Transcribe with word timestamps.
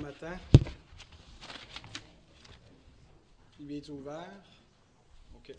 Matin. 0.00 0.38
Il 3.58 3.72
est 3.72 3.88
ouvert. 3.90 4.42
OK. 5.34 5.54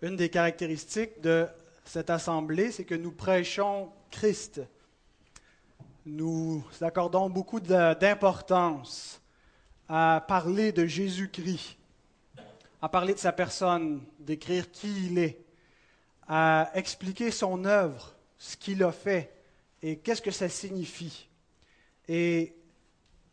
Une 0.00 0.16
des 0.16 0.30
caractéristiques 0.30 1.20
de 1.20 1.46
cette 1.84 2.08
assemblée, 2.08 2.72
c'est 2.72 2.84
que 2.84 2.94
nous 2.94 3.12
prêchons 3.12 3.92
Christ. 4.10 4.62
Nous 6.06 6.64
accordons 6.80 7.28
beaucoup 7.28 7.60
d'importance 7.60 9.20
à 9.88 10.24
parler 10.26 10.72
de 10.72 10.86
Jésus-Christ, 10.86 11.76
à 12.84 12.88
parler 12.90 13.14
de 13.14 13.18
sa 13.18 13.32
personne, 13.32 14.02
d'écrire 14.18 14.70
qui 14.70 15.06
il 15.06 15.18
est, 15.18 15.42
à 16.28 16.70
expliquer 16.74 17.30
son 17.30 17.64
œuvre, 17.64 18.12
ce 18.36 18.58
qu'il 18.58 18.82
a 18.84 18.92
fait 18.92 19.32
et 19.80 19.96
qu'est-ce 19.96 20.20
que 20.20 20.30
ça 20.30 20.50
signifie. 20.50 21.26
Et 22.08 22.54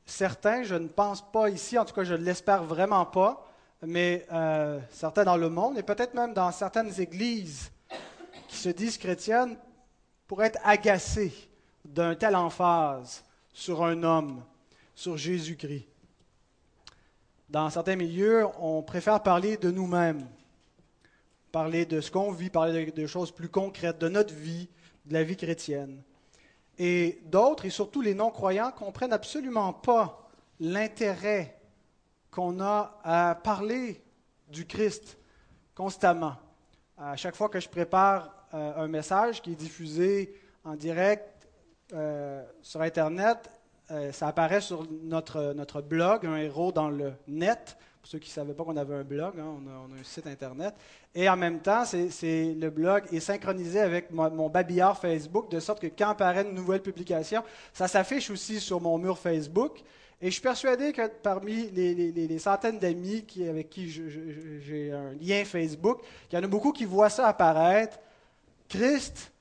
certains, 0.06 0.64
je 0.64 0.76
ne 0.76 0.88
pense 0.88 1.30
pas 1.34 1.50
ici, 1.50 1.78
en 1.78 1.84
tout 1.84 1.94
cas 1.94 2.06
je 2.06 2.14
ne 2.14 2.24
l'espère 2.24 2.64
vraiment 2.64 3.06
pas, 3.06 3.46
mais 3.82 4.26
euh, 4.32 4.80
certains 4.90 5.26
dans 5.26 5.36
le 5.36 5.50
monde 5.50 5.78
et 5.78 5.84
peut-être 5.84 6.14
même 6.14 6.34
dans 6.34 6.54
certaines 6.54 7.02
églises 7.02 7.74
qui 8.48 8.56
se 8.56 8.70
disent 8.70 8.98
chrétiennes 8.98 9.58
pourraient 10.28 10.48
être 10.48 10.62
agacés 10.64 11.34
d'un 11.84 12.16
tel 12.16 12.38
emphase 12.38 13.22
sur 13.52 13.84
un 13.84 14.02
homme, 14.04 14.46
sur 14.96 15.18
Jésus-Christ. 15.18 15.91
Dans 17.52 17.70
certains 17.70 17.98
milieux, 17.98 18.48
on 18.62 18.82
préfère 18.82 19.22
parler 19.22 19.58
de 19.58 19.72
nous-mêmes, 19.72 20.26
parler 21.52 21.86
de 21.86 22.00
ce 22.00 22.10
qu'on 22.10 22.32
vit, 22.32 22.50
parler 22.50 22.94
de, 22.94 23.08
choses 23.08 23.34
plus 23.34 23.50
concrètes, 23.50 24.00
de 24.00 24.08
notre 24.08 24.34
vie, 24.34 24.70
de 25.06 25.14
la 25.14 25.24
vie 25.24 25.36
chrétienne. 25.36 26.02
Et 26.78 27.20
d'autres, 27.26 27.66
et 27.66 27.70
surtout 27.70 28.00
les 28.00 28.14
non-croyants, 28.14 28.72
comprennent 28.72 29.12
absolument 29.12 29.74
pas 29.74 30.30
l'intérêt 30.62 31.60
qu'on 32.32 32.62
a 32.62 32.98
à 33.04 33.36
parler 33.36 34.02
du 34.48 34.66
Christ 34.66 35.18
constamment. 35.76 36.38
À 36.98 37.18
chaque 37.18 37.36
fois 37.36 37.50
que 37.50 37.60
je 37.60 37.68
prépare 37.68 38.48
euh, 38.54 38.76
un 38.78 38.88
message 38.88 39.42
qui 39.42 39.52
est 39.52 39.56
diffusé 39.56 40.40
en 40.64 40.76
direct 40.76 41.50
euh, 41.92 42.46
sur 42.62 42.82
Internet, 42.82 43.52
euh, 43.92 44.12
ça 44.14 44.28
apparaît 44.28 44.62
sur 44.62 44.88
notre, 45.04 45.54
notre 45.54 45.82
blog, 45.82 46.26
un 46.26 46.38
héros 46.38 46.72
dans 46.72 46.90
le 46.90 47.12
net. 47.28 47.78
Pour 48.02 48.10
ceux 48.10 48.20
qui 48.20 48.30
ne 48.30 48.34
savaient 48.34 48.54
pas 48.54 48.64
qu'on 48.64 48.78
avait 48.78 48.96
un 48.96 49.04
blog, 49.04 49.34
hein, 49.38 49.46
on, 49.46 49.70
a, 49.70 50.00
un 50.00 50.04
site 50.04 50.26
Internet. 50.28 50.74
Et 51.14 51.30
en 51.30 51.36
même 51.36 51.60
temps, 51.60 51.84
le 51.94 52.70
blog 52.70 53.04
est 53.12 53.20
synchronisé 53.20 53.80
avec 53.80 54.10
mon, 54.12 54.50
babillard 54.50 54.98
Facebook, 54.98 55.52
de 55.52 55.60
sorte 55.60 55.82
que 55.82 55.88
quand 55.88 56.10
apparaît 56.10 56.44
une 56.44 56.56
nouvelle 56.56 56.82
publication, 56.82 57.44
ça 57.74 57.88
s'affiche 57.88 58.30
aussi 58.32 58.60
sur 58.60 58.80
mon 58.80 58.98
mur 58.98 59.20
Facebook. 59.20 59.84
Et 60.22 60.28
je 60.28 60.32
suis 60.32 60.42
persuadé 60.42 60.94
que 60.94 61.08
parmi 61.08 61.70
les, 61.72 62.40
centaines 62.40 62.80
d'amis 62.80 63.26
avec 63.48 63.70
qui 63.70 63.90
j'ai 63.90 64.92
un 64.92 65.14
lien 65.20 65.44
Facebook, 65.44 66.00
il 66.32 66.36
y 66.36 66.38
en 66.40 66.44
a 66.44 66.48
beaucoup 66.48 66.72
qui 66.72 66.86
voient 66.86 67.10
ça 67.10 67.28
apparaître. 67.28 68.00
Christ, 68.70 69.32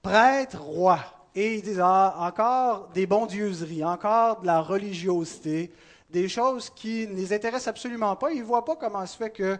prêtre, 0.00 0.62
roi. 0.62 1.00
Et 1.36 1.56
ils 1.56 1.62
disent, 1.62 1.82
ah, 1.82 2.16
encore 2.18 2.88
des 2.94 3.06
bondieuseries, 3.06 3.84
encore 3.84 4.40
de 4.40 4.46
la 4.46 4.60
religiosité, 4.62 5.70
des 6.08 6.30
choses 6.30 6.70
qui 6.70 7.06
ne 7.06 7.14
les 7.14 7.30
intéressent 7.30 7.68
absolument 7.68 8.16
pas. 8.16 8.32
Ils 8.32 8.40
ne 8.40 8.44
voient 8.44 8.64
pas 8.64 8.74
comment 8.74 9.04
se 9.04 9.18
fait 9.18 9.28
que 9.28 9.58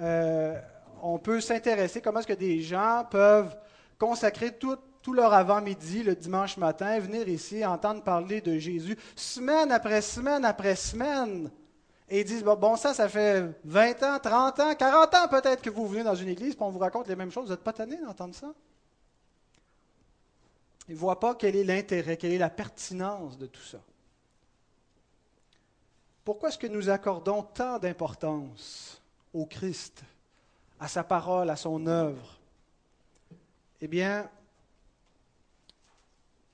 euh, 0.00 0.58
on 1.02 1.18
peut 1.18 1.42
s'intéresser, 1.42 2.00
comment 2.00 2.20
est-ce 2.20 2.26
que 2.26 2.32
des 2.32 2.62
gens 2.62 3.06
peuvent 3.10 3.54
consacrer 3.98 4.56
tout, 4.56 4.78
leur 5.12 5.32
avant-midi 5.32 6.02
le 6.02 6.14
dimanche 6.14 6.58
matin, 6.58 6.98
venir 6.98 7.26
ici, 7.28 7.64
entendre 7.64 8.02
parler 8.02 8.42
de 8.42 8.58
Jésus, 8.58 8.94
semaine 9.16 9.72
après 9.72 10.02
semaine 10.02 10.44
après 10.44 10.76
semaine. 10.76 11.50
Et 12.10 12.20
ils 12.20 12.26
disent, 12.26 12.44
bon, 12.44 12.76
ça, 12.76 12.92
ça 12.92 13.08
fait 13.08 13.42
20 13.64 14.02
ans, 14.02 14.18
30 14.22 14.60
ans, 14.60 14.74
40 14.74 15.14
ans 15.14 15.28
peut-être 15.30 15.62
que 15.62 15.70
vous 15.70 15.86
venez 15.86 16.04
dans 16.04 16.14
une 16.14 16.28
église, 16.28 16.52
et 16.52 16.56
on 16.60 16.68
vous 16.68 16.78
raconte 16.78 17.08
les 17.08 17.16
mêmes 17.16 17.30
choses. 17.30 17.44
Vous 17.44 17.52
n'êtes 17.52 17.64
pas 17.64 17.72
tanné 17.72 17.96
d'entendre 17.96 18.34
ça? 18.34 18.48
Ils 20.88 20.94
ne 20.94 20.98
voient 20.98 21.20
pas 21.20 21.34
quel 21.34 21.54
est 21.54 21.64
l'intérêt, 21.64 22.16
quelle 22.16 22.32
est 22.32 22.38
la 22.38 22.50
pertinence 22.50 23.36
de 23.36 23.46
tout 23.46 23.62
ça. 23.62 23.82
Pourquoi 26.24 26.48
est-ce 26.48 26.58
que 26.58 26.66
nous 26.66 26.88
accordons 26.88 27.42
tant 27.42 27.78
d'importance 27.78 29.02
au 29.34 29.44
Christ, 29.44 30.02
à 30.80 30.88
sa 30.88 31.04
parole, 31.04 31.50
à 31.50 31.56
son 31.56 31.86
œuvre? 31.86 32.38
Eh 33.80 33.88
bien, 33.88 34.30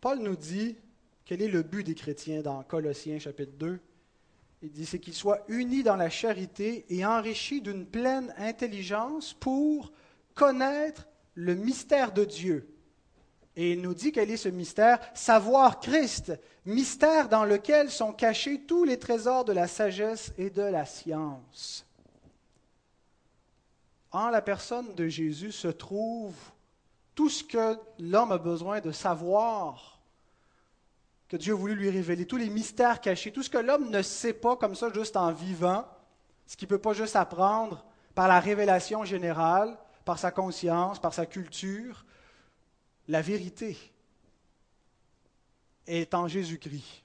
Paul 0.00 0.19
nous 0.19 0.37
dit 0.37 0.77
quel 1.25 1.41
est 1.41 1.49
le 1.49 1.62
but 1.62 1.84
des 1.84 1.94
chrétiens 1.94 2.43
dans 2.43 2.62
Colossiens 2.65 3.19
chapitre 3.19 3.53
2. 3.53 3.81
Il 4.62 4.71
dit 4.71 4.87
c'est 4.87 4.99
qu'ils 4.99 5.15
soient 5.15 5.44
unis 5.49 5.83
dans 5.83 5.97
la 5.97 6.11
charité 6.11 6.84
et 6.89 7.06
enrichis 7.06 7.61
d'une 7.61 7.87
pleine 7.87 8.34
intelligence 8.37 9.34
pour 9.34 9.93
connaître 10.34 11.06
le 11.34 11.55
mystère 11.55 12.12
de 12.12 12.25
Dieu 12.25 12.74
et 13.57 13.73
il 13.73 13.83
nous 13.83 13.95
dit 13.95 14.11
quel 14.11 14.31
est 14.31 14.37
ce 14.37 14.49
mystère? 14.49 14.99
Savoir 15.15 15.79
Christ, 15.79 16.33
mystère 16.65 17.29
dans 17.29 17.45
lequel 17.45 17.91
sont 17.91 18.13
cachés 18.13 18.63
tous 18.63 18.85
les 18.85 18.99
trésors 18.99 19.45
de 19.45 19.53
la 19.53 19.69
sagesse 19.69 20.33
et 20.39 20.51
de 20.51 20.63
la 20.63 20.85
science. 20.85 21.87
En 24.11 24.29
la 24.29 24.43
personne 24.43 24.95
de 24.95 25.09
Jésus 25.09 25.53
se 25.53 25.69
trouve 25.69 26.35
tout 27.15 27.29
ce 27.29 27.45
que 27.45 27.79
l'homme 28.01 28.33
a 28.33 28.39
besoin 28.39 28.81
de 28.81 28.91
savoir, 28.91 30.01
que 31.29 31.37
Dieu 31.37 31.55
a 31.55 31.57
voulu 31.57 31.75
lui 31.75 31.91
révéler, 31.91 32.27
tous 32.27 32.37
les 32.37 32.51
mystères 32.51 33.01
cachés, 33.01 33.33
tout 33.33 33.43
ce 33.43 33.51
que 33.51 33.59
l'homme 33.59 33.91
ne 33.91 34.03
sait 34.03 34.33
pas 34.33 34.57
comme 34.57 34.75
ça 34.75 34.93
juste 34.93 35.17
en 35.17 35.33
vivant, 35.33 35.85
ce 36.47 36.57
qu'il 36.57 36.67
ne 36.67 36.71
peut 36.71 36.79
pas 36.79 36.93
juste 36.93 37.17
apprendre 37.17 37.85
par 38.17 38.27
la 38.27 38.41
révélation 38.41 39.05
générale, 39.05 39.77
par 40.05 40.19
sa 40.19 40.33
conscience, 40.33 40.99
par 40.99 41.15
sa 41.15 41.27
culture, 41.27 42.05
la 43.09 43.23
vérité 43.23 43.77
est 45.87 46.15
en 46.15 46.29
Jésus-Christ. 46.29 47.03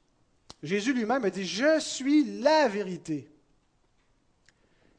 Jésus 0.62 0.94
lui-même 0.94 1.24
a 1.24 1.30
dit, 1.30 1.46
je 1.46 1.80
suis 1.80 2.40
la 2.40 2.68
vérité. 2.68 3.30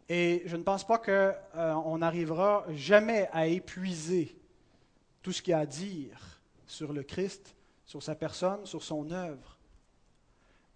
Et 0.08 0.42
je 0.46 0.56
ne 0.56 0.62
pense 0.62 0.86
pas 0.86 0.98
qu'on 0.98 1.34
euh, 1.56 1.98
n'arrivera 1.98 2.64
jamais 2.74 3.28
à 3.32 3.46
épuiser 3.46 4.36
tout 5.22 5.32
ce 5.32 5.42
qu'il 5.42 5.52
y 5.52 5.54
a 5.54 5.60
à 5.60 5.66
dire 5.66 6.40
sur 6.66 6.92
le 6.92 7.02
Christ, 7.02 7.54
sur 7.84 8.02
sa 8.02 8.14
personne, 8.14 8.64
sur 8.66 8.82
son 8.82 9.10
œuvre. 9.10 9.58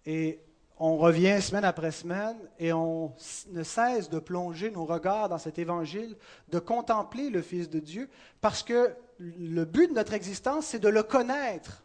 Et 0.05 0.39
on 0.77 0.97
revient 0.97 1.41
semaine 1.41 1.63
après 1.63 1.91
semaine 1.91 2.37
et 2.59 2.73
on 2.73 3.13
ne 3.49 3.63
cesse 3.63 4.09
de 4.09 4.19
plonger 4.19 4.71
nos 4.71 4.85
regards 4.85 5.29
dans 5.29 5.37
cet 5.37 5.57
évangile, 5.57 6.15
de 6.49 6.59
contempler 6.59 7.29
le 7.29 7.41
Fils 7.41 7.69
de 7.69 7.79
Dieu, 7.79 8.09
parce 8.41 8.61
que 8.61 8.95
le 9.19 9.65
but 9.65 9.87
de 9.87 9.93
notre 9.93 10.13
existence, 10.13 10.67
c'est 10.67 10.79
de 10.79 10.89
le 10.89 11.03
connaître. 11.03 11.83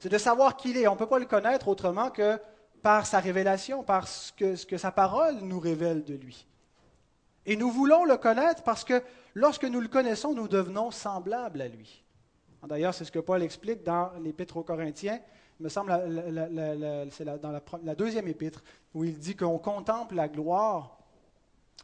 C'est 0.00 0.08
de 0.08 0.18
savoir 0.18 0.56
qui 0.56 0.70
il 0.70 0.76
est. 0.76 0.88
On 0.88 0.94
ne 0.94 0.98
peut 0.98 1.06
pas 1.06 1.18
le 1.18 1.26
connaître 1.26 1.68
autrement 1.68 2.10
que 2.10 2.38
par 2.82 3.06
sa 3.06 3.20
révélation, 3.20 3.82
par 3.82 4.08
ce 4.08 4.32
que, 4.32 4.76
sa 4.76 4.90
parole 4.90 5.36
nous 5.42 5.60
révèle 5.60 6.04
de 6.04 6.14
lui. 6.14 6.46
Et 7.46 7.56
nous 7.56 7.70
voulons 7.70 8.04
le 8.04 8.16
connaître 8.16 8.62
parce 8.62 8.84
que 8.84 9.02
lorsque 9.34 9.64
nous 9.64 9.80
le 9.80 9.88
connaissons, 9.88 10.34
nous 10.34 10.48
devenons 10.48 10.90
semblables 10.90 11.60
à 11.60 11.68
lui. 11.68 12.04
D'ailleurs, 12.68 12.94
c'est 12.94 13.04
ce 13.04 13.12
que 13.12 13.18
Paul 13.18 13.42
explique 13.42 13.82
dans 13.82 14.12
l'Épître 14.20 14.56
aux 14.56 14.62
Corinthiens 14.62 15.20
il 15.62 15.64
me 15.64 15.68
semble, 15.68 15.92
c'est 17.12 17.24
dans 17.24 17.60
la, 17.84 17.94
deuxième 17.94 18.26
épître, 18.26 18.64
où 18.94 19.04
il 19.04 19.16
dit 19.16 19.36
qu'on 19.36 19.58
contemple 19.58 20.16
la 20.16 20.26
gloire, 20.26 20.98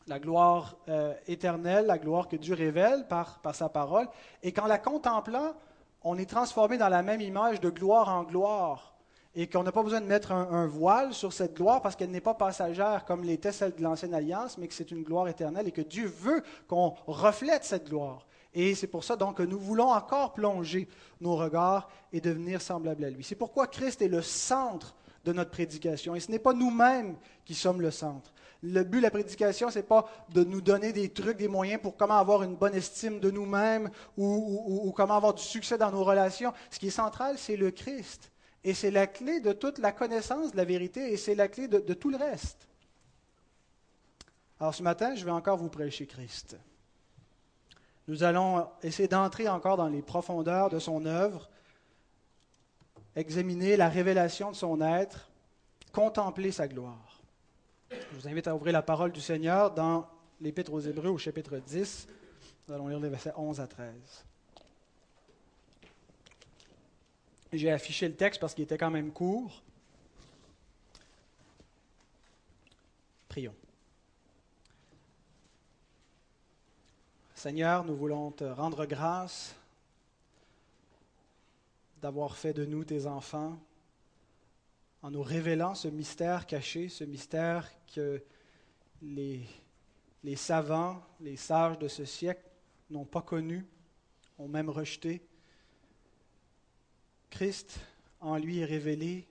la 0.07 0.19
gloire 0.19 0.77
euh, 0.89 1.15
éternelle, 1.27 1.87
la 1.87 1.99
gloire 1.99 2.29
que 2.29 2.37
Dieu 2.37 2.55
révèle 2.55 3.07
par, 3.09 3.41
sa 3.53 3.69
parole, 3.69 4.09
et 4.43 4.53
qu'en 4.53 4.67
la 4.67 4.79
contemplant, 4.79 5.55
on 6.03 6.17
est 6.19 6.29
transformé 6.29 6.79
dans 6.79 6.89
la 6.89 7.03
même 7.03 7.21
image 7.21 7.61
de 7.61 7.71
gloire 7.71 8.09
en 8.09 8.23
gloire, 8.23 8.95
et 9.35 9.47
qu'on 9.49 9.63
n'a 9.63 9.73
pas 9.73 9.83
besoin 9.83 10.01
de 10.01 10.07
mettre 10.07 10.33
un, 10.33 10.51
un, 10.51 10.67
voile 10.67 11.13
sur 11.13 11.33
cette 11.33 11.55
gloire 11.55 11.83
parce 11.83 11.95
qu'elle 11.95 12.11
n'est 12.11 12.21
pas 12.21 12.35
passagère 12.35 13.05
comme 13.05 13.23
l'était 13.23 13.53
celle 13.53 13.75
de 13.75 13.83
l'Ancienne 13.83 14.15
Alliance, 14.15 14.59
mais 14.59 14.67
que 14.67 14.75
c'est 14.75 14.91
une 14.91 15.03
gloire 15.03 15.29
éternelle 15.29 15.69
et 15.69 15.73
que 15.73 15.83
Dieu 15.83 16.07
veut 16.07 16.43
qu'on 16.67 16.95
reflète 17.07 17.65
cette 17.65 17.89
gloire. 17.89 18.27
Et 18.55 18.75
c'est 18.75 18.87
pour 18.87 19.05
ça 19.05 19.17
donc 19.17 19.37
que 19.37 19.43
nous 19.43 19.59
voulons 19.59 19.91
encore 19.91 20.33
plonger 20.33 20.89
nos 21.21 21.37
regards 21.37 21.89
et 22.13 22.21
devenir 22.21 22.63
semblables 22.63 23.05
à 23.05 23.11
lui. 23.11 23.23
C'est 23.23 23.35
pourquoi 23.37 23.67
Christ 23.67 24.03
est 24.03 24.09
le 24.09 24.23
centre 24.23 24.95
de 25.25 25.33
notre 25.33 25.51
prédication. 25.51 26.15
Et 26.15 26.21
ce 26.21 26.31
n'est 26.31 26.39
pas 26.39 26.55
nous-mêmes 26.55 27.17
qui 27.45 27.55
sommes 27.55 27.83
le 27.83 27.91
centre. 27.91 28.33
Le 28.63 28.83
but 28.83 28.99
de 28.99 29.03
la 29.03 29.11
prédication, 29.11 29.71
ce 29.71 29.79
n'est 29.79 29.85
pas 29.85 30.11
de 30.31 30.43
nous 30.43 30.61
donner 30.61 30.93
des 30.93 31.11
trucs, 31.11 31.37
des 31.37 31.47
moyens 31.47 31.81
pour 31.81 31.97
comment 31.97 32.19
avoir 32.19 32.43
une 32.43 32.57
bonne 32.57 32.75
estime 32.75 33.21
de 33.21 33.31
nous-mêmes 33.31 33.91
ou, 34.17 34.93
comment 34.97 35.17
avoir 35.17 35.35
du 35.35 35.43
succès 35.43 35.79
dans 35.79 35.93
nos 35.93 36.03
relations. 36.03 36.53
Ce 36.71 36.79
qui 36.79 36.89
est 36.89 36.91
central, 36.91 37.39
c'est 37.39 37.57
le 37.57 37.71
Christ. 37.71 38.33
Et 38.65 38.75
c'est 38.75 38.91
la 38.91 39.07
clé 39.07 39.41
de 39.41 39.53
toute 39.53 39.79
la 39.79 39.93
connaissance 39.93 40.51
de 40.51 40.57
la 40.57 40.65
vérité 40.65 41.13
et 41.13 41.17
c'est 41.17 41.37
la 41.37 41.47
clé 41.47 41.69
de, 41.69 41.79
de 41.79 41.95
tout 41.95 42.11
le 42.11 42.17
reste. 42.17 42.69
Alors 44.59 44.75
ce 44.75 44.83
matin, 44.83 45.15
je 45.15 45.25
vais 45.25 45.31
encore 45.31 45.57
vous 45.57 45.69
prêcher 45.69 46.07
Christ. 46.07 46.57
Nous 48.09 48.25
allons 48.25 48.67
essayer 48.83 49.07
d'entrer 49.07 49.49
encore 49.49 49.77
dans 49.77 49.87
les 49.87 50.03
profondeurs 50.03 50.69
de 50.69 50.81
son 50.81 51.07
œuvre, 51.07 51.49
examiner 53.15 53.77
la 53.77 53.89
révélation 53.89 54.51
de 54.51 54.57
son 54.57 54.81
être, 54.81 55.31
contempler 55.93 56.51
sa 56.51 56.67
gloire. 56.67 57.08
Je 57.91 57.97
vous 58.13 58.29
invite 58.29 58.47
à 58.47 58.55
ouvrir 58.55 58.73
la 58.73 58.83
parole 58.83 59.13
du 59.13 59.21
Seigneur 59.21 59.73
dans 59.73 60.07
l'Épître 60.41 60.73
aux 60.73 60.81
Hébreux 60.81 61.09
au 61.09 61.19
chapitre 61.19 61.57
10. 61.59 62.07
Nous 62.67 62.75
allons 62.75 62.89
lire 62.89 63.01
les 63.01 63.09
versets 63.09 63.33
11 63.37 63.61
à 63.61 63.67
13. 63.67 63.95
J'ai 67.53 67.71
affiché 67.71 68.09
le 68.09 68.15
texte 68.15 68.41
parce 68.41 68.55
qu'il 68.55 68.65
était 68.65 68.77
quand 68.77 68.91
même 68.91 69.11
court. 69.11 69.63
Prions. 73.29 73.55
Seigneur, 77.35 77.85
nous 77.85 77.97
voulons 77.97 78.33
te 78.33 78.45
rendre 78.45 78.85
grâce 78.85 79.55
d'avoir 82.03 82.37
fait 82.37 82.53
de 82.53 82.67
nous 82.67 82.85
tes 82.85 83.07
enfants 83.07 83.59
en 85.03 85.11
nous 85.11 85.23
révélant 85.23 85.75
ce 85.75 85.89
mystère 85.89 86.47
caché, 86.47 86.89
ce 86.89 87.05
mystère 87.05 87.69
que 87.95 88.23
les, 89.03 89.47
savants, 90.37 91.03
les 91.21 91.37
sages 91.37 91.79
de 91.79 91.89
ce 91.89 92.05
siècle 92.05 92.43
n'ont 92.91 93.05
pas 93.05 93.23
connu, 93.23 93.65
ont 94.39 94.49
même 94.49 94.71
rejeté. 94.71 95.23
Christ, 97.31 97.79
en 98.21 98.37
lui 98.37 98.59
est 98.59 98.65
révélé 98.65 99.27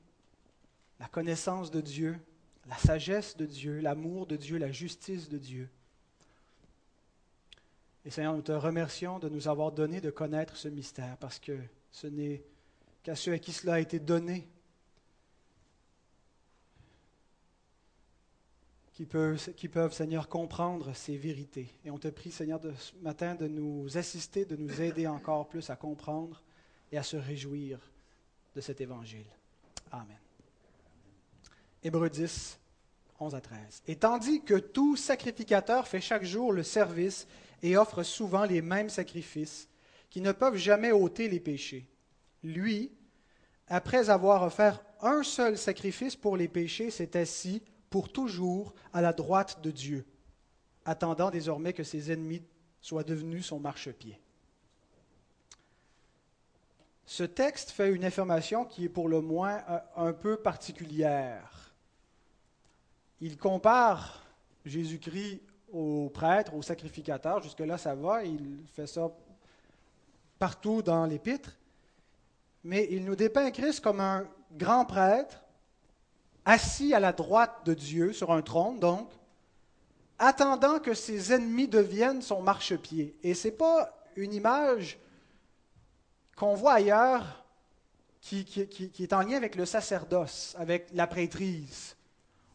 la 0.99 1.07
connaissance 1.07 1.69
de 1.71 1.81
Dieu, 1.81 2.17
la 2.67 2.77
sagesse 2.77 3.35
de 3.35 3.45
Dieu, 3.45 3.79
l'amour 3.79 4.25
de 4.25 4.35
Dieu, 4.35 4.57
la 4.57 4.71
justice 4.71 5.29
de 5.29 5.37
Dieu. 5.37 5.69
Et 8.05 8.09
Seigneur, 8.09 8.33
nous 8.33 8.41
te 8.41 8.53
remercions 8.53 9.19
de 9.19 9.27
nous 9.27 9.49
avoir 9.49 9.73
donné 9.73 9.99
de 9.99 10.09
connaître 10.09 10.55
ce 10.55 10.69
mystère, 10.69 11.17
parce 11.17 11.39
que 11.39 11.59
ce 11.91 12.07
n'est 12.07 12.41
qu'à 13.03 13.15
ceux 13.15 13.33
à 13.33 13.39
qui 13.39 13.51
cela 13.51 13.73
a 13.73 13.79
été 13.79 13.99
donné 13.99 14.47
qui 18.97 19.05
peuvent, 19.05 19.53
qui 19.53 19.67
peuvent, 19.67 19.93
Seigneur, 19.93 20.27
comprendre 20.27 20.91
ces 20.95 21.17
vérités. 21.17 21.67
Et 21.85 21.91
on 21.91 21.99
te 21.99 22.07
prie, 22.07 22.31
Seigneur, 22.31 22.59
de, 22.59 22.73
ce 22.73 22.93
matin 23.03 23.35
de 23.35 23.47
nous 23.47 23.95
assister, 23.95 24.43
de 24.43 24.55
nous 24.55 24.81
aider 24.81 25.05
encore 25.05 25.47
plus 25.47 25.69
à 25.69 25.75
comprendre 25.75 26.41
et 26.91 26.97
à 26.97 27.03
se 27.03 27.15
réjouir 27.15 27.79
de 28.55 28.59
cet 28.59 28.81
évangile. 28.81 29.27
Amen. 29.91 30.17
Hébreux 31.83 32.09
10, 32.09 32.57
11 33.19 33.35
à 33.35 33.39
13. 33.39 33.83
Et 33.85 33.97
tandis 33.97 34.41
que 34.41 34.55
tout 34.55 34.95
sacrificateur 34.95 35.87
fait 35.87 36.01
chaque 36.01 36.25
jour 36.25 36.51
le 36.51 36.63
service 36.63 37.27
et 37.61 37.77
offre 37.77 38.01
souvent 38.01 38.45
les 38.45 38.63
mêmes 38.63 38.89
sacrifices 38.89 39.69
qui 40.09 40.21
ne 40.21 40.31
peuvent 40.31 40.57
jamais 40.57 40.91
ôter 40.91 41.29
les 41.29 41.39
péchés. 41.39 41.87
Lui, 42.41 42.91
après 43.67 44.09
avoir 44.09 44.41
offert 44.41 44.83
un 45.01 45.21
seul 45.21 45.55
sacrifice 45.55 46.15
pour 46.15 46.35
les 46.35 46.47
péchés, 46.47 46.89
s'est 46.89 47.15
assis 47.15 47.61
pour 47.89 48.11
toujours 48.11 48.73
à 48.93 49.01
la 49.01 49.13
droite 49.13 49.61
de 49.61 49.71
Dieu, 49.71 50.05
attendant 50.85 51.29
désormais 51.29 51.73
que 51.73 51.83
ses 51.83 52.11
ennemis 52.11 52.43
soient 52.81 53.03
devenus 53.03 53.45
son 53.45 53.59
marchepied. 53.59 54.19
Ce 57.05 57.23
texte 57.23 57.71
fait 57.71 57.93
une 57.93 58.03
affirmation 58.03 58.65
qui 58.65 58.83
est 58.83 58.89
pour 58.89 59.07
le 59.07 59.21
moins 59.21 59.63
un 59.95 60.11
peu 60.11 60.35
particulière. 60.35 61.73
Il 63.21 63.37
compare 63.37 64.25
Jésus-Christ 64.65 65.41
aux 65.71 66.09
prêtres, 66.09 66.53
aux 66.53 66.61
sacrificateurs. 66.61 67.41
Jusque-là, 67.41 67.77
ça 67.77 67.95
va. 67.95 68.23
Il 68.23 68.59
fait 68.73 68.87
ça 68.87 69.09
partout 70.37 70.81
dans 70.81 71.05
l'Épître. 71.05 71.57
Mais 72.63 72.87
il 72.91 73.05
nous 73.05 73.15
dépeint 73.15 73.51
Christ 73.51 73.79
comme 73.79 74.01
un 74.01 74.27
grand 74.51 74.85
prêtre, 74.85 75.41
assis 76.47 76.93
à 76.93 76.99
la 77.01 77.11
droite 77.11 77.65
de 77.65 77.73
Dieu, 77.73 78.13
sur 78.13 78.31
un 78.31 78.41
trône, 78.41 78.79
donc, 78.79 79.11
attendant 80.17 80.79
que 80.79 80.93
ses 80.93 81.33
ennemis 81.33 81.67
deviennent 81.67 82.21
son 82.21 82.41
marchepied. 82.41 83.17
Et 83.21 83.33
ce 83.33 83.49
n'est 83.49 83.53
pas 83.53 83.93
une 84.15 84.33
image 84.33 84.97
qu'on 86.37 86.55
voit 86.55 86.73
ailleurs 86.73 87.43
qui, 88.21 88.45
qui, 88.45 89.03
est 89.03 89.13
en 89.13 89.21
lien 89.21 89.35
avec 89.35 89.55
le 89.55 89.65
sacerdoce, 89.65 90.55
avec 90.57 90.87
la 90.93 91.05
prêtrise. 91.05 91.97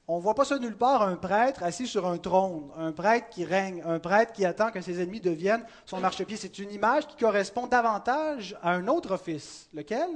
On 0.09 0.17
ne 0.17 0.23
voit 0.23 0.35
pas 0.35 0.47
ça 0.47 0.59
nulle 0.59 0.77
part, 0.77 1.03
un 1.03 1.17
prêtre 1.17 1.63
assis 1.63 1.87
sur 1.87 2.07
un 2.07 2.17
trône, 2.17 2.71
un 2.79 2.93
prêtre 2.93 3.29
qui 3.29 3.45
règne, 3.45 3.83
un 3.85 3.99
prêtre 3.99 4.33
qui 4.33 4.47
attend 4.47 4.71
que 4.71 4.81
ses 4.81 5.03
ennemis 5.03 5.21
deviennent 5.21 5.67
son 5.85 6.01
marchepied. 6.01 6.39
C'est 6.39 6.59
une 6.59 6.73
image 6.73 7.07
qui 7.07 7.17
correspond 7.17 7.67
davantage 7.67 8.57
à 8.63 8.73
un 8.73 8.89
autre 8.89 9.13
office. 9.13 9.69
Lequel? 9.75 10.09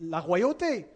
La 0.00 0.18
royauté. 0.18 0.88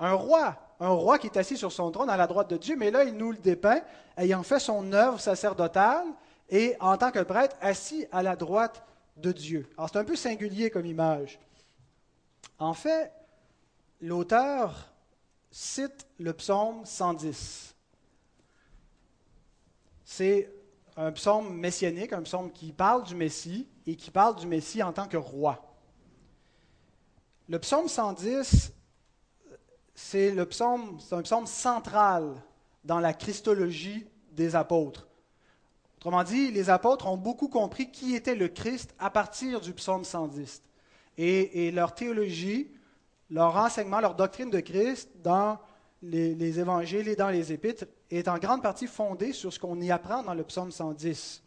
Un 0.00 0.14
roi. 0.14 0.56
Un 0.80 0.88
roi 0.88 1.18
qui 1.18 1.26
est 1.26 1.36
assis 1.36 1.58
sur 1.58 1.70
son 1.70 1.90
trône 1.90 2.08
à 2.08 2.16
la 2.16 2.26
droite 2.26 2.48
de 2.48 2.56
Dieu, 2.56 2.74
mais 2.76 2.90
là, 2.90 3.04
il 3.04 3.14
nous 3.14 3.32
le 3.32 3.38
dépeint, 3.38 3.82
ayant 4.16 4.42
fait 4.42 4.58
son 4.58 4.92
œuvre 4.92 5.20
sacerdotale 5.20 6.06
et 6.48 6.74
en 6.80 6.96
tant 6.96 7.10
que 7.10 7.20
prêtre 7.20 7.54
assis 7.60 8.06
à 8.10 8.22
la 8.22 8.34
droite 8.34 8.82
de 9.18 9.30
Dieu. 9.30 9.68
Alors, 9.76 9.90
c'est 9.90 9.98
un 9.98 10.04
peu 10.04 10.16
singulier 10.16 10.70
comme 10.70 10.86
image. 10.86 11.38
En 12.58 12.72
fait, 12.72 13.12
l'auteur 14.00 14.90
cite 15.50 16.06
le 16.18 16.32
psaume 16.32 16.84
110. 16.86 17.74
C'est 20.04 20.50
un 20.96 21.12
psaume 21.12 21.54
messianique, 21.54 22.12
un 22.12 22.22
psaume 22.22 22.50
qui 22.50 22.72
parle 22.72 23.04
du 23.04 23.14
Messie 23.14 23.68
et 23.86 23.96
qui 23.96 24.10
parle 24.10 24.36
du 24.36 24.46
Messie 24.46 24.82
en 24.82 24.92
tant 24.92 25.06
que 25.06 25.16
roi. 25.16 25.62
Le 27.48 27.58
psaume 27.58 27.88
110, 27.88 28.72
c'est 30.08 30.30
le 30.30 30.46
psaume, 30.46 30.98
c'est 31.00 31.14
un 31.14 31.22
psaume 31.22 31.46
central 31.46 32.34
dans 32.84 33.00
la 33.00 33.12
christologie 33.12 34.06
des 34.32 34.56
apôtres. 34.56 35.06
Autrement 35.98 36.24
dit, 36.24 36.50
les 36.50 36.70
apôtres 36.70 37.06
ont 37.06 37.16
beaucoup 37.16 37.48
compris 37.48 37.90
qui 37.90 38.14
était 38.14 38.34
le 38.34 38.48
Christ 38.48 38.94
à 38.98 39.10
partir 39.10 39.60
du 39.60 39.72
psaume 39.74 40.04
110. 40.04 40.62
Et, 41.18 41.66
et 41.66 41.70
leur 41.70 41.94
théologie 41.94 42.70
leur 43.30 43.56
enseignement, 43.56 44.00
leur 44.00 44.14
doctrine 44.14 44.50
de 44.50 44.60
Christ 44.60 45.08
dans 45.22 45.58
les, 46.02 46.58
évangiles 46.58 47.08
et 47.08 47.16
dans 47.16 47.28
les 47.28 47.52
épîtres 47.52 47.84
est 48.10 48.28
en 48.28 48.38
grande 48.38 48.62
partie 48.62 48.86
fondée 48.86 49.32
sur 49.32 49.52
ce 49.52 49.58
qu'on 49.58 49.80
y 49.80 49.90
apprend 49.90 50.22
dans 50.22 50.34
le 50.34 50.42
psaume 50.44 50.72
110. 50.72 51.42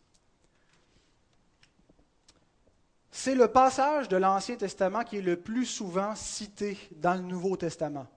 C'est 3.11 3.35
le 3.35 3.47
passage 3.47 4.07
de 4.07 4.17
l'Ancien 4.17 4.55
Testament 4.55 5.03
qui 5.03 5.17
est 5.17 5.21
le 5.21 5.35
plus 5.35 5.65
souvent 5.65 6.15
cité 6.15 6.77
dans 6.95 7.13
le 7.15 7.21
Nouveau 7.21 7.57
Testament. 7.57 8.07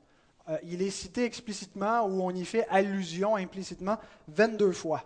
Euh, 0.48 0.58
il 0.62 0.82
est 0.82 0.90
cité 0.90 1.24
explicitement 1.24 2.06
ou 2.06 2.22
on 2.22 2.30
y 2.30 2.44
fait 2.44 2.66
allusion 2.68 3.36
implicitement 3.36 3.98
22 4.28 4.72
fois. 4.72 5.04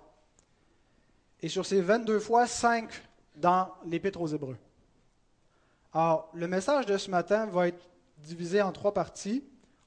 Et 1.41 1.49
sur 1.49 1.65
ces 1.65 1.81
22 1.81 2.19
fois, 2.21 2.47
5 2.47 2.91
dans 3.37 3.69
l'Épître 3.87 4.21
aux 4.21 4.27
Hébreux. 4.27 4.59
Alors, 5.93 6.31
le 6.35 6.47
message 6.47 6.87
de 6.87 6.97
ce 6.97 7.11
matin 7.11 7.47
va 7.47 7.69
être 7.69 7.89
divisé 8.19 8.61
en 8.61 8.73
trois 8.73 8.93
parties. 8.93 9.43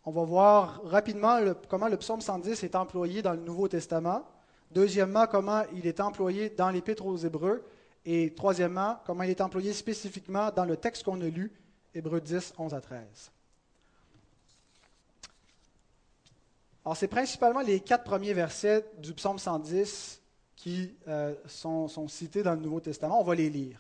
On 0.06 0.12
va 0.12 0.24
voir 0.24 0.82
rapidement 0.84 1.40
comment 1.70 1.88
le 1.88 1.98
psaume 1.98 2.20
110 2.20 2.64
est 2.64 2.76
employé 2.76 3.22
dans 3.22 3.34
le 3.34 3.40
Nouveau 3.40 3.68
Testament. 3.68 4.26
Deuxièmement, 4.72 5.28
comment 5.28 5.64
il 5.76 5.86
est 5.86 6.00
employé 6.00 6.50
dans 6.50 6.72
l'Épître 6.72 7.06
aux 7.06 7.16
Hébreux. 7.16 7.64
Et 8.06 8.34
troisièmement, 8.34 9.00
comment 9.06 9.24
il 9.24 9.30
est 9.30 9.40
employé 9.40 9.72
spécifiquement 9.72 10.50
dans 10.52 10.66
le 10.66 10.76
texte 10.76 11.04
qu'on 11.04 11.22
a 11.22 11.28
lu, 11.28 11.54
Hébreux 11.94 12.20
10, 12.20 12.56
11 12.58 12.74
à 12.74 12.82
13. 12.82 13.32
Alors, 16.86 16.98
c'est 16.98 17.08
principalement 17.08 17.62
les 17.62 17.80
quatre 17.80 18.04
premiers 18.04 18.34
versets 18.34 18.86
du 18.98 19.14
psaume 19.14 19.40
110 19.40 20.22
qui 20.56 20.96
euh, 21.08 21.34
sont 21.48 22.08
cités 22.08 22.44
dans 22.44 22.54
le 22.54 22.60
Nouveau 22.60 22.80
Testament. 22.80 23.20
On 23.20 23.24
va 23.24 23.36
les 23.36 23.50
lire. 23.50 23.80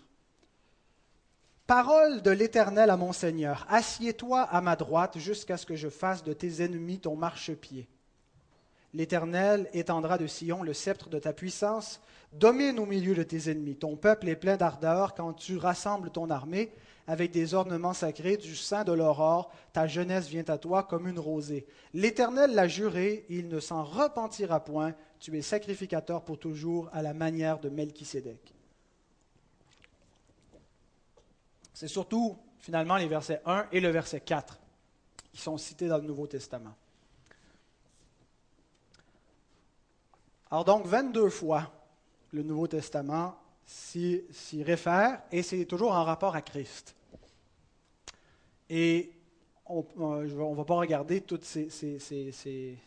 Parole 1.67 2.21
de 2.21 2.31
l'Éternel 2.31 2.89
à 2.89 2.97
mon 2.97 3.13
Seigneur, 3.13 3.65
assieds-toi 3.69 4.41
à 4.41 4.59
ma 4.59 4.75
droite 4.75 5.17
jusqu'à 5.17 5.55
ce 5.55 5.65
que 5.65 5.75
je 5.75 5.87
fasse 5.87 6.23
de 6.23 6.33
tes 6.33 6.61
ennemis 6.61 6.99
ton 6.99 7.15
marchepied. 7.15 7.87
L'Éternel 8.93 9.69
étendra 9.73 10.17
de 10.17 10.27
Sion 10.27 10.61
le 10.61 10.73
sceptre 10.73 11.09
de 11.09 11.19
ta 11.19 11.31
puissance, 11.31 12.01
domine 12.33 12.79
au 12.79 12.85
milieu 12.85 13.15
de 13.15 13.23
tes 13.23 13.49
ennemis. 13.49 13.77
Ton 13.77 13.95
peuple 13.95 14.27
est 14.27 14.35
plein 14.35 14.57
d'ardeur 14.57 15.13
quand 15.13 15.33
tu 15.33 15.57
rassembles 15.57 16.09
ton 16.09 16.29
armée 16.29 16.71
avec 17.07 17.31
des 17.31 17.53
ornements 17.53 17.93
sacrés 17.93 18.37
du 18.37 18.55
sein 18.55 18.83
de 18.83 18.91
l'aurore. 18.91 19.51
Ta 19.73 19.87
jeunesse 19.87 20.27
vient 20.27 20.45
à 20.47 20.57
toi 20.57 20.83
comme 20.83 21.07
une 21.07 21.19
rosée. 21.19 21.65
L'Éternel 21.93 22.53
l'a 22.53 22.67
juré, 22.67 23.25
il 23.29 23.47
ne 23.49 23.59
s'en 23.59 23.83
repentira 23.83 24.63
point. 24.63 24.93
Tu 25.19 25.37
es 25.37 25.41
sacrificateur 25.41 26.23
pour 26.23 26.39
toujours 26.39 26.89
à 26.93 27.01
la 27.01 27.13
manière 27.13 27.59
de 27.59 27.69
Melchisédek. 27.69 28.53
C'est 31.73 31.87
surtout, 31.87 32.37
finalement, 32.59 32.97
les 32.97 33.07
versets 33.07 33.41
1 33.45 33.67
et 33.71 33.79
le 33.79 33.89
verset 33.89 34.21
4 34.21 34.59
qui 35.31 35.41
sont 35.41 35.57
cités 35.57 35.87
dans 35.87 35.97
le 35.97 36.03
Nouveau 36.03 36.27
Testament. 36.27 36.75
Alors 40.51 40.63
donc, 40.63 40.85
22 40.85 41.29
fois, 41.29 41.71
le 42.31 42.43
Nouveau 42.43 42.67
Testament 42.67 43.35
s'y 43.65 44.63
réfère 44.63 45.21
et 45.31 45.43
c'est 45.43 45.65
toujours 45.65 45.93
en 45.93 46.03
rapport 46.03 46.35
à 46.35 46.41
Christ. 46.41 46.95
Et 48.69 49.11
on 49.65 49.85
ne 50.21 50.55
va 50.55 50.65
pas 50.65 50.75
regarder 50.75 51.21
toutes 51.21 51.45
ces, 51.45 51.69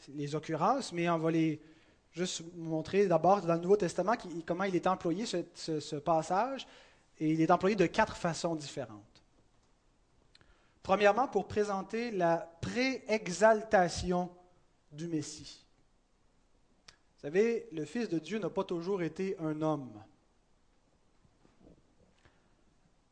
les 0.09 0.35
occurrences, 0.35 0.93
mais 0.93 1.09
on 1.09 1.19
va 1.19 1.31
les 1.31 1.61
juste 2.13 2.43
montrer 2.55 3.07
d'abord 3.07 3.43
dans 3.43 3.55
le 3.55 3.61
Nouveau 3.61 3.77
Testament 3.77 4.15
comment 4.47 4.65
il 4.65 4.75
est 4.75 4.87
employé, 4.87 5.27
ce, 5.27 5.81
ce 5.81 5.97
passage, 5.97 6.67
et 7.19 7.31
il 7.33 7.41
est 7.41 7.51
employé 7.51 7.77
de 7.77 7.87
quatre 7.87 8.17
façons 8.17 8.55
différentes. 8.55 9.23
Premièrement, 10.83 11.29
pour 11.29 11.49
présenter 11.49 12.11
la 12.11 12.39
préexaltation 12.61 14.31
du 14.93 15.09
Messie. 15.09 15.65
Vous 17.17 17.23
savez, 17.23 17.69
le 17.73 17.85
Fils 17.85 18.09
de 18.09 18.19
Dieu 18.19 18.39
n'a 18.39 18.51
pas 18.51 18.65
toujours 18.65 19.03
été 19.03 19.37
un 19.41 19.61
homme. 19.63 19.91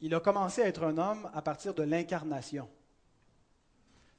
Il 0.04 0.14
a 0.14 0.20
commencé 0.20 0.60
à 0.60 0.66
être 0.66 0.84
un 0.84 0.98
homme 0.98 1.30
à 1.32 1.40
partir 1.40 1.72
de 1.72 1.82
l'incarnation. 1.82 2.68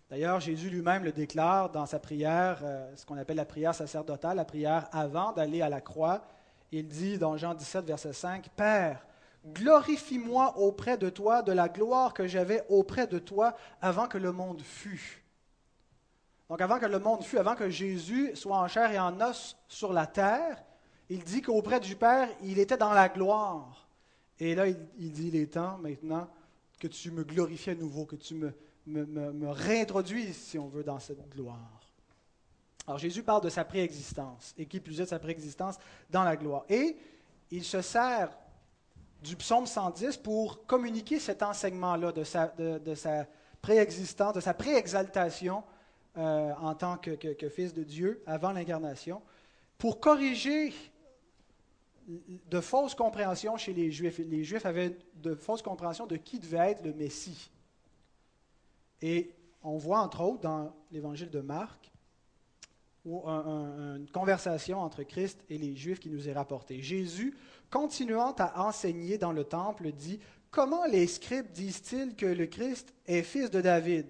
D'ailleurs, 0.10 0.40
Jésus 0.40 0.72
lui-même 0.72 1.04
le 1.04 1.12
déclare 1.12 1.70
dans 1.70 1.86
sa 1.86 2.00
prière, 2.00 2.62
euh, 2.64 2.92
ce 2.96 3.06
qu'on 3.06 3.20
appelle 3.20 3.38
la 3.38 3.46
prière 3.46 3.76
sacerdotale, 3.76 4.38
la 4.38 4.46
prière 4.46 4.90
avant 4.92 5.32
d'aller 5.32 5.62
à 5.62 5.70
la 5.70 5.82
croix. 5.82 6.26
Il 6.72 6.88
dit 6.88 7.20
dans 7.20 7.38
Jean 7.38 7.54
17, 7.54 7.86
verset 7.86 8.14
5, 8.14 8.50
Père, 8.56 9.06
glorifie-moi 9.46 10.58
auprès 10.58 10.98
de 10.98 11.08
toi 11.12 11.44
de 11.44 11.52
la 11.52 11.70
gloire 11.70 12.16
que 12.16 12.26
j'avais 12.26 12.66
auprès 12.68 13.06
de 13.06 13.20
toi 13.20 13.56
avant 13.80 14.08
que 14.08 14.18
le 14.18 14.32
monde 14.32 14.64
fût. 14.64 15.24
Donc 16.50 16.62
avant 16.62 16.80
que 16.80 16.88
le 16.88 16.98
monde 16.98 17.24
fût, 17.24 17.38
avant 17.38 17.54
que 17.54 17.70
Jésus 17.70 18.36
soit 18.36 18.58
en 18.58 18.68
chair 18.68 18.92
et 18.92 18.98
en 18.98 19.22
os 19.22 19.56
sur 19.68 19.94
la 19.94 20.08
terre, 20.08 20.64
il 21.10 21.24
dit 21.24 21.44
qu'auprès 21.44 21.80
du 21.80 21.96
Père, 21.96 22.28
il 22.42 22.58
était 22.58 22.76
dans 22.76 22.92
la 22.92 23.08
gloire. 23.08 23.85
Et 24.40 24.56
là, 24.56 24.68
il, 24.68 25.12
dit, 25.12 25.28
il 25.30 25.36
est 25.36 25.54
temps 25.54 25.78
maintenant 25.78 26.30
que 26.80 26.88
tu 26.88 27.12
me 27.12 27.24
glorifies 27.24 27.72
à 27.72 27.76
nouveau, 27.76 28.06
que 28.06 28.16
tu 28.16 28.36
me, 28.36 28.54
me, 28.86 29.50
réintroduises, 29.50 30.36
si 30.36 30.60
on 30.60 30.68
veut, 30.68 30.84
dans 30.84 31.00
cette 31.00 31.30
gloire. 31.30 31.82
Alors 32.88 33.00
Jésus 33.00 33.24
parle 33.24 33.42
de 33.42 33.50
sa 33.50 33.66
préexistence, 33.66 34.54
et 34.58 34.66
qui 34.66 34.80
plus 34.80 35.00
est 35.00 35.06
de 35.06 35.10
sa 35.10 35.20
préexistence 35.20 35.78
dans 36.10 36.24
la 36.24 36.36
gloire. 36.36 36.66
Et 36.70 36.98
il 37.50 37.64
se 37.64 37.82
sert 37.82 38.38
du 39.24 39.36
psaume 39.36 39.66
110 39.66 40.18
pour 40.18 40.66
communiquer 40.66 41.20
cet 41.20 41.42
enseignement-là 41.42 42.12
de 42.12 42.24
sa, 42.24 42.48
de, 42.48 42.96
sa 42.96 43.26
préexistence, 43.62 44.34
de 44.34 44.40
sa 44.42 44.54
préexaltation 44.54 45.64
euh, 46.18 46.54
en 46.62 46.76
tant 46.76 46.98
que, 46.98 47.50
fils 47.50 47.74
de 47.74 47.84
Dieu 47.84 48.22
avant 48.28 48.52
l'incarnation, 48.52 49.22
pour 49.78 50.00
corriger 50.00 50.74
de 52.08 52.60
fausses 52.60 52.96
compréhensions 52.96 53.58
chez 53.58 53.74
les 53.74 53.92
Juifs. 53.92 54.20
Les 54.20 54.44
Juifs 54.44 54.66
avaient 54.66 54.98
de 55.16 55.36
fausses 55.36 55.62
compréhensions 55.62 56.06
de 56.06 56.18
qui 56.18 56.40
devait 56.40 56.72
être 56.72 56.84
le 56.84 56.94
Messie. 56.94 57.50
Et 59.02 59.32
on 59.64 59.78
voit 59.78 60.00
entre 60.00 60.22
autres 60.22 60.42
dans 60.42 60.76
l'évangile 60.92 61.30
de 61.30 61.42
Marc 61.42 61.92
une 63.06 64.08
conversation 64.12 64.80
entre 64.80 65.04
Christ 65.04 65.44
et 65.50 65.60
les 65.60 65.76
Juifs 65.76 66.00
qui 66.00 66.10
nous 66.10 66.28
est 66.28 66.34
rapportée. 66.34 66.82
Jésus, 66.82 67.38
continuant 67.70 68.34
à 68.40 68.66
enseigner 68.66 69.18
dans 69.18 69.32
le 69.32 69.44
temple, 69.44 69.92
dit 69.92 70.20
Comment 70.50 70.86
les 70.86 71.06
scribes 71.06 71.52
disent-ils 71.52 72.16
que 72.16 72.26
le 72.26 72.48
Christ 72.48 72.94
est 73.06 73.22
fils 73.22 73.52
de 73.52 73.62
David? 73.62 74.08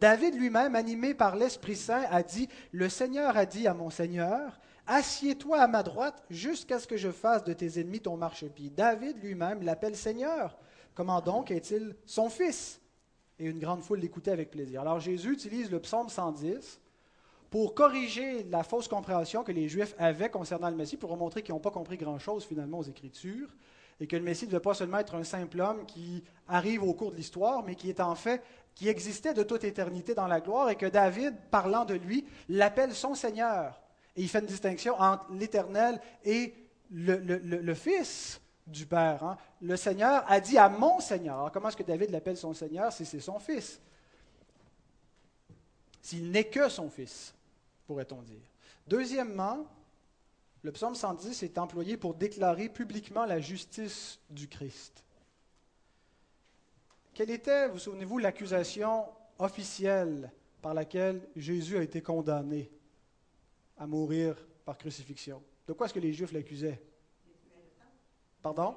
David 0.00 0.34
lui-même, 0.34 0.74
animé 0.74 1.14
par 1.14 1.36
l'Esprit 1.36 1.76
Saint, 1.76 2.04
a 2.10 2.22
dit 2.22 2.48
Le 2.72 2.88
Seigneur 2.88 3.36
a 3.36 3.46
dit 3.46 3.66
à 3.66 3.72
mon 3.72 3.88
Seigneur 3.88 4.60
Assieds-toi 4.86 5.58
à 5.58 5.66
ma 5.66 5.82
droite 5.82 6.22
jusqu'à 6.28 6.78
ce 6.78 6.86
que 6.86 6.96
je 6.96 7.10
fasse 7.10 7.44
de 7.44 7.52
tes 7.52 7.80
ennemis 7.80 8.00
ton 8.00 8.16
marchepied. 8.16 8.70
David 8.70 9.22
lui-même 9.22 9.62
l'appelle 9.62 9.96
Seigneur. 9.96 10.58
Comment 10.94 11.20
donc 11.20 11.50
est-il 11.50 11.96
son 12.04 12.28
fils? 12.28 12.80
Et 13.38 13.46
une 13.46 13.58
grande 13.58 13.82
foule 13.82 14.00
l'écoutait 14.00 14.30
avec 14.30 14.50
plaisir. 14.50 14.82
Alors 14.82 15.00
Jésus 15.00 15.32
utilise 15.32 15.70
le 15.70 15.80
psaume 15.80 16.08
110 16.08 16.80
pour 17.50 17.74
corriger 17.74 18.44
la 18.44 18.62
fausse 18.62 18.88
compréhension 18.88 19.42
que 19.42 19.52
les 19.52 19.68
Juifs 19.68 19.94
avaient 19.98 20.28
concernant 20.28 20.68
le 20.70 20.76
Messie, 20.76 20.96
pour 20.96 21.16
montrer 21.16 21.42
qu'ils 21.42 21.54
n'ont 21.54 21.60
pas 21.60 21.70
compris 21.70 21.96
grand-chose 21.96 22.44
finalement 22.44 22.80
aux 22.80 22.84
Écritures, 22.84 23.48
et 24.00 24.08
que 24.08 24.16
le 24.16 24.22
Messie 24.22 24.46
ne 24.46 24.50
devait 24.50 24.60
pas 24.60 24.74
seulement 24.74 24.98
être 24.98 25.14
un 25.14 25.22
simple 25.22 25.60
homme 25.60 25.86
qui 25.86 26.24
arrive 26.48 26.82
au 26.82 26.94
cours 26.94 27.12
de 27.12 27.16
l'histoire, 27.16 27.62
mais 27.62 27.76
qui 27.76 27.88
est 27.88 28.00
en 28.00 28.16
fait, 28.16 28.42
qui 28.74 28.88
existait 28.88 29.34
de 29.34 29.44
toute 29.44 29.62
éternité 29.62 30.14
dans 30.14 30.26
la 30.26 30.40
gloire, 30.40 30.68
et 30.68 30.74
que 30.74 30.86
David, 30.86 31.36
parlant 31.52 31.84
de 31.84 31.94
lui, 31.94 32.26
l'appelle 32.48 32.92
son 32.92 33.14
Seigneur. 33.14 33.80
Et 34.16 34.22
il 34.22 34.28
fait 34.28 34.40
une 34.40 34.46
distinction 34.46 34.94
entre 35.00 35.26
l'Éternel 35.32 36.00
et 36.24 36.54
le, 36.90 37.74
Fils 37.74 38.40
du 38.66 38.86
Père. 38.86 39.22
Hein. 39.24 39.36
Le 39.60 39.76
Seigneur 39.76 40.24
a 40.28 40.40
dit 40.40 40.56
à 40.56 40.68
mon 40.68 41.00
Seigneur. 41.00 41.50
Comment 41.52 41.68
est-ce 41.68 41.76
que 41.76 41.82
David 41.82 42.10
l'appelle 42.10 42.36
son 42.36 42.54
Seigneur 42.54 42.92
si 42.92 43.04
c'est 43.04 43.20
son 43.20 43.38
Fils? 43.38 43.80
S'il 46.00 46.30
n'est 46.30 46.44
que 46.44 46.68
son 46.68 46.88
Fils 46.90 47.34
pourrait-on 47.86 48.22
dire. 48.22 48.42
Deuxièmement, 48.86 49.66
le 50.62 50.72
psaume 50.72 50.94
110 50.94 51.42
est 51.42 51.58
employé 51.58 51.96
pour 51.96 52.14
déclarer 52.14 52.68
publiquement 52.68 53.24
la 53.24 53.40
justice 53.40 54.18
du 54.30 54.48
Christ. 54.48 55.04
Quelle 57.12 57.30
était, 57.30 57.68
vous 57.68 57.78
souvenez-vous, 57.78 58.18
l'accusation 58.18 59.04
officielle 59.38 60.32
par 60.62 60.74
laquelle 60.74 61.20
Jésus 61.36 61.76
a 61.76 61.82
été 61.82 62.02
condamné? 62.02 62.70
À 63.78 63.86
mourir 63.86 64.36
par 64.64 64.78
crucifixion 64.78 65.42
De 65.66 65.72
quoi 65.72 65.86
est-ce 65.86 65.94
que 65.94 66.00
les 66.00 66.12
Juifs 66.12 66.32
l'accusaient? 66.32 66.80
Pardon? 68.42 68.76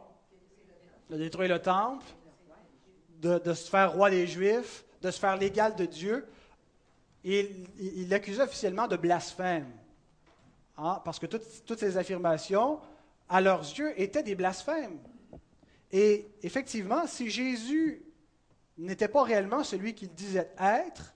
De 1.10 1.18
détruire 1.18 1.50
le 1.50 1.62
temple, 1.62 2.06
de, 3.20 3.54
se 3.54 3.70
faire 3.70 3.94
roi 3.94 4.10
des 4.10 4.28
Juifs, 4.28 4.86
de 5.02 5.12
se 5.12 5.20
faire 5.20 5.38
l'égal 5.38 5.76
de 5.76 5.86
Dieu 5.86 6.26
il 7.24 8.08
l'accusait 8.10 8.44
officiellement 8.44 8.88
de 8.88 8.96
blasphème. 8.96 9.70
Hein, 10.78 11.02
parce 11.04 11.20
que 11.20 11.26
toutes, 11.26 11.66
toutes, 11.66 11.80
ces 11.80 11.98
affirmations, 11.98 12.80
à 13.28 13.42
leurs 13.42 13.62
yeux, 13.62 14.00
étaient 14.00 14.24
des 14.24 14.36
blasphèmes. 14.36 15.00
Et 15.92 16.28
effectivement, 16.44 17.08
si 17.08 17.30
Jésus 17.30 18.04
n'était 18.78 19.08
pas 19.08 19.24
réellement 19.24 19.64
celui 19.64 19.94
qu'il 19.94 20.14
disait 20.14 20.52
être, 20.60 21.14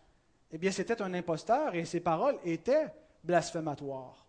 eh 0.51 0.57
bien 0.57 0.71
c'était 0.71 1.01
un 1.01 1.13
imposteur 1.13 1.75
et 1.75 1.85
ses 1.85 2.00
paroles 2.00 2.38
étaient 2.43 2.88
blasphématoires. 3.23 4.25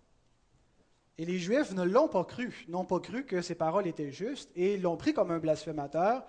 Et 1.18 1.24
les 1.24 1.38
Juifs 1.38 1.72
ne 1.72 1.82
l'ont 1.82 2.08
pas 2.08 2.24
cru, 2.24 2.64
n'ont 2.68 2.84
pas 2.84 3.00
cru 3.00 3.24
que 3.24 3.42
ses 3.42 3.54
paroles 3.54 3.86
étaient 3.86 4.12
justes 4.12 4.50
et 4.56 4.78
l'ont 4.78 4.96
pris 4.96 5.12
comme 5.12 5.30
un 5.30 5.38
blasphémateur 5.38 6.24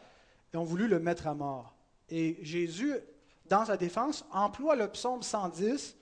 et 0.53 0.57
ont 0.57 0.63
voulu 0.63 0.87
le 0.87 0.99
mettre 0.99 1.27
à 1.27 1.33
mort. 1.33 1.75
Et 2.09 2.37
Jésus 2.41 2.93
dans 3.45 3.65
sa 3.65 3.77
défense, 3.77 4.25
emploie 4.31 4.75
le 4.75 4.87
psaume 4.87 5.21
110 5.21 5.95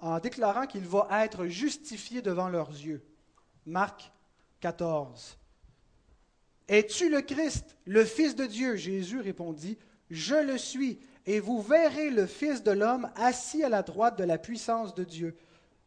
en 0.00 0.18
déclarant 0.18 0.66
qu'il 0.66 0.86
va 0.86 1.08
être 1.24 1.46
justifié 1.46 2.22
devant 2.22 2.48
leurs 2.48 2.70
yeux. 2.70 3.02
Marc 3.64 4.12
14. 4.60 5.38
Es-tu 6.68 7.08
le 7.08 7.22
Christ, 7.22 7.76
le 7.86 8.04
Fils 8.04 8.34
de 8.34 8.44
Dieu? 8.44 8.76
Jésus 8.76 9.20
répondit, 9.20 9.78
Je 10.10 10.34
le 10.34 10.58
suis, 10.58 10.98
et 11.24 11.40
vous 11.40 11.62
verrez 11.62 12.10
le 12.10 12.26
Fils 12.26 12.62
de 12.62 12.72
l'homme 12.72 13.10
assis 13.16 13.64
à 13.64 13.68
la 13.68 13.82
droite 13.82 14.18
de 14.18 14.24
la 14.24 14.38
puissance 14.38 14.94
de 14.94 15.04
Dieu 15.04 15.36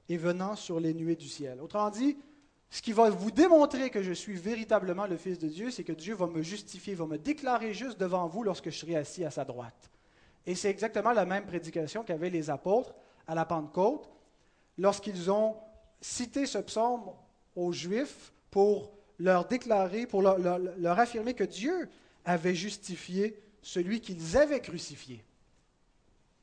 et 0.09 0.17
venant 0.17 0.55
sur 0.55 0.79
les 0.79 0.93
nuées 0.93 1.15
du 1.15 1.29
ciel. 1.29 1.61
Autrement 1.61 1.89
dit, 1.89 2.17
ce 2.71 2.81
qui 2.81 2.91
va 2.91 3.09
vous 3.09 3.31
démontrer 3.31 3.89
que 3.89 4.03
je 4.03 4.11
suis 4.11 4.35
véritablement 4.35 5.07
le 5.07 5.17
Fils 5.17 5.39
de 5.39 5.47
Dieu, 5.47 5.71
c'est 5.71 5.83
que 5.83 5.93
Dieu 5.93 6.13
va 6.15 6.27
me 6.27 6.41
justifier, 6.41 6.93
va 6.95 7.05
me 7.05 7.17
déclarer 7.17 7.73
juste 7.73 7.99
devant 7.99 8.27
vous 8.27 8.43
lorsque 8.43 8.69
je 8.69 8.77
serai 8.77 8.95
assis 8.95 9.23
à 9.23 9.31
sa 9.31 9.45
droite. 9.45 9.89
Et 10.45 10.55
c'est 10.55 10.69
exactement 10.69 11.11
la 11.11 11.25
même 11.25 11.45
prédication 11.45 12.03
qu'avaient 12.03 12.29
les 12.29 12.49
apôtres 12.49 12.93
à 13.27 13.35
la 13.35 13.45
Pentecôte 13.45 14.09
lorsqu'ils 14.77 15.29
ont 15.31 15.55
cité 16.01 16.45
ce 16.45 16.59
psaume 16.59 17.11
aux 17.55 17.71
Juifs 17.71 18.31
pour 18.49 18.91
leur 19.19 19.45
déclarer, 19.45 20.07
pour 20.07 20.21
leur, 20.21 20.99
affirmer 20.99 21.33
que 21.33 21.43
Dieu 21.43 21.89
avait 22.25 22.55
justifié 22.55 23.37
celui 23.61 23.99
qu'ils 23.99 24.37
avaient 24.37 24.61
crucifié. 24.61 25.23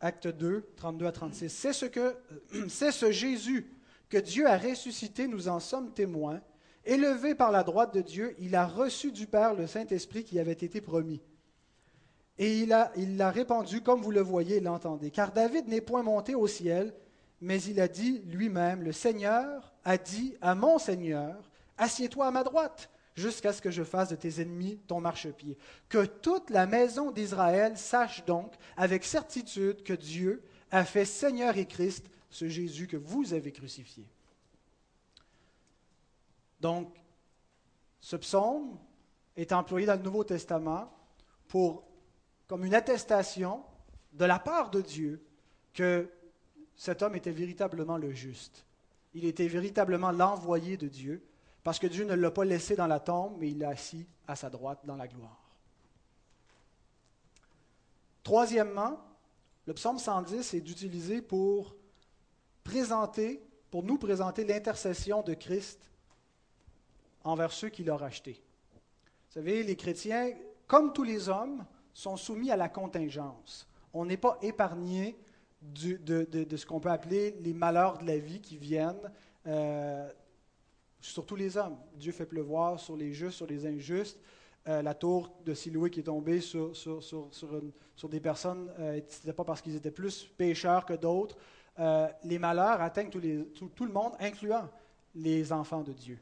Acte 0.00 0.28
2, 0.28 0.72
32 0.76 1.06
à 1.06 1.12
36. 1.12 1.48
C'est 1.48 1.72
ce, 1.72 1.86
que, 1.86 2.16
c'est 2.68 2.92
ce 2.92 3.10
Jésus 3.10 3.72
que 4.08 4.18
Dieu 4.18 4.46
a 4.46 4.56
ressuscité, 4.56 5.26
nous 5.26 5.48
en 5.48 5.60
sommes 5.60 5.92
témoins. 5.92 6.40
Élevé 6.84 7.34
par 7.34 7.50
la 7.50 7.64
droite 7.64 7.94
de 7.94 8.00
Dieu, 8.00 8.36
il 8.38 8.54
a 8.54 8.66
reçu 8.66 9.10
du 9.10 9.26
Père 9.26 9.54
le 9.54 9.66
Saint-Esprit 9.66 10.22
qui 10.22 10.38
avait 10.38 10.52
été 10.52 10.80
promis. 10.80 11.20
Et 12.38 12.60
il 12.60 12.68
l'a 12.68 12.92
il 12.96 13.20
répandu 13.22 13.80
comme 13.80 14.02
vous 14.02 14.10
le 14.12 14.20
voyez 14.20 14.56
et 14.56 14.60
l'entendez. 14.60 15.10
Car 15.10 15.32
David 15.32 15.68
n'est 15.68 15.80
point 15.80 16.02
monté 16.02 16.34
au 16.34 16.46
ciel, 16.46 16.94
mais 17.40 17.60
il 17.62 17.80
a 17.80 17.88
dit 17.88 18.22
lui-même, 18.26 18.82
le 18.82 18.92
Seigneur 18.92 19.74
a 19.84 19.98
dit 19.98 20.36
à 20.40 20.54
mon 20.54 20.78
Seigneur, 20.78 21.50
assieds-toi 21.78 22.26
à 22.26 22.30
ma 22.30 22.44
droite, 22.44 22.90
jusqu'à 23.16 23.52
ce 23.52 23.60
que 23.60 23.70
je 23.70 23.82
fasse 23.82 24.10
de 24.10 24.16
tes 24.16 24.40
ennemis 24.40 24.78
ton 24.86 25.00
marchepied. 25.00 25.58
Que 25.88 26.04
toute 26.04 26.50
la 26.50 26.66
maison 26.66 27.10
d'Israël 27.10 27.76
sache 27.76 28.24
donc 28.24 28.54
avec 28.76 29.04
certitude 29.04 29.82
que 29.82 29.94
Dieu 29.94 30.44
a 30.70 30.84
fait 30.84 31.04
Seigneur 31.04 31.56
et 31.56 31.66
Christ 31.66 32.06
ce 32.30 32.48
Jésus 32.48 32.86
que 32.86 32.96
vous 32.96 33.32
avez 33.32 33.52
crucifié. 33.52 34.04
Donc, 36.60 36.94
Ce 38.06 38.14
psaume 38.14 38.78
est 39.36 39.50
employé 39.50 39.84
dans 39.84 39.96
le 39.96 40.02
Nouveau 40.02 40.22
Testament 40.22 40.92
pour, 41.48 41.82
comme 42.46 42.64
une 42.64 42.74
attestation 42.76 43.64
de 44.12 44.24
la 44.24 44.38
part 44.38 44.70
de 44.70 44.80
Dieu 44.80 45.20
que 45.74 46.08
cet 46.76 47.02
homme 47.02 47.16
était 47.16 47.32
véritablement 47.32 47.96
le 47.96 48.12
juste. 48.12 48.64
Il 49.12 49.24
était 49.24 49.48
véritablement 49.48 50.12
l'envoyé 50.12 50.76
de 50.76 50.86
Dieu, 50.86 51.20
parce 51.66 51.80
que 51.80 51.88
Dieu 51.88 52.04
ne 52.04 52.14
l'a 52.14 52.30
pas 52.30 52.44
laissé 52.44 52.76
dans 52.76 52.86
la 52.86 53.00
tombe, 53.00 53.38
mais 53.40 53.50
il 53.50 53.58
l'a 53.58 53.70
assis 53.70 54.06
à 54.28 54.36
sa 54.36 54.48
droite 54.48 54.78
dans 54.84 54.94
la 54.94 55.08
gloire. 55.08 55.42
Troisièmement, 58.22 59.00
le 59.66 59.74
psaume 59.74 59.98
110 59.98 60.54
est 60.54 60.58
utilisé 60.58 61.20
pour 61.20 61.74
présenter, 62.62 63.42
pour 63.68 63.82
nous 63.82 63.98
présenter 63.98 64.44
l'intercession 64.44 65.22
de 65.22 65.34
Christ 65.34 65.90
envers 67.24 67.50
ceux 67.50 67.70
qui 67.70 67.82
l'ont 67.82 67.96
racheté. 67.96 68.40
Vous 68.74 69.32
savez, 69.32 69.64
les 69.64 69.74
chrétiens, 69.74 70.34
comme 70.68 70.92
tous 70.92 71.02
les 71.02 71.28
hommes, 71.28 71.66
sont 71.92 72.16
soumis 72.16 72.52
à 72.52 72.56
la 72.56 72.68
contingence. 72.68 73.66
On 73.92 74.04
n'est 74.04 74.16
pas 74.16 74.38
épargné 74.40 75.18
de, 75.62 76.46
ce 76.56 76.64
qu'on 76.64 76.78
peut 76.78 76.92
appeler 76.92 77.32
les 77.40 77.54
malheurs 77.54 77.98
de 77.98 78.04
la 78.04 78.18
vie 78.18 78.40
qui 78.40 78.56
viennent, 78.56 79.10
euh, 79.48 80.08
sur 81.00 81.24
tous 81.24 81.36
les 81.36 81.56
hommes. 81.56 81.76
Dieu 81.94 82.12
fait 82.12 82.26
pleuvoir 82.26 82.80
sur 82.80 82.96
les 82.96 83.12
justes, 83.12 83.36
sur 83.36 83.46
les 83.46 83.66
injustes. 83.66 84.18
Euh, 84.68 84.82
la 84.82 84.94
tour 84.94 85.32
de 85.44 85.54
Siloué 85.54 85.90
qui 85.90 86.00
est 86.00 86.04
tombée 86.04 86.40
sur, 86.40 86.76
sur, 86.76 87.02
sur, 87.02 88.08
des 88.08 88.20
personnes, 88.20 88.68
euh, 88.80 89.00
ce 89.08 89.30
pas 89.30 89.44
parce 89.44 89.62
qu'ils 89.62 89.76
étaient 89.76 89.92
plus 89.92 90.24
pécheurs 90.36 90.84
que 90.84 90.94
d'autres. 90.94 91.36
les 92.24 92.38
malheurs 92.38 92.80
atteignent 92.80 93.10
tout, 93.10 93.20
le 93.20 93.92
monde, 93.92 94.14
incluant 94.18 94.68
les 95.14 95.52
enfants 95.52 95.82
de 95.82 95.92
Dieu. 95.92 96.18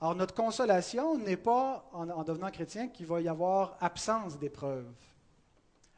Alors 0.00 0.14
notre 0.14 0.34
consolation 0.34 1.16
n'est 1.18 1.36
pas, 1.36 1.88
en, 1.92 2.08
en 2.10 2.24
devenant 2.24 2.50
chrétien, 2.50 2.88
qu'il 2.88 3.06
va 3.06 3.20
y 3.20 3.28
avoir 3.28 3.76
absence 3.80 4.38
d'épreuves, 4.38 4.90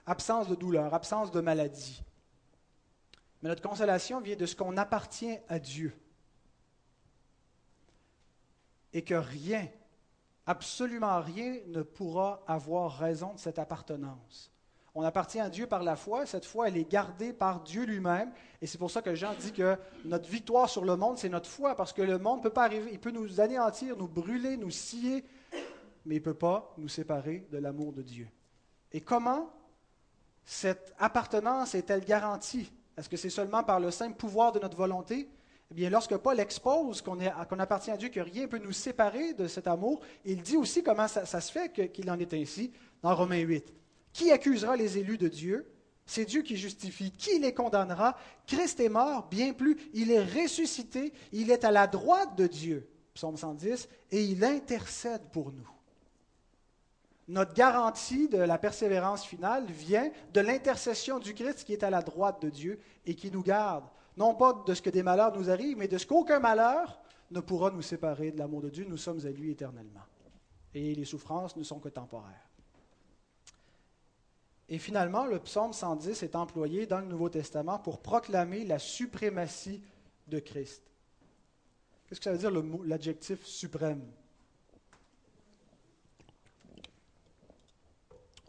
absence 0.07 0.49
de 0.49 0.55
douleur, 0.55 0.93
absence 0.93 1.31
de 1.31 1.41
maladie. 1.41 2.03
Mais 3.43 3.49
notre 3.49 3.63
consolation 3.63 4.21
vient 4.21 4.37
de 4.37 4.47
ce 4.47 4.57
qu'on 4.57 4.77
appartient 4.77 5.39
à 5.49 5.59
Dieu. 5.59 5.93
Et 8.93 9.03
que 9.03 9.15
rien, 9.15 9.67
absolument 10.47 11.21
rien 11.21 11.59
ne 11.67 11.83
pourra 11.83 12.43
avoir 12.47 12.99
raison 12.99 13.35
de 13.35 13.39
cette 13.39 13.59
appartenance. 13.59 14.51
On 14.95 15.03
appartient 15.03 15.39
à 15.39 15.51
Dieu 15.51 15.67
par 15.67 15.83
la 15.83 15.95
foi, 15.95 16.27
cette 16.27 16.45
foi, 16.45 16.69
elle 16.69 16.77
est 16.77 16.91
gardée 16.91 17.33
par 17.33 17.61
Dieu 17.61 17.85
lui-même. 17.85 18.33
Et 18.61 18.67
c'est 18.67 18.79
pour 18.79 18.91
ça 18.91 19.03
que 19.03 19.15
Jean 19.15 19.35
dit 19.39 19.53
que 19.53 19.77
notre 20.05 20.29
victoire 20.29 20.69
sur 20.69 20.85
le 20.85 20.97
monde, 20.97 21.19
c'est 21.19 21.29
notre 21.29 21.49
foi, 21.49 21.77
parce 21.77 21.93
que 21.93 22.03
le 22.03 22.19
monde 22.19 22.43
peut 22.43 22.51
pas 22.51 22.65
arriver, 22.65 22.91
il 22.93 22.99
peut 22.99 23.11
nous 23.11 23.41
anéantir, 23.41 23.97
nous 23.97 24.09
brûler, 24.09 24.57
nous 24.57 24.71
scier, 24.71 25.25
mais 26.05 26.17
il 26.17 26.19
ne 26.19 26.25
peut 26.25 26.35
pas 26.35 26.75
nous 26.79 26.89
séparer 26.89 27.47
de 27.53 27.59
l'amour 27.59 27.93
de 27.93 28.03
Dieu. 28.03 28.29
Et 28.91 29.01
comment 29.01 29.51
cette 30.45 30.95
appartenance 30.99 31.75
est-elle 31.75 32.05
garantie? 32.05 32.73
Est-ce 32.97 33.09
que 33.09 33.19
c'est 33.19 33.31
seulement 33.31 33.63
par 33.63 33.79
le 33.79 33.91
simple 33.91 34.17
pouvoir 34.17 34.51
de 34.51 34.59
notre 34.59 34.77
volonté? 34.77 35.29
Eh 35.71 35.75
bien, 35.75 35.91
lorsque 35.91 36.17
Paul 36.17 36.41
expose 36.41 37.03
qu'on 37.03 37.59
appartient 37.59 37.91
à 37.91 37.97
Dieu, 37.97 38.09
que 38.09 38.21
rien 38.21 38.43
ne 38.43 38.47
peut 38.47 38.59
nous 38.59 38.73
séparer 38.73 39.35
de 39.35 39.47
cet 39.47 39.67
amour, 39.67 40.01
il 40.25 40.43
dit 40.43 40.57
aussi 40.57 40.83
comment 40.83 41.09
ça, 41.09 41.27
se 41.27 41.53
fait 41.53 41.93
qu'il 41.93 42.11
en 42.11 42.19
est 42.19 42.33
ainsi 42.33 42.73
dans 43.03 43.15
Romains 43.15 43.41
8. 43.41 43.75
Qui 44.13 44.33
accusera 44.33 44.77
les 44.77 44.97
élus 44.99 45.19
de 45.19 45.29
Dieu? 45.29 45.71
C'est 46.07 46.25
Dieu 46.25 46.41
qui 46.41 46.57
justifie. 46.57 47.13
Qui 47.13 47.39
les 47.39 47.53
condamnera? 47.53 48.17
Christ 48.47 48.81
est 48.81 48.89
mort, 48.89 49.29
bien 49.29 49.53
plus, 49.53 49.77
il 49.93 50.11
est 50.11 50.25
ressuscité, 50.25 51.13
il 51.33 51.51
est 51.51 51.65
à 51.65 51.71
la 51.71 51.87
droite 51.87 52.35
de 52.35 52.47
Dieu, 52.47 52.89
psaume 53.13 53.37
110, 53.37 53.91
et 54.11 54.25
il 54.25 54.43
intercède 54.43 55.29
pour 55.31 55.53
nous. 55.53 55.69
Notre 57.29 57.53
garantie 57.53 58.27
de 58.27 58.39
la 58.39 58.57
persévérance 58.57 59.27
finale 59.27 59.67
vient 59.67 60.11
de 60.33 60.41
l'intercession 60.41 61.19
du 61.19 61.35
Christ 61.35 61.65
qui 61.65 61.75
est 61.75 61.85
à 61.85 61.91
la 61.91 62.01
droite 62.01 62.41
de 62.41 62.49
Dieu 62.49 62.81
et 63.05 63.15
qui 63.15 63.31
nous 63.31 63.43
garde, 63.43 63.85
non 64.19 64.35
pas 64.35 64.65
de 64.67 64.75
ce 64.75 64.83
que 64.83 64.91
des 64.91 65.05
malheurs 65.05 65.37
nous 65.37 65.49
arrivent, 65.49 65.79
mais 65.79 65.87
de 65.87 65.97
ce 65.97 66.05
qu'aucun 66.05 66.41
malheur 66.41 67.01
ne 67.31 67.39
pourra 67.39 67.71
nous 67.71 67.83
séparer 67.83 68.33
de 68.33 68.39
l'amour 68.39 68.61
de 68.63 68.69
Dieu. 68.69 68.85
Nous 68.89 68.97
sommes 68.97 69.25
à 69.25 69.31
lui 69.31 69.53
éternellement. 69.53 70.03
Et 70.75 70.93
les 70.97 71.05
souffrances 71.05 71.57
ne 71.57 71.63
sont 71.63 71.79
que 71.79 71.89
temporaires. 71.89 72.49
Et 74.69 74.79
finalement, 74.79 75.25
le 75.25 75.39
psaume 75.39 75.73
110 75.73 76.25
est 76.25 76.35
employé 76.35 76.87
dans 76.87 76.99
le 76.99 77.07
Nouveau 77.07 77.29
Testament 77.29 77.79
pour 77.79 78.03
proclamer 78.03 78.65
la 78.65 78.81
suprématie 78.81 79.81
de 80.27 80.41
Christ. 80.41 80.83
Qu'est-ce 82.09 82.21
que 82.21 82.25
ça 82.25 82.33
veut 82.33 82.39
dire 82.39 82.83
l'adjectif 82.85 83.45
suprême? 83.47 84.05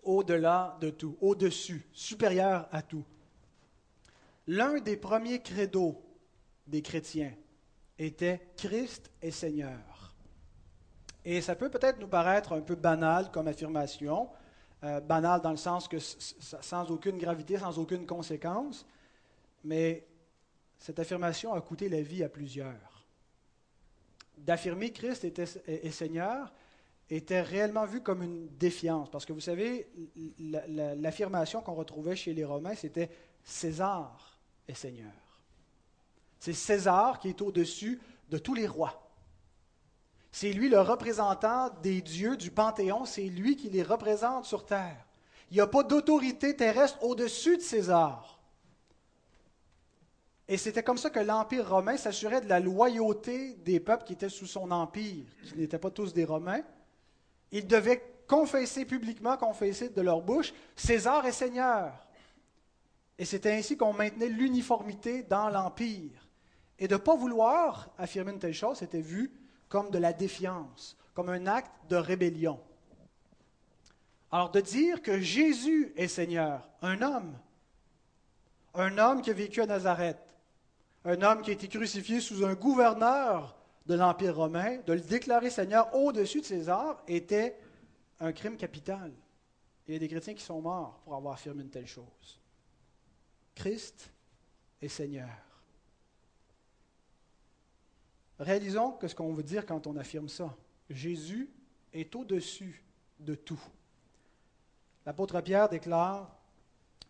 Au-delà 0.01 0.77
de 0.81 0.89
tout, 0.89 1.15
au-dessus, 1.21 1.87
supérieur 1.93 2.67
à 2.71 2.81
tout. 2.81 3.05
L'un 4.51 4.79
des 4.79 4.97
premiers 4.97 5.43
credos 5.43 6.03
des 6.65 6.81
chrétiens 6.81 7.31
était 7.99 8.49
Christ 8.57 9.11
est 9.21 9.29
Seigneur. 9.29 10.15
Et 11.23 11.39
ça 11.39 11.55
peut 11.55 11.69
peut-être 11.69 11.99
nous 11.99 12.07
paraître 12.07 12.53
un 12.53 12.61
peu 12.61 12.73
banal 12.73 13.29
comme 13.29 13.47
affirmation, 13.47 14.27
euh, 14.83 15.01
banal 15.01 15.41
dans 15.41 15.51
le 15.51 15.57
sens 15.57 15.87
que 15.87 15.99
sans 15.99 16.89
aucune 16.89 17.19
gravité, 17.19 17.59
sans 17.59 17.77
aucune 17.77 18.07
conséquence, 18.07 18.87
mais 19.63 20.07
cette 20.79 20.97
affirmation 20.97 21.53
a 21.53 21.61
coûté 21.61 21.87
la 21.87 22.01
vie 22.01 22.23
à 22.23 22.29
plusieurs. 22.29 23.05
D'affirmer 24.35 24.91
Christ 24.91 25.25
est 25.25 25.91
Seigneur, 25.91 26.51
était 27.07 27.41
réellement 27.41 27.85
vu 27.85 28.01
comme 28.01 28.23
une 28.23 28.47
défiance. 28.57 29.11
Parce 29.11 29.27
que 29.27 29.33
vous 29.33 29.41
savez, 29.41 29.91
l'affirmation 30.39 31.61
qu'on 31.61 31.75
retrouvait 31.75 32.15
chez 32.15 32.33
les 32.33 32.45
Romains, 32.45 32.73
c'était 32.73 33.11
César 33.43 34.28
est 34.69 34.75
Seigneur. 34.75 35.11
C'est 36.39 36.53
César 36.53 37.19
qui 37.19 37.29
est 37.29 37.41
au-dessus 37.41 37.99
de 38.29 38.37
tous 38.37 38.53
les 38.53 38.67
rois. 38.67 39.09
C'est 40.31 40.53
lui 40.53 40.69
le 40.69 40.79
représentant 40.79 41.69
des 41.81 42.01
dieux 42.01 42.37
du 42.37 42.51
Panthéon, 42.51 43.05
c'est 43.05 43.23
lui 43.23 43.55
qui 43.55 43.69
les 43.69 43.83
représente 43.83 44.45
sur 44.45 44.65
terre. 44.65 45.05
Il 45.51 45.55
n'y 45.55 45.61
a 45.61 45.67
pas 45.67 45.83
d'autorité 45.83 46.55
terrestre 46.55 47.03
au-dessus 47.03 47.57
de 47.57 47.61
César. 47.61 48.39
Et 50.47 50.57
c'était 50.57 50.83
comme 50.83 50.97
ça 50.97 51.09
que 51.09 51.19
l'Empire 51.19 51.69
romain 51.69 51.97
s'assurait 51.97 52.41
de 52.41 52.49
la 52.49 52.59
loyauté 52.59 53.55
des 53.55 53.79
peuples 53.79 54.03
qui 54.03 54.13
étaient 54.13 54.29
sous 54.29 54.47
son 54.47 54.71
empire, 54.71 55.25
qui 55.47 55.57
n'étaient 55.57 55.77
pas 55.77 55.91
tous 55.91 56.13
des 56.13 56.25
Romains, 56.25 56.63
ils 57.51 57.67
devaient 57.67 58.03
confesser 58.27 58.85
publiquement, 58.85 59.37
confesser 59.37 59.89
de 59.89 60.01
leur 60.01 60.21
bouche, 60.21 60.53
César 60.75 61.25
est 61.25 61.31
Seigneur. 61.31 61.91
Et 63.19 63.25
c'était 63.25 63.51
ainsi 63.51 63.75
qu'on 63.75 63.91
maintenait 63.91 64.29
l'uniformité 64.29 65.23
dans 65.23 65.49
l'Empire. 65.49 66.25
Et 66.79 66.87
de 66.87 66.93
ne 66.93 66.99
pas 66.99 67.17
vouloir 67.17 67.91
affirmer 67.97 68.31
une 68.31 68.39
telle 68.39 68.53
chose, 68.53 68.77
c'était 68.77 69.01
vu 69.01 69.29
comme 69.67 69.91
de 69.91 69.97
la 69.97 70.13
défiance, 70.13 70.97
comme 71.13 71.27
un 71.27 71.45
acte 71.45 71.71
de 71.89 71.97
rébellion. 71.97 72.61
Alors 74.31 74.51
de 74.51 74.61
dire 74.61 75.01
que 75.01 75.19
Jésus 75.19 75.91
est 75.97 76.07
Seigneur, 76.07 76.69
un 76.81 77.01
homme, 77.01 77.37
un 78.73 78.97
homme 78.97 79.21
qui 79.21 79.31
a 79.31 79.33
vécu 79.33 79.61
à 79.61 79.65
Nazareth, 79.65 80.17
un 81.03 81.21
homme 81.21 81.41
qui 81.41 81.49
a 81.49 81.53
été 81.53 81.67
crucifié 81.67 82.21
sous 82.21 82.45
un 82.45 82.53
gouverneur 82.53 83.57
de 83.85 83.95
l'Empire 83.95 84.37
romain, 84.37 84.77
de 84.85 84.93
le 84.93 85.01
déclarer 85.01 85.49
Seigneur 85.49 85.93
au-dessus 85.93 86.39
de 86.39 86.45
César, 86.45 87.03
était 87.05 87.59
un 88.21 88.31
crime 88.31 88.55
capital. 88.55 89.11
Il 89.87 89.93
y 89.93 89.97
a 89.97 89.99
des 89.99 90.07
chrétiens 90.07 90.35
qui 90.35 90.43
sont 90.43 90.61
morts 90.61 91.01
pour 91.03 91.15
avoir 91.15 91.33
affirmé 91.33 91.63
une 91.63 91.69
telle 91.69 91.87
chose. 91.87 92.38
Christ 93.59 94.09
est 94.81 94.87
Seigneur. 94.87 95.27
Réalisons 98.39 98.93
que 98.93 99.09
ce 99.09 99.13
qu'on 99.13 99.33
veut 99.33 99.43
dire 99.43 99.65
quand 99.65 99.85
on 99.85 99.97
affirme 99.97 100.29
ça. 100.29 100.55
Jésus 100.89 101.49
est 101.91 102.15
au-dessus 102.15 102.81
de 103.19 103.35
tout. 103.35 103.59
L'apôtre 105.05 105.41
Pierre 105.41 105.67
déclare 105.67 106.33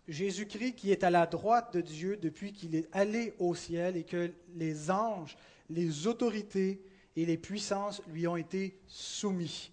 Jésus-Christ 0.08 0.74
qui 0.74 0.92
est 0.92 1.04
à 1.04 1.12
la 1.12 1.28
droite 1.28 1.76
de 1.76 1.82
Dieu 1.82 2.18
depuis 2.18 2.52
qu'il 2.52 2.74
est 2.74 2.90
allé 2.94 3.36
au 3.38 3.54
ciel 3.54 3.96
et 3.96 4.04
que 4.04 4.34
les 4.56 4.90
anges 4.90 5.38
les 5.70 6.08
autorités 6.08 6.82
et 7.16 7.28
les 7.28 7.38
puissances 7.38 8.02
lui 8.08 8.26
ont 8.28 8.38
été 8.38 8.82
soumis. 8.88 9.72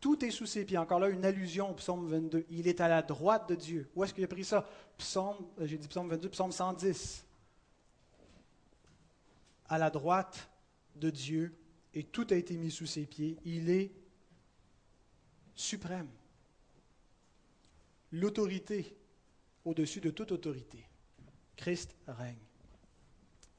Tout 0.00 0.24
est 0.24 0.30
sous 0.30 0.46
ses 0.46 0.64
pieds. 0.64 0.78
Encore 0.78 0.98
là, 0.98 1.08
une 1.08 1.24
allusion 1.24 1.70
au 1.70 1.74
psaume 1.74 2.08
22. 2.08 2.46
Il 2.50 2.66
est 2.66 2.80
à 2.80 2.88
la 2.88 3.02
droite 3.02 3.48
de 3.48 3.54
Dieu. 3.54 3.90
Où 3.94 4.02
est-ce 4.02 4.14
qu'il 4.14 4.24
a 4.24 4.28
pris 4.28 4.44
ça? 4.44 4.66
Psaume, 4.96 5.36
euh, 5.58 5.66
j'ai 5.66 5.76
dit 5.76 5.88
psaume 5.88 6.08
22, 6.08 6.28
psaume 6.30 6.52
110. 6.52 7.26
À 9.68 9.78
la 9.78 9.90
droite 9.90 10.50
de 10.96 11.10
Dieu, 11.10 11.54
et 11.92 12.04
tout 12.04 12.26
a 12.30 12.34
été 12.34 12.56
mis 12.56 12.70
sous 12.70 12.86
ses 12.86 13.04
pieds. 13.04 13.36
Il 13.44 13.68
est 13.68 13.92
suprême. 15.54 16.08
L'autorité 18.12 18.96
au-dessus 19.64 20.00
de 20.00 20.10
toute 20.10 20.32
autorité. 20.32 20.84
Christ 21.56 21.94
règne. 22.06 22.38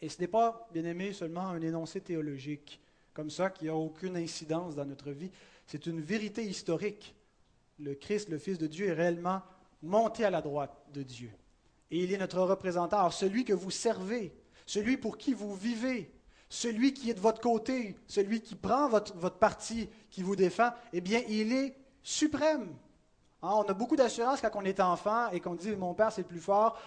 Et 0.02 0.10
ce 0.10 0.20
n'est 0.20 0.28
pas, 0.28 0.68
bien 0.74 0.84
aimé, 0.86 1.14
seulement 1.14 1.48
un 1.48 1.62
énoncé 1.62 2.02
théologique 2.02 2.82
comme 3.14 3.30
ça 3.30 3.50
qui 3.50 3.66
n'a 3.66 3.76
aucune 3.76 4.18
incidence 4.18 4.76
dans 4.76 4.86
notre 4.86 5.12
vie. 5.12 5.30
C'est 5.72 5.86
une 5.86 6.02
vérité 6.02 6.44
historique. 6.44 7.16
Le 7.80 7.96
Christ, 7.96 8.28
le 8.28 8.38
Fils 8.38 8.58
de 8.58 8.68
Dieu, 8.68 8.88
est 8.88 8.94
réellement 8.94 9.42
monté 9.82 10.26
à 10.26 10.30
la 10.30 10.42
droite 10.42 10.76
de 10.94 11.02
Dieu. 11.02 11.32
Et 11.90 12.04
il 12.04 12.12
est 12.12 12.18
notre 12.18 12.42
représentant. 12.42 12.98
Alors, 12.98 13.14
celui 13.14 13.46
que 13.46 13.54
vous 13.54 13.72
servez, 13.72 14.36
celui 14.66 14.98
pour 14.98 15.18
qui 15.18 15.34
vous 15.34 15.56
vivez, 15.56 16.12
celui 16.50 16.94
qui 16.94 17.10
est 17.10 17.14
de 17.14 17.22
votre 17.22 17.40
côté, 17.40 17.96
celui 18.06 18.42
qui 18.42 18.56
prend 18.56 18.90
votre, 18.90 19.16
votre 19.16 19.38
parti, 19.38 19.88
qui 20.10 20.24
vous 20.24 20.36
défend, 20.36 20.72
eh 20.92 21.00
bien, 21.00 21.22
il 21.30 21.54
est 21.54 21.74
suprême. 22.04 22.76
Hein, 23.42 23.52
on 23.54 23.64
a 23.64 23.74
beaucoup 23.74 23.96
d'assurance 23.96 24.42
quand 24.42 24.52
on 24.56 24.66
est 24.66 24.82
enfant 24.82 25.30
et 25.30 25.40
qu'on 25.40 25.56
dit 25.56 25.74
mon 25.78 25.94
père 25.94 26.12
c'est 26.12 26.24
le 26.24 26.28
plus 26.28 26.42
fort, 26.42 26.78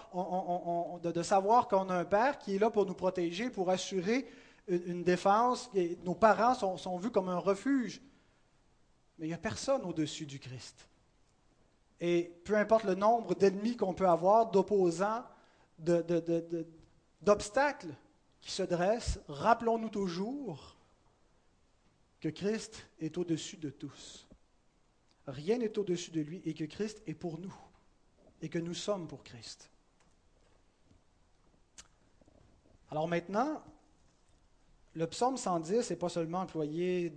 de, 1.01 1.23
savoir 1.23 1.67
qu'on 1.67 1.89
a 1.89 1.95
un 1.95 2.05
père 2.05 2.37
qui 2.37 2.55
est 2.55 2.59
là 2.59 2.69
pour 2.69 2.85
nous 2.85 2.93
protéger, 2.93 3.49
pour 3.49 3.71
assurer 3.71 4.27
une, 4.67 5.03
défense. 5.03 5.71
nos 6.03 6.13
parents 6.13 6.53
sont, 6.77 6.97
vus 6.97 7.09
comme 7.09 7.29
un 7.29 7.39
refuge. 7.39 7.99
Mais 9.17 9.27
il 9.27 9.29
n'y 9.29 9.35
a 9.35 9.39
personne 9.39 9.83
au-dessus 9.83 10.25
du 10.25 10.39
Christ. 10.39 10.87
Et 11.99 12.33
peu 12.43 12.57
importe 12.57 12.83
le 12.83 12.95
nombre 12.95 13.35
d'ennemis 13.35 13.77
qu'on 13.77 13.93
peut 13.93 14.07
avoir, 14.07 14.51
d'opposants, 14.51 15.23
d'obstacles 17.21 17.95
qui 18.41 18.51
se 18.51 18.63
dressent, 18.63 19.19
rappelons-nous 19.27 19.89
toujours 19.89 20.75
que 22.19 22.29
Christ 22.29 22.87
est 22.99 23.17
au-dessus 23.17 23.57
de 23.57 23.69
tous. 23.69 24.27
Rien 25.27 25.57
n'est 25.57 25.77
au-dessus 25.77 26.11
de 26.11 26.21
lui 26.21 26.41
et 26.45 26.53
que 26.53 26.65
Christ 26.65 27.01
est 27.07 27.13
pour 27.13 27.39
nous 27.39 27.55
et 28.41 28.49
que 28.49 28.59
nous 28.59 28.73
sommes 28.73 29.07
pour 29.07 29.23
Christ. 29.23 29.71
Alors 32.91 33.07
maintenant, 33.07 33.63
le 34.93 35.07
psaume 35.07 35.37
110 35.37 35.89
n'est 35.89 35.95
pas 35.95 36.09
seulement 36.09 36.41
employé 36.41 37.13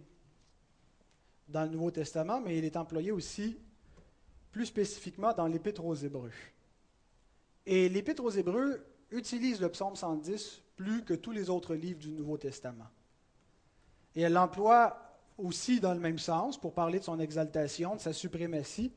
dans 1.48 1.62
le 1.62 1.70
Nouveau 1.70 1.90
Testament, 1.90 2.40
mais 2.40 2.58
il 2.58 2.64
est 2.64 2.76
employé 2.76 3.10
aussi 3.10 3.58
plus 4.52 4.66
spécifiquement 4.66 5.32
dans 5.32 5.46
l'Épître 5.46 5.84
aux 5.84 5.94
Hébreux. 5.94 6.32
Et 7.66 7.88
l'Épître 7.88 8.24
aux 8.24 8.30
Hébreux 8.30 8.84
utilise 9.10 9.60
le 9.60 9.68
psaume 9.70 9.96
110 9.96 10.62
plus 10.76 11.04
que 11.04 11.14
tous 11.14 11.32
les 11.32 11.50
autres 11.50 11.74
livres 11.74 11.98
du 11.98 12.12
Nouveau 12.12 12.38
Testament. 12.38 12.88
Et 14.14 14.22
elle 14.22 14.32
l'emploie 14.32 15.08
aussi 15.36 15.80
dans 15.80 15.94
le 15.94 16.00
même 16.00 16.18
sens 16.18 16.58
pour 16.58 16.74
parler 16.74 16.98
de 16.98 17.04
son 17.04 17.20
exaltation, 17.20 17.94
de 17.94 18.00
sa 18.00 18.12
suprématie, 18.12 18.92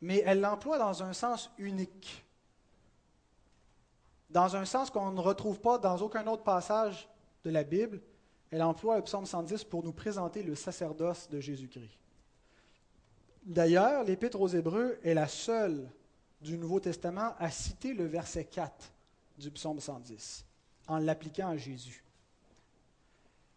mais 0.00 0.22
elle 0.24 0.40
l'emploie 0.40 0.78
dans 0.78 1.02
un 1.02 1.12
sens 1.12 1.50
unique, 1.58 2.24
dans 4.30 4.56
un 4.56 4.64
sens 4.64 4.90
qu'on 4.90 5.10
ne 5.10 5.20
retrouve 5.20 5.60
pas 5.60 5.78
dans 5.78 5.96
aucun 5.98 6.26
autre 6.26 6.42
passage 6.42 7.08
de 7.44 7.50
la 7.50 7.64
Bible. 7.64 8.00
Elle 8.50 8.62
emploie 8.62 8.96
le 8.96 9.02
psaume 9.02 9.26
110 9.26 9.64
pour 9.64 9.82
nous 9.82 9.92
présenter 9.92 10.42
le 10.42 10.54
sacerdoce 10.54 11.28
de 11.28 11.40
Jésus-Christ. 11.40 11.98
D'ailleurs, 13.44 14.04
l'Épître 14.04 14.40
aux 14.40 14.48
Hébreux 14.48 14.98
est 15.02 15.14
la 15.14 15.28
seule 15.28 15.88
du 16.40 16.58
Nouveau 16.58 16.80
Testament 16.80 17.34
à 17.38 17.50
citer 17.50 17.94
le 17.94 18.06
verset 18.06 18.44
4 18.44 18.92
du 19.38 19.50
psaume 19.50 19.80
110 19.80 20.44
en 20.88 20.98
l'appliquant 20.98 21.48
à 21.48 21.56
Jésus. 21.56 22.04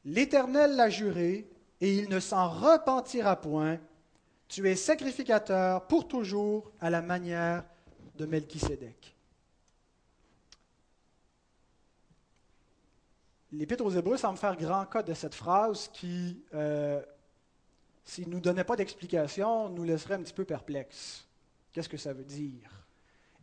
L'Éternel 0.05 0.75
l'a 0.75 0.89
juré, 0.89 1.49
et 1.81 1.97
il 1.97 2.09
ne 2.09 2.19
s'en 2.19 2.49
repentira 2.49 3.39
point. 3.39 3.79
Tu 4.47 4.67
es 4.67 4.75
sacrificateur 4.75 5.85
pour 5.87 6.07
toujours 6.07 6.71
à 6.81 6.89
la 6.89 7.01
manière 7.01 7.63
de 8.15 8.25
Melchisédek. 8.25 9.15
L'Épître 13.51 13.83
aux 13.83 13.89
Hébreux 13.89 14.17
semble 14.17 14.37
faire 14.37 14.55
grand 14.55 14.85
cas 14.85 15.01
de 15.01 15.13
cette 15.13 15.33
phrase 15.33 15.89
qui, 15.91 16.43
euh, 16.53 17.01
s'il 18.03 18.27
ne 18.27 18.33
nous 18.33 18.39
donnait 18.39 18.63
pas 18.63 18.75
d'explication, 18.75 19.69
nous 19.69 19.83
laisserait 19.83 20.15
un 20.15 20.21
petit 20.21 20.33
peu 20.33 20.45
perplexes. 20.45 21.25
Qu'est-ce 21.71 21.89
que 21.89 21.97
ça 21.97 22.13
veut 22.13 22.23
dire? 22.23 22.85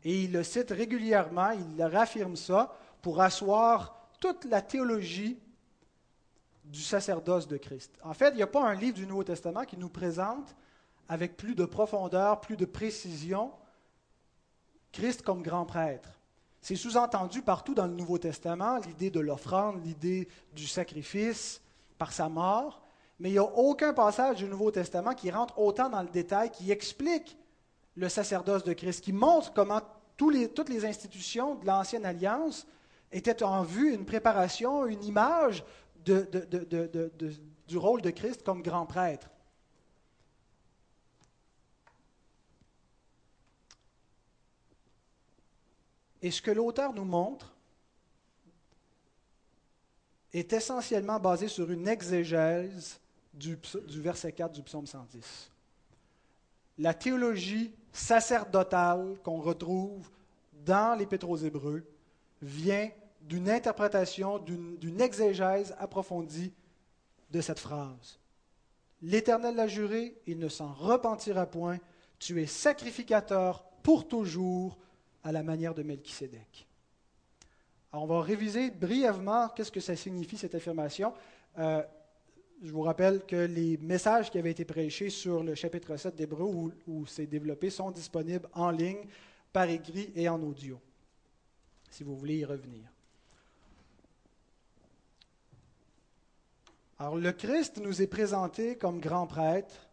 Et 0.04 0.24
il 0.24 0.32
le 0.32 0.44
cite 0.44 0.70
régulièrement, 0.70 1.50
il 1.50 1.82
réaffirme 1.82 2.36
ça 2.36 2.76
pour 3.02 3.20
asseoir 3.20 4.08
toute 4.20 4.44
la 4.44 4.62
théologie 4.62 5.38
du 6.64 6.80
sacerdoce 6.80 7.48
de 7.48 7.56
Christ. 7.56 7.98
En 8.02 8.14
fait, 8.14 8.30
il 8.30 8.36
n'y 8.36 8.42
a 8.42 8.48
pas 8.48 8.64
un 8.64 8.74
livre 8.74 8.96
du 8.96 9.06
Nouveau 9.06 9.24
Testament 9.24 9.64
qui 9.64 9.76
nous 9.76 9.88
présente 9.88 10.54
avec 11.08 11.36
plus 11.36 11.54
de 11.54 11.64
profondeur, 11.64 12.40
plus 12.40 12.56
de 12.56 12.64
précision, 12.64 13.52
Christ 14.92 15.22
comme 15.22 15.42
grand 15.42 15.64
prêtre. 15.64 16.15
C'est 16.60 16.76
sous-entendu 16.76 17.42
partout 17.42 17.74
dans 17.74 17.86
le 17.86 17.94
Nouveau 17.94 18.18
Testament, 18.18 18.78
l'idée 18.78 19.10
de 19.10 19.20
l'offrande, 19.20 19.84
l'idée 19.84 20.28
du 20.54 20.66
sacrifice 20.66 21.60
par 21.98 22.12
sa 22.12 22.28
mort, 22.28 22.82
mais 23.18 23.30
il 23.30 23.32
n'y 23.32 23.38
a 23.38 23.44
aucun 23.44 23.94
passage 23.94 24.36
du 24.36 24.46
Nouveau 24.46 24.70
Testament 24.70 25.14
qui 25.14 25.30
rentre 25.30 25.58
autant 25.58 25.88
dans 25.88 26.02
le 26.02 26.08
détail, 26.08 26.50
qui 26.50 26.70
explique 26.70 27.36
le 27.94 28.08
sacerdoce 28.08 28.64
de 28.64 28.72
Christ, 28.72 29.02
qui 29.02 29.12
montre 29.12 29.52
comment 29.52 29.80
toutes 30.16 30.68
les 30.68 30.84
institutions 30.84 31.54
de 31.54 31.66
l'Ancienne 31.66 32.04
Alliance 32.04 32.66
étaient 33.12 33.42
en 33.42 33.62
vue 33.62 33.94
une 33.94 34.04
préparation, 34.04 34.86
une 34.86 35.04
image 35.04 35.64
du 36.04 37.76
rôle 37.76 38.02
de 38.02 38.10
Christ 38.10 38.42
comme 38.42 38.62
grand 38.62 38.86
prêtre. 38.86 39.28
Et 46.26 46.32
ce 46.32 46.42
que 46.42 46.50
l'auteur 46.50 46.92
nous 46.92 47.04
montre 47.04 47.54
est 50.32 50.52
essentiellement 50.52 51.20
basé 51.20 51.46
sur 51.46 51.70
une 51.70 51.86
exégèse 51.86 52.98
du, 53.32 53.56
verset 54.00 54.32
4 54.32 54.50
du 54.50 54.62
psaume 54.64 54.88
110. 54.88 55.52
La 56.78 56.94
théologie 56.94 57.72
sacerdotale 57.92 59.20
qu'on 59.22 59.40
retrouve 59.40 60.10
dans 60.64 60.98
l'Épître 60.98 61.30
aux 61.30 61.36
Hébreux 61.36 61.86
vient 62.42 62.90
d'une 63.20 63.48
interprétation, 63.48 64.40
d'une 64.40 65.00
exégèse 65.00 65.76
approfondie 65.78 66.52
de 67.30 67.40
cette 67.40 67.60
phrase. 67.60 68.18
L'Éternel 69.00 69.54
l'a 69.54 69.68
juré, 69.68 70.20
il 70.26 70.40
ne 70.40 70.48
s'en 70.48 70.72
repentira 70.72 71.46
point. 71.46 71.78
Tu 72.18 72.42
es 72.42 72.46
sacrificateur 72.46 73.62
pour 73.84 74.08
toujours 74.08 74.76
à 75.26 75.32
la 75.32 75.42
manière 75.42 75.74
de 75.74 75.82
Melchisédek. 75.82 76.68
Alors 77.90 78.04
on 78.04 78.06
va 78.06 78.22
réviser 78.22 78.70
brièvement 78.70 79.48
qu'est-ce 79.48 79.72
que 79.72 79.80
ça 79.80 79.96
signifie 79.96 80.38
cette 80.38 80.54
affirmation. 80.54 81.12
Euh, 81.58 81.82
je 82.62 82.70
vous 82.70 82.82
rappelle 82.82 83.26
que 83.26 83.34
les 83.34 83.76
messages 83.78 84.30
qui 84.30 84.38
avaient 84.38 84.52
été 84.52 84.64
prêchés 84.64 85.10
sur 85.10 85.42
le 85.42 85.56
chapitre 85.56 85.96
7 85.96 86.14
d'Hébreu, 86.14 86.44
où, 86.44 86.72
où 86.86 87.06
c'est 87.06 87.26
développé, 87.26 87.70
sont 87.70 87.90
disponibles 87.90 88.48
en 88.54 88.70
ligne, 88.70 89.04
par 89.52 89.68
écrit 89.68 90.12
et 90.14 90.28
en 90.28 90.40
audio, 90.40 90.80
si 91.90 92.04
vous 92.04 92.16
voulez 92.16 92.36
y 92.36 92.44
revenir. 92.44 92.84
Alors 97.00 97.16
le 97.16 97.32
Christ 97.32 97.78
nous 97.78 98.00
est 98.00 98.06
présenté 98.06 98.78
comme 98.78 99.00
grand 99.00 99.26
prêtre 99.26 99.88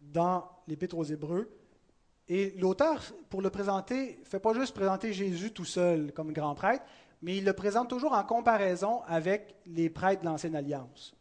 dans 0.00 0.48
l'Épître 0.68 0.96
aux 0.96 1.04
Hébreux. 1.04 1.50
Et 2.32 2.52
l'auteur, 2.58 3.02
pour 3.28 3.42
le 3.42 3.50
présenter, 3.50 4.18
ne 4.20 4.24
fait 4.24 4.38
pas 4.38 4.54
juste 4.54 4.72
présenter 4.72 5.12
Jésus 5.12 5.50
tout 5.50 5.64
seul 5.64 6.12
comme 6.12 6.32
grand 6.32 6.54
prêtre, 6.54 6.84
mais 7.22 7.36
il 7.36 7.44
le 7.44 7.52
présente 7.52 7.90
toujours 7.90 8.12
en 8.12 8.22
comparaison 8.22 9.02
avec 9.08 9.56
les 9.66 9.90
prêtres 9.90 10.22
de 10.22 10.26
l'Ancienne 10.26 10.54
Alliance. 10.54 11.12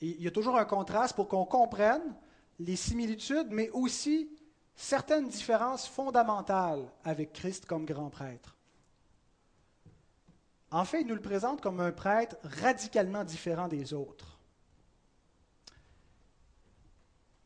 il 0.00 0.22
y 0.22 0.26
a 0.26 0.30
toujours 0.30 0.56
un 0.56 0.64
contraste 0.64 1.14
pour 1.14 1.28
qu'on 1.28 1.44
comprenne 1.44 2.16
les 2.58 2.74
similitudes, 2.74 3.48
mais 3.50 3.68
aussi 3.68 4.30
certaines 4.74 5.28
différences 5.28 5.86
fondamentales 5.86 6.90
avec 7.04 7.34
Christ 7.34 7.66
comme 7.66 7.84
grand 7.84 8.08
prêtre. 8.08 8.56
En 10.70 10.86
fait, 10.86 11.02
il 11.02 11.06
nous 11.06 11.14
le 11.14 11.20
présente 11.20 11.60
comme 11.60 11.80
un 11.80 11.92
prêtre 11.92 12.36
radicalement 12.42 13.24
différent 13.24 13.68
des 13.68 13.92
autres. 13.92 14.35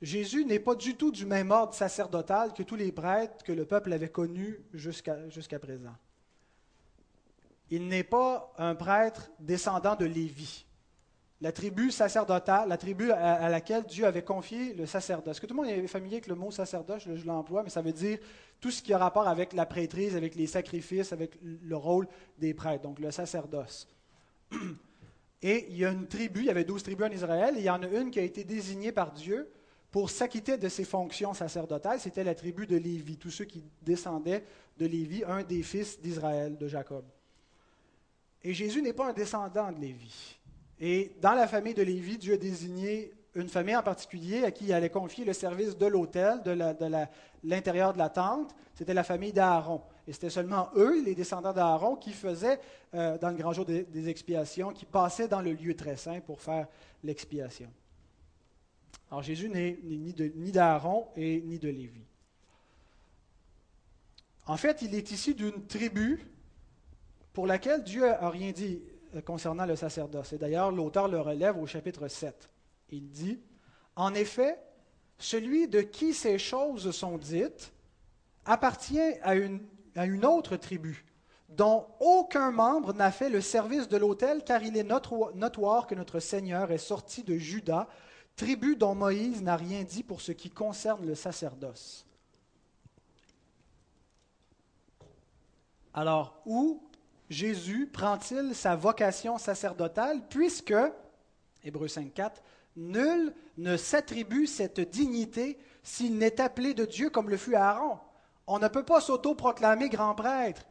Jésus 0.03 0.45
n'est 0.45 0.59
pas 0.59 0.75
du 0.75 0.97
tout 0.97 1.11
du 1.11 1.27
même 1.27 1.51
ordre 1.51 1.75
sacerdotal 1.75 2.53
que 2.55 2.63
tous 2.63 2.77
les 2.77 2.93
prêtres 2.93 3.45
que 3.45 3.53
le 3.53 3.67
peuple 3.67 3.93
avait 3.93 4.09
connus 4.09 4.61
jusqu'à 4.73 5.59
présent. 5.61 5.95
Il 7.71 7.87
n'est 7.87 8.05
pas 8.05 8.53
un 8.57 8.75
prêtre 8.75 9.31
descendant 9.39 9.97
de 9.97 10.07
Lévi 10.07 10.65
la 11.41 11.53
tribu 11.53 11.91
sacerdotale, 11.91 12.69
la 12.69 12.77
tribu 12.77 13.11
à, 13.13 13.49
laquelle 13.49 13.85
Dieu 13.85 14.05
avait 14.05 14.23
confié 14.23 14.75
le 14.75 14.85
sacerdoce. 14.85 15.33
Est-ce 15.33 15.41
que 15.41 15.47
tout 15.47 15.55
le 15.55 15.63
monde 15.63 15.71
est 15.71 15.87
familier 15.87 16.17
avec 16.17 16.27
le 16.27 16.35
mot 16.35 16.51
sacerdoce? 16.51 17.05
Je, 17.07 17.27
l'emploie, 17.27 17.63
mais 17.63 17.71
ça 17.71 17.81
veut 17.81 17.93
dire 17.93 18.19
tout 18.61 18.71
ce 18.71 18.83
qui 18.83 18.93
a 18.93 18.99
rapport 18.99 19.27
avec 19.27 19.55
la 19.55 19.65
prêtrise, 19.65 20.17
avec 20.17 20.35
les 20.35 20.47
sacrifices, 20.47 21.13
avec 21.13 21.39
le 21.43 21.77
rôle 21.77 22.07
des 22.39 22.53
prêtres, 22.53 22.83
donc 22.83 22.99
le 22.99 23.11
sacerdoce. 23.11 23.89
Et 25.43 25.67
il 25.71 25.79
y 25.79 25.87
a 25.87 25.91
une 25.91 26.07
tribu, 26.07 26.41
il 26.41 26.47
y 26.47 26.51
avait 26.51 26.65
douze 26.65 26.83
tribus 26.83 27.07
en 27.07 27.11
Israël, 27.11 27.57
et 27.57 27.61
il 27.61 27.65
y 27.65 27.71
en 27.71 27.83
a 27.83 27.87
une 27.87 28.11
qui 28.11 28.19
a 28.19 28.23
été 28.23 28.45
désignée 28.45 28.93
par 28.93 29.11
Dieu 29.11 29.51
pour 29.91 30.11
s'acquitter 30.11 30.57
de 30.57 30.69
ses 30.69 30.85
fonctions 30.85 31.35
sacerdotales, 31.35 32.01
c'était 32.01 32.25
la 32.25 32.35
tribu 32.35 32.67
de 32.67 32.77
Lévi, 32.77 33.17
tous 33.17 33.31
ceux 33.31 33.45
qui 33.45 33.65
descendaient 33.83 34.45
de 34.79 34.87
Lévi, 34.87 35.25
un 35.25 35.43
des 35.43 35.63
fils 35.63 36.01
d'Israël, 36.01 36.57
de 36.57 36.69
Jacob. 36.69 37.05
Et 38.43 38.55
Jésus 38.55 38.83
n'est 38.83 38.93
pas 38.93 39.09
un 39.09 39.13
descendant 39.13 39.73
de 39.73 39.81
Lévi. 39.81 40.39
Et 40.79 41.13
dans 41.21 41.33
la 41.33 41.47
famille 41.47 41.75
de 41.75 41.83
Lévi, 41.83 42.17
Dieu 42.19 42.35
a 42.35 42.37
désigné 42.37 43.13
une 43.35 43.49
famille 43.49 43.77
en 43.77 43.83
particulier 43.83 44.45
à 44.45 44.51
qui 44.51 44.65
il 44.65 44.73
allait 44.73 44.91
confier 44.91 45.25
le 45.25 45.33
service 45.33 45.77
de 45.77 45.87
l'autel, 45.87 46.43
de 46.43 46.57
l'intérieur 47.45 47.93
de, 47.93 47.99
la 47.99 48.09
tente. 48.09 48.55
C'était 48.75 48.95
la 48.95 49.05
famille 49.05 49.33
d'Aaron. 49.33 49.83
Et 50.07 50.13
c'était 50.13 50.31
seulement 50.31 50.71
eux, 50.77 51.03
les 51.05 51.15
descendants 51.15 51.53
d'Aaron, 51.53 51.97
qui 51.97 52.13
faisaient, 52.13 52.59
euh, 52.95 53.19
dans 53.19 53.31
le 53.31 53.37
grand 53.37 53.53
jour 53.53 53.65
des, 53.65 53.83
des, 53.83 54.09
expiations, 54.09 54.71
qui 54.71 54.87
passaient 54.87 55.29
dans 55.29 55.43
le 55.43 55.53
lieu 55.53 55.75
très 55.75 55.97
saint 55.97 56.21
pour 56.21 56.41
faire 56.41 56.67
l'expiation. 57.05 57.71
Alors 59.11 59.23
Jésus 59.23 59.49
n'est 59.49 59.79
ni 59.83 60.53
d'Aaron 60.53 61.09
et 61.17 61.41
ni 61.43 61.59
de 61.59 61.69
Lévi. 61.69 62.03
En 64.47 64.57
fait, 64.57 64.83
il 64.83 64.95
est 64.95 65.11
issu 65.11 65.35
d'une 65.35 65.67
tribu 65.67 66.27
pour 67.33 67.47
laquelle 67.47 67.85
Dieu 67.85 68.03
n'a 68.03 68.31
rien 68.31 68.51
dit 68.53 68.83
euh, 69.15 69.21
concernant 69.21 69.67
le 69.67 69.77
sacerdoce. 69.77 70.33
Et 70.33 70.39
d'ailleurs, 70.39 70.71
l'auteur 70.71 71.09
le 71.09 71.21
relève 71.21 71.57
au 71.59 71.67
chapitre 71.67 72.09
7. 72.09 72.49
Il 72.91 73.11
dit, 73.11 73.41
En 73.97 74.15
effet, 74.15 74.59
celui 75.19 75.69
de 75.69 75.81
qui 75.81 76.15
ces 76.15 76.39
choses 76.39 76.91
sont 76.91 77.19
dites 77.19 77.73
appartient 78.45 78.99
à 79.23 79.35
une, 79.35 79.61
à 79.95 80.07
une 80.07 80.25
autre 80.25 80.57
tribu, 80.57 81.05
dont 81.49 81.87
aucun 82.01 82.51
membre 82.51 82.95
n'a 82.95 83.13
fait 83.13 83.29
le 83.29 83.41
service 83.41 83.89
de 83.89 83.97
l'autel, 83.97 84.43
car 84.45 84.63
il 84.63 84.77
est 84.77 84.83
notoire 84.83 85.87
que 85.87 85.95
notre 85.95 86.21
Seigneur 86.21 86.73
est 86.73 86.79
sorti 86.79 87.23
de 87.23 87.37
Juda, 87.37 87.89
tribu 88.41 88.75
dont 88.75 88.95
Moïse 88.95 89.43
n'a 89.43 89.55
rien 89.55 89.85
dit 89.85 90.03
pour 90.03 90.23
ce 90.23 90.33
qui 90.33 90.49
concerne 90.49 91.05
le 91.07 91.15
sacerdoce. 91.15 92.07
Alors, 95.93 96.41
où 96.47 96.83
Jésus 97.29 97.87
prend-il 97.87 98.55
sa 98.55 98.77
vocation 98.77 99.37
sacerdotale, 99.37 100.23
puisque, 100.31 100.75
Hébreu 101.63 101.87
5.4, 101.87 102.31
nul 102.77 103.35
ne 103.59 103.77
s'attribue 103.77 104.47
cette 104.47 104.81
dignité 104.81 105.59
s'il 105.83 106.17
n'est 106.17 106.41
appelé 106.41 106.73
de 106.73 106.87
Dieu 106.87 107.11
comme 107.11 107.29
le 107.29 107.37
fut 107.37 107.57
Aaron? 107.57 107.99
On 108.47 108.59
ne 108.59 108.69
peut 108.69 108.85
pas 108.85 109.03
s'auto-proclamer 109.03 109.91
grand 109.91 110.15
prêtre. 110.15 110.63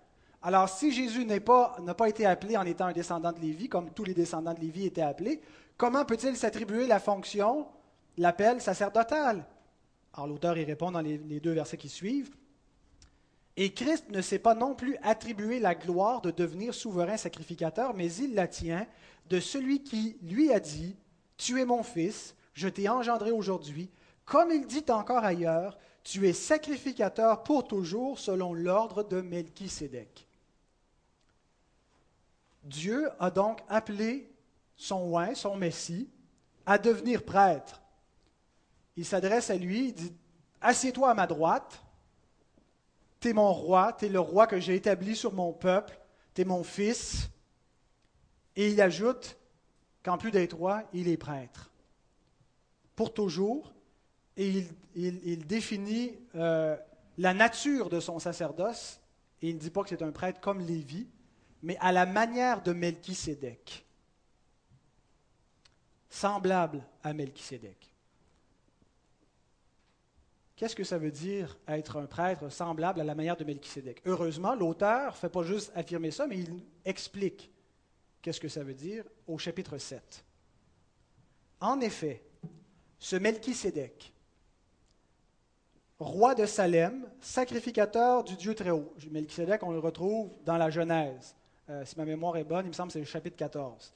Alors, 0.42 0.70
si 0.70 0.92
Jésus 0.92 1.24
n'a 1.24 1.40
pas, 1.40 1.78
pas, 1.96 2.10
été 2.10 2.26
appelé 2.26 2.58
en 2.58 2.66
étant 2.66 2.86
un 2.86 2.94
descendant 2.94 3.32
de 3.32 3.40
Lévi, 3.40 3.70
comme 3.70 3.92
tous 3.92 4.06
les 4.06 4.16
descendants 4.16 4.56
de 4.56 4.60
Lévi 4.60 4.88
étaient 4.88 5.02
appelés, 5.02 5.40
comment 5.80 6.06
peut-il 6.06 6.36
s'attribuer 6.36 6.86
la 6.86 7.00
fonction, 7.00 7.66
l'appel 8.18 8.62
sacerdotal? 8.62 9.48
Alors, 10.14 10.28
l'auteur 10.28 10.58
y 10.58 10.66
répond 10.66 10.92
dans 10.92 11.02
les 11.02 11.40
deux 11.40 11.54
versets 11.54 11.78
qui 11.78 11.90
suivent. 11.90 12.36
Et 13.56 13.74
Christ 13.74 14.06
ne 14.10 14.22
s'est 14.22 14.40
pas 14.40 14.56
non 14.56 14.76
plus 14.76 14.98
attribué 15.02 15.60
la 15.60 15.76
gloire 15.76 16.22
de 16.22 16.32
devenir 16.32 16.74
souverain 16.74 17.18
sacrificateur, 17.18 17.94
mais 17.94 18.14
il 18.14 18.36
la 18.36 18.48
tient 18.48 18.86
de 19.30 19.40
celui 19.40 19.84
qui 19.84 20.18
lui 20.22 20.52
a 20.52 20.60
dit, 20.60 20.96
Tu 21.38 21.60
es 21.60 21.66
mon 21.66 21.84
fils, 21.84 22.36
je 22.54 22.68
t'ai 22.68 22.90
engendré 22.90 23.32
aujourd'hui. 23.32 23.90
Comme 24.26 24.52
il 24.52 24.68
dit 24.68 24.86
encore 24.90 25.24
ailleurs, 25.24 25.78
tu 26.04 26.28
es 26.28 26.34
sacrificateur 26.34 27.44
pour 27.44 27.68
toujours 27.68 28.20
selon 28.20 28.54
l'ordre 28.54 29.04
de 29.04 29.22
Melchisédek. 29.22 30.28
Dieu 32.64 33.10
a 33.20 33.32
donc 33.32 33.60
appelé 33.70 34.30
son 34.80 35.14
oint, 35.14 35.36
son 35.36 35.58
Messie, 35.58 36.10
à 36.66 36.78
devenir 36.78 37.24
prêtre. 37.24 37.82
Il 38.96 39.06
s'adresse 39.06 39.50
à 39.50 39.58
lui, 39.58 39.90
il 39.90 39.94
dit 39.94 40.14
Assieds-toi 40.62 41.12
à 41.12 41.14
ma 41.14 41.28
droite, 41.28 41.84
tu 43.20 43.30
es 43.30 43.34
mon 43.34 43.52
roi, 43.52 43.94
tu 43.94 44.06
es 44.06 44.10
le 44.10 44.22
roi 44.22 44.48
que 44.48 44.60
j'ai 44.60 44.76
établi 44.76 45.16
sur 45.16 45.34
mon 45.34 45.52
peuple, 45.52 46.00
tu 46.34 46.42
es 46.42 46.46
mon 46.46 46.64
fils. 46.64 47.30
Et 48.56 48.70
il 48.70 48.82
ajoute 48.82 49.38
qu'en 50.02 50.18
plus 50.18 50.32
d'être 50.32 50.56
roi, 50.56 50.84
il 50.94 51.10
est 51.10 51.18
prêtre. 51.18 51.72
Pour 52.96 53.14
toujours. 53.14 53.74
Et 54.38 54.66
il, 54.96 55.46
définit 55.46 56.18
euh, 56.36 56.78
la 57.18 57.34
nature 57.34 57.90
de 57.90 58.00
son 58.00 58.20
sacerdoce. 58.20 59.02
Et 59.42 59.50
il 59.50 59.56
ne 59.56 59.60
dit 59.60 59.70
pas 59.70 59.84
que 59.84 59.90
c'est 59.90 60.02
un 60.02 60.12
prêtre 60.12 60.40
comme 60.40 60.62
Lévi, 60.62 61.10
mais 61.62 61.78
à 61.82 61.92
la 61.92 62.06
manière 62.06 62.62
de 62.62 62.72
Melchisédek. 62.72 63.89
Semblable 66.10 66.84
à 67.04 67.14
Melchisédek. 67.14 67.90
Qu'est-ce 70.56 70.76
que 70.76 70.84
ça 70.84 70.98
veut 70.98 71.12
dire 71.12 71.58
être 71.70 71.98
un 71.98 72.06
prêtre 72.06 72.50
semblable 72.50 73.00
à 73.00 73.06
la 73.06 73.16
manière 73.16 73.38
de 73.38 73.46
Melchisédek 73.46 74.02
Heureusement, 74.06 74.56
l'auteur 74.56 75.14
ne 75.14 75.18
fait 75.18 75.30
pas 75.30 75.44
juste 75.44 75.72
affirmer 75.74 76.12
ça, 76.12 76.28
mais 76.28 76.40
il 76.40 76.64
explique 76.84 77.50
qu'est-ce 78.22 78.42
que 78.42 78.50
ça 78.50 78.64
veut 78.64 78.74
dire 78.74 79.06
au 79.26 79.38
chapitre 79.38 79.78
7. 79.78 80.26
En 81.62 81.80
effet, 81.80 82.22
ce 82.98 83.16
Melchisédek, 83.16 84.14
roi 86.00 86.36
de 86.36 86.46
Salem, 86.46 87.08
sacrificateur 87.22 88.26
du 88.26 88.36
Dieu 88.36 88.54
très 88.54 88.72
haut. 88.72 88.94
Melchisédek, 89.12 89.64
on 89.64 89.72
le 89.72 89.80
retrouve 89.80 90.32
dans 90.44 90.58
la 90.58 90.70
Genèse. 90.70 91.36
Euh, 91.70 91.86
si 91.86 91.98
ma 91.98 92.04
mémoire 92.04 92.36
est 92.36 92.44
bonne, 92.44 92.66
il 92.66 92.70
me 92.70 92.74
semble 92.74 92.88
que 92.88 92.94
c'est 92.94 93.00
le 93.00 93.06
chapitre 93.06 93.38
14. 93.38 93.94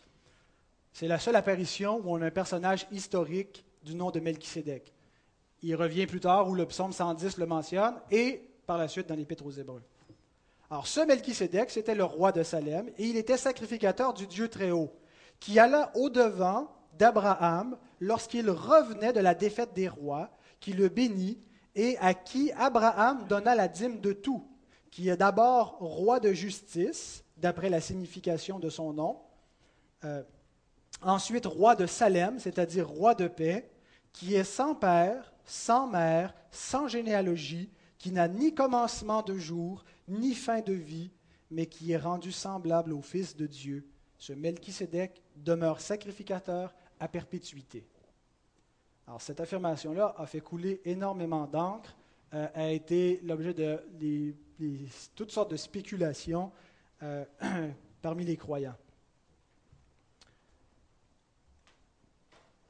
C'est 0.94 1.08
la 1.08 1.18
seule 1.18 1.36
apparition 1.36 1.98
où 2.04 2.14
on 2.16 2.22
a 2.22 2.28
un 2.28 2.32
personnage 2.32 2.86
historique 2.92 3.66
du 3.84 3.96
nom 3.96 4.12
de 4.12 4.20
Melchisédek. 4.20 4.94
Il 5.64 5.76
revient 5.76 6.06
plus 6.06 6.20
tard 6.20 6.48
où 6.48 6.54
le 6.54 6.68
psaume 6.68 6.94
110 6.94 7.38
le 7.38 7.48
mentionne 7.48 7.96
et 8.12 8.48
par 8.68 8.78
la 8.78 8.88
suite 8.88 9.08
dans 9.08 9.16
l'Épître 9.16 9.44
aux 9.44 9.52
Hébreux. 9.52 9.82
Alors, 10.70 10.86
ce 10.86 11.00
Melchisédek, 11.02 11.72
c'était 11.72 11.96
le 11.96 12.04
roi 12.04 12.32
de 12.32 12.44
Salem 12.44 12.90
et 13.00 13.08
il 13.08 13.18
était 13.18 13.38
sacrificateur 13.38 14.14
du 14.14 14.28
Dieu 14.28 14.50
très 14.50 14.70
haut, 14.70 14.94
qui 15.40 15.58
alla 15.58 15.92
au-devant 15.96 16.72
d'Abraham 17.00 17.76
lorsqu'il 18.00 18.52
revenait 18.52 19.14
de 19.14 19.20
la 19.20 19.34
défaite 19.34 19.74
des 19.74 19.88
rois, 19.88 20.30
qui 20.60 20.74
le 20.74 20.90
bénit 20.90 21.40
et 21.74 21.98
à 21.98 22.14
qui 22.14 22.52
Abraham 22.52 23.26
donna 23.28 23.56
la 23.56 23.68
dîme 23.68 24.00
de 24.00 24.14
tout, 24.14 24.48
qui 24.92 25.10
est 25.10 25.18
d'abord 25.18 25.78
roi 25.80 26.20
de 26.20 26.34
justice, 26.34 27.24
d'après 27.38 27.72
la 27.72 27.82
signification 27.82 28.60
de 28.60 28.70
son 28.70 28.94
nom, 28.94 29.18
euh, 30.04 30.22
ensuite 31.06 31.46
roi 31.46 31.76
de 31.76 31.86
Salem, 31.86 32.40
c'est-à-dire 32.40 32.88
roi 32.88 33.16
de 33.16 33.28
paix, 33.28 33.70
qui 34.12 34.36
est 34.36 34.44
sans 34.44 34.76
père, 34.76 35.34
sans 35.46 35.88
mère, 35.88 36.34
sans 36.52 36.88
généalogie, 36.88 37.70
qui 37.98 38.12
n'a 38.12 38.28
ni 38.28 38.54
commencement 38.54 39.22
de 39.22 39.38
jour, 39.38 39.84
ni 40.08 40.34
fin 40.34 40.62
de 40.62 40.74
vie, 40.74 41.12
mais 41.52 41.66
qui 41.66 41.92
est 41.92 41.98
rendu 41.98 42.32
semblable 42.32 42.94
au 42.94 43.02
Fils 43.02 43.36
de 43.36 43.48
Dieu. 43.48 43.88
Ce 44.18 44.34
Melchisédek 44.34 45.22
demeure 45.36 45.82
sacrificateur 45.82 46.74
à 47.00 47.08
perpétuité. 47.08 47.86
Alors, 49.08 49.22
cette 49.22 49.40
affirmation-là 49.40 50.16
a 50.18 50.26
fait 50.26 50.40
couler 50.40 50.82
énormément 50.86 51.46
d'encre, 51.46 51.96
euh, 52.34 52.48
a 52.54 52.72
été 52.72 53.20
l'objet 53.24 53.54
de 53.54 53.80
toutes 55.16 55.32
sortes 55.32 55.52
de 55.52 55.58
spéculations 55.58 56.52
euh, 57.04 57.26
parmi 58.02 58.24
les 58.24 58.38
croyants. 58.38 58.76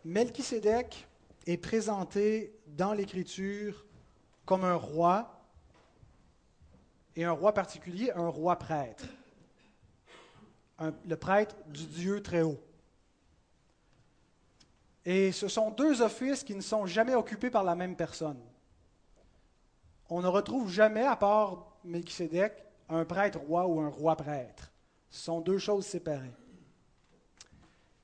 Melchisédek 0.06 1.08
est 1.46 1.58
présenté 1.58 2.60
dans 2.68 2.94
l'Écriture 2.94 3.86
comme 4.46 4.66
un 4.66 4.76
roi, 4.76 5.34
et 7.16 7.24
un 7.24 7.32
roi 7.32 7.54
particulier, 7.54 8.12
un 8.16 8.28
roi 8.28 8.58
prêtre. 8.58 9.06
le 11.06 11.16
prêtre 11.16 11.56
du 11.68 11.86
Dieu 11.86 12.22
très 12.22 12.42
haut. 12.42 12.60
Et 15.06 15.32
ce 15.32 15.48
sont 15.48 15.72
deux 15.72 16.02
offices 16.02 16.44
qui 16.44 16.56
ne 16.56 16.62
sont 16.62 16.86
jamais 16.86 17.16
occupés 17.16 17.50
par 17.50 17.64
la 17.64 17.76
même 17.76 17.96
personne. 17.96 18.42
On 20.10 20.22
ne 20.22 20.28
retrouve 20.28 20.70
jamais, 20.70 21.06
à 21.06 21.16
part 21.16 21.78
Melchizedek, 21.84 22.54
un 22.90 23.06
prêtre 23.06 23.40
roi 23.40 23.66
ou 23.68 23.80
un 23.80 23.90
roi 23.90 24.16
prêtre. 24.16 24.72
Ce 25.10 25.24
sont 25.26 25.40
deux 25.40 25.60
choses 25.60 25.86
séparées. 25.86 26.34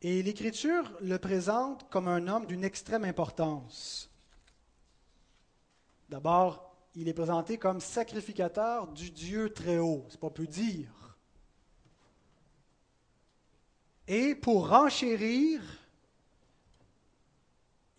Et 0.02 0.24
l'Écriture 0.24 0.92
le 1.02 1.18
présente 1.18 1.90
comme 1.90 2.08
un 2.08 2.28
homme 2.28 2.46
d'une 2.46 2.64
extrême 2.64 3.04
importance. 3.04 4.10
D'abord, 6.08 6.74
il 6.96 7.08
est 7.08 7.14
présenté 7.14 7.58
comme 7.58 7.82
sacrificateur 7.82 8.88
du 8.88 9.12
Dieu 9.12 9.54
très 9.54 9.78
haut, 9.78 10.06
c'est 10.10 10.20
pas 10.20 10.30
peu 10.30 10.48
dire. 10.48 11.18
Et 14.08 14.34
pour 14.36 14.70
renchérir, 14.70 15.62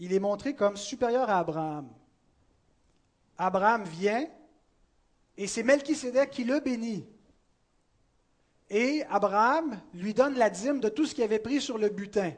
il 0.01 0.13
est 0.13 0.19
montré 0.19 0.55
comme 0.55 0.77
supérieur 0.77 1.29
à 1.29 1.39
Abraham. 1.39 1.89
Abraham 3.37 3.85
vient 3.85 4.27
et 5.37 5.47
c'est 5.47 5.63
Melchisédek 5.63 6.31
qui 6.31 6.45
le 6.45 6.61
bénit. 6.61 7.07
Et 8.71 9.05
Abraham 9.11 9.81
lui 9.93 10.15
donne 10.15 10.37
la 10.37 10.49
dîme 10.49 10.81
de 10.81 10.89
tout 10.89 11.05
ce 11.05 11.15
qu'il 11.15 11.25
avait 11.25 11.41
pris 11.41 11.61
sur 11.61 11.77
le 11.77 11.89
butin. 11.89 12.33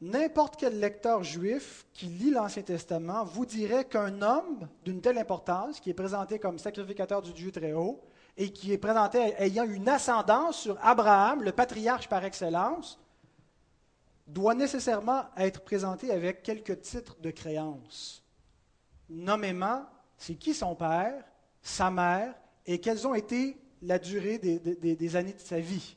N'importe 0.00 0.56
quel 0.56 0.78
lecteur 0.78 1.22
juif 1.24 1.84
qui 1.92 2.06
lit 2.06 2.30
l'Ancien 2.30 2.62
Testament 2.62 3.24
vous 3.24 3.44
dirait 3.44 3.84
qu'un 3.84 4.22
homme 4.22 4.68
d'une 4.84 5.02
telle 5.02 5.18
importance, 5.18 5.80
qui 5.80 5.90
est 5.90 5.94
présenté 5.94 6.38
comme 6.38 6.58
sacrificateur 6.58 7.20
du 7.20 7.32
Dieu 7.32 7.50
très 7.50 7.72
haut, 7.72 8.00
et 8.36 8.52
qui 8.52 8.72
est 8.72 8.78
présenté 8.78 9.34
ayant 9.38 9.64
une 9.64 9.88
ascendance 9.88 10.60
sur 10.60 10.78
Abraham, 10.80 11.42
le 11.42 11.50
patriarche 11.50 12.08
par 12.08 12.24
excellence, 12.24 12.98
doit 14.28 14.54
nécessairement 14.54 15.24
être 15.36 15.62
présenté 15.62 16.12
avec 16.12 16.44
quelques 16.44 16.80
titres 16.80 17.16
de 17.20 17.30
créance. 17.30 18.22
Nommément, 19.10 19.84
c'est 20.16 20.36
qui 20.36 20.54
son 20.54 20.76
père, 20.76 21.24
sa 21.68 21.90
mère 21.90 22.34
et 22.66 22.80
quelles 22.80 23.06
ont 23.06 23.14
été 23.14 23.58
la 23.82 23.98
durée 23.98 24.38
des, 24.38 25.16
années 25.16 25.32
de 25.32 25.40
sa 25.40 25.60
vie. 25.60 25.96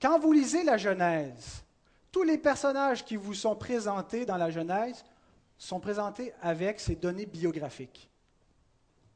Quand 0.00 0.18
vous 0.18 0.32
lisez 0.32 0.62
la 0.62 0.76
Genèse, 0.76 1.64
tous 2.12 2.22
les 2.22 2.38
personnages 2.38 3.04
qui 3.04 3.16
vous 3.16 3.34
sont 3.34 3.56
présentés 3.56 4.24
dans 4.24 4.36
la 4.36 4.50
Genèse 4.50 5.04
sont 5.58 5.80
présentés 5.80 6.32
avec 6.40 6.78
ces 6.78 6.94
données 6.94 7.26
biographiques. 7.26 8.08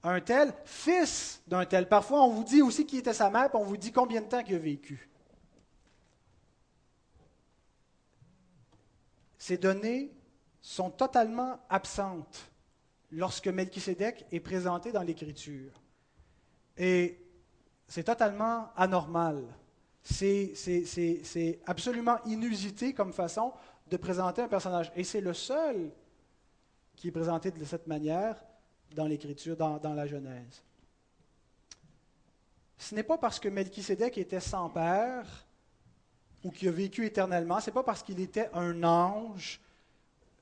Un 0.03 0.21
tel, 0.21 0.53
fils 0.65 1.43
d'un 1.47 1.65
tel. 1.65 1.89
Parfois, 1.89 2.23
on 2.23 2.31
vous 2.31 2.45
dit 2.45 2.63
aussi 2.63 2.87
qui 2.87 2.99
était 2.99 3.13
sa 3.13 3.31
mère, 3.31 3.51
puis 3.51 3.59
on 3.61 3.65
vous 3.65 3.77
dit 3.77 3.93
combien 3.93 4.21
de 4.21 4.27
temps 4.27 4.43
il 4.47 4.55
a 4.55 4.59
vécu. 4.59 5.09
Ces 9.37 9.59
données 9.59 10.11
sont 10.61 10.91
totalement 10.91 11.59
absentes 11.69 12.51
lorsque 13.11 13.49
Melchisédek 13.49 14.27
est 14.31 14.41
présenté 14.41 14.93
dans 14.93 15.03
l'Écriture. 15.03 15.73
Et 16.77 17.19
c'est 17.87 18.05
totalement 18.05 18.69
anormal. 18.77 19.45
C'est 20.03 21.61
absolument 21.67 22.19
inusité 22.25 22.95
comme 22.95 23.13
façon 23.13 23.53
de 23.91 23.97
présenter 23.97 24.43
un 24.43 24.49
personnage. 24.49 24.93
Et 24.95 25.05
c'est 25.05 25.21
le 25.21 25.35
seul 25.35 25.91
qui 26.97 27.09
est 27.09 27.13
présenté 27.13 27.51
de 27.51 27.65
cette 27.65 27.87
manière 27.87 28.43
dans 28.95 29.07
l'Écriture, 29.07 29.57
dans, 29.57 29.95
la 29.95 30.07
Genèse. 30.07 30.63
Ce 32.77 32.95
n'est 32.95 33.03
pas 33.03 33.19
parce 33.19 33.39
que 33.39 33.49
Melchisédek 33.49 34.19
était 34.19 34.41
sans 34.41 34.69
père 34.71 35.47
ou 36.45 36.51
qu'il 36.51 36.69
a 36.69 36.73
vécu 36.73 37.05
éternellement, 37.05 37.61
ce 37.61 37.69
n'est 37.69 37.75
pas 37.75 37.83
parce 37.83 38.03
qu'il 38.03 38.21
était 38.21 38.49
un 38.53 38.83
ange, 38.85 39.61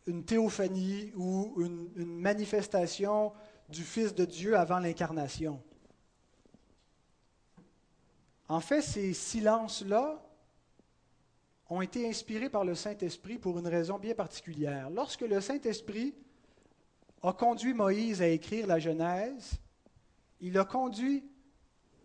une 0.06 0.24
théophanie 0.24 1.12
ou 1.16 1.54
une 1.58 1.90
manifestation 1.96 3.32
du 3.68 3.82
Fils 3.82 4.14
de 4.14 4.24
Dieu 4.24 4.56
avant 4.56 4.78
l'incarnation. 4.78 5.60
En 8.48 8.60
fait, 8.60 8.82
ces 8.82 9.12
silences-là 9.12 10.22
ont 11.68 11.80
été 11.80 12.08
inspirés 12.08 12.48
par 12.48 12.64
le 12.64 12.74
Saint-Esprit 12.74 13.38
pour 13.38 13.58
une 13.58 13.66
raison 13.66 13.98
bien 13.98 14.14
particulière. 14.14 14.88
Lorsque 14.90 15.22
le 15.22 15.40
Saint-Esprit 15.40 16.14
a 17.22 17.32
conduit 17.32 17.74
Moïse 17.74 18.22
à 18.22 18.28
écrire 18.28 18.68
la 18.68 18.78
Genèse, 18.78 19.58
il 20.40 20.56
a 20.58 20.64
conduit 20.64 21.24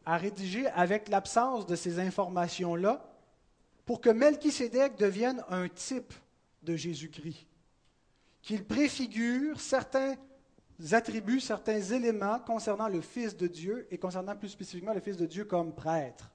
à 0.04 0.18
rédiger 0.18 0.66
avec 0.68 1.10
l'absence 1.10 1.68
de 1.68 1.76
ces 1.76 2.00
informations-là 2.00 3.06
pour 3.86 4.02
que 4.02 4.10
Melchisédek 4.10 4.98
devienne 4.98 5.44
un 5.50 5.68
type 5.68 6.14
de 6.64 6.76
Jésus-Christ, 6.76 7.46
qu'il 8.42 8.66
préfigure 8.66 9.60
certains 9.60 10.16
attributs, 10.92 11.40
certains 11.40 11.80
éléments 11.80 12.40
concernant 12.40 12.88
le 12.88 13.02
Fils 13.02 13.38
de 13.38 13.48
Dieu 13.48 13.88
et 13.92 13.98
concernant 13.98 14.36
plus 14.36 14.50
spécifiquement 14.50 14.94
le 14.94 15.00
Fils 15.00 15.18
de 15.18 15.26
Dieu 15.26 15.46
comme 15.46 15.74
prêtre. 15.74 16.32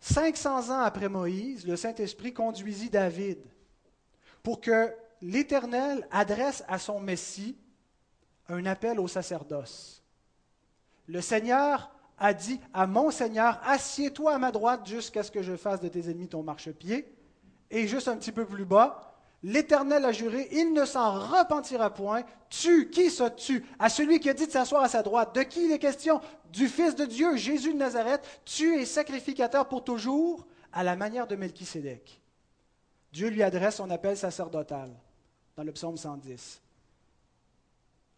500 0.00 0.70
ans 0.70 0.80
après 0.80 1.08
Moïse, 1.08 1.66
le 1.66 1.76
Saint-Esprit 1.76 2.32
conduisit 2.32 2.88
David 2.88 3.38
pour 4.42 4.60
que 4.60 4.90
l'Éternel 5.20 6.06
adresse 6.10 6.64
à 6.66 6.78
son 6.78 7.00
Messie 7.00 7.58
un 8.48 8.64
appel 8.64 8.98
au 8.98 9.06
sacerdoce. 9.06 10.02
Le 11.06 11.20
Seigneur 11.20 11.90
a 12.18 12.32
dit 12.32 12.60
à 12.72 12.86
mon 12.86 13.10
Seigneur, 13.10 13.60
assieds-toi 13.64 14.34
à 14.34 14.38
ma 14.38 14.50
droite 14.50 14.86
jusqu'à 14.86 15.22
ce 15.22 15.30
que 15.30 15.42
je 15.42 15.56
fasse 15.56 15.80
de 15.80 15.88
tes 15.88 16.08
ennemis 16.08 16.28
ton 16.28 16.42
marchepied. 16.42 17.14
Et 17.70 17.86
juste 17.86 18.08
un 18.08 18.16
petit 18.16 18.32
peu 18.32 18.46
plus 18.46 18.64
bas, 18.64 19.09
L'Éternel 19.42 20.04
a 20.04 20.12
juré, 20.12 20.48
il 20.52 20.72
ne 20.74 20.84
s'en 20.84 21.18
repentira 21.18 21.92
point. 21.94 22.24
Tu, 22.50 22.90
qui 22.90 23.10
ça 23.10 23.30
tu 23.30 23.64
À 23.78 23.88
celui 23.88 24.20
qui 24.20 24.28
a 24.28 24.34
dit 24.34 24.46
de 24.46 24.52
s'asseoir 24.52 24.82
à 24.82 24.88
sa 24.88 25.02
droite. 25.02 25.34
De 25.34 25.42
qui 25.42 25.64
il 25.64 25.72
est 25.72 25.78
question? 25.78 26.20
Du 26.52 26.68
Fils 26.68 26.94
de 26.94 27.06
Dieu, 27.06 27.36
Jésus 27.36 27.72
de 27.72 27.78
Nazareth. 27.78 28.22
Tu 28.44 28.78
es 28.78 28.84
sacrificateur 28.84 29.66
pour 29.68 29.82
toujours, 29.82 30.46
à 30.72 30.84
la 30.84 30.94
manière 30.94 31.26
de 31.26 31.36
Melchisédek. 31.36 32.20
Dieu 33.12 33.28
lui 33.28 33.42
adresse 33.42 33.76
son 33.76 33.90
appel 33.90 34.16
sacerdotal 34.16 34.90
dans 35.56 35.64
le 35.64 35.72
psaume 35.72 35.96
110. 35.96 36.60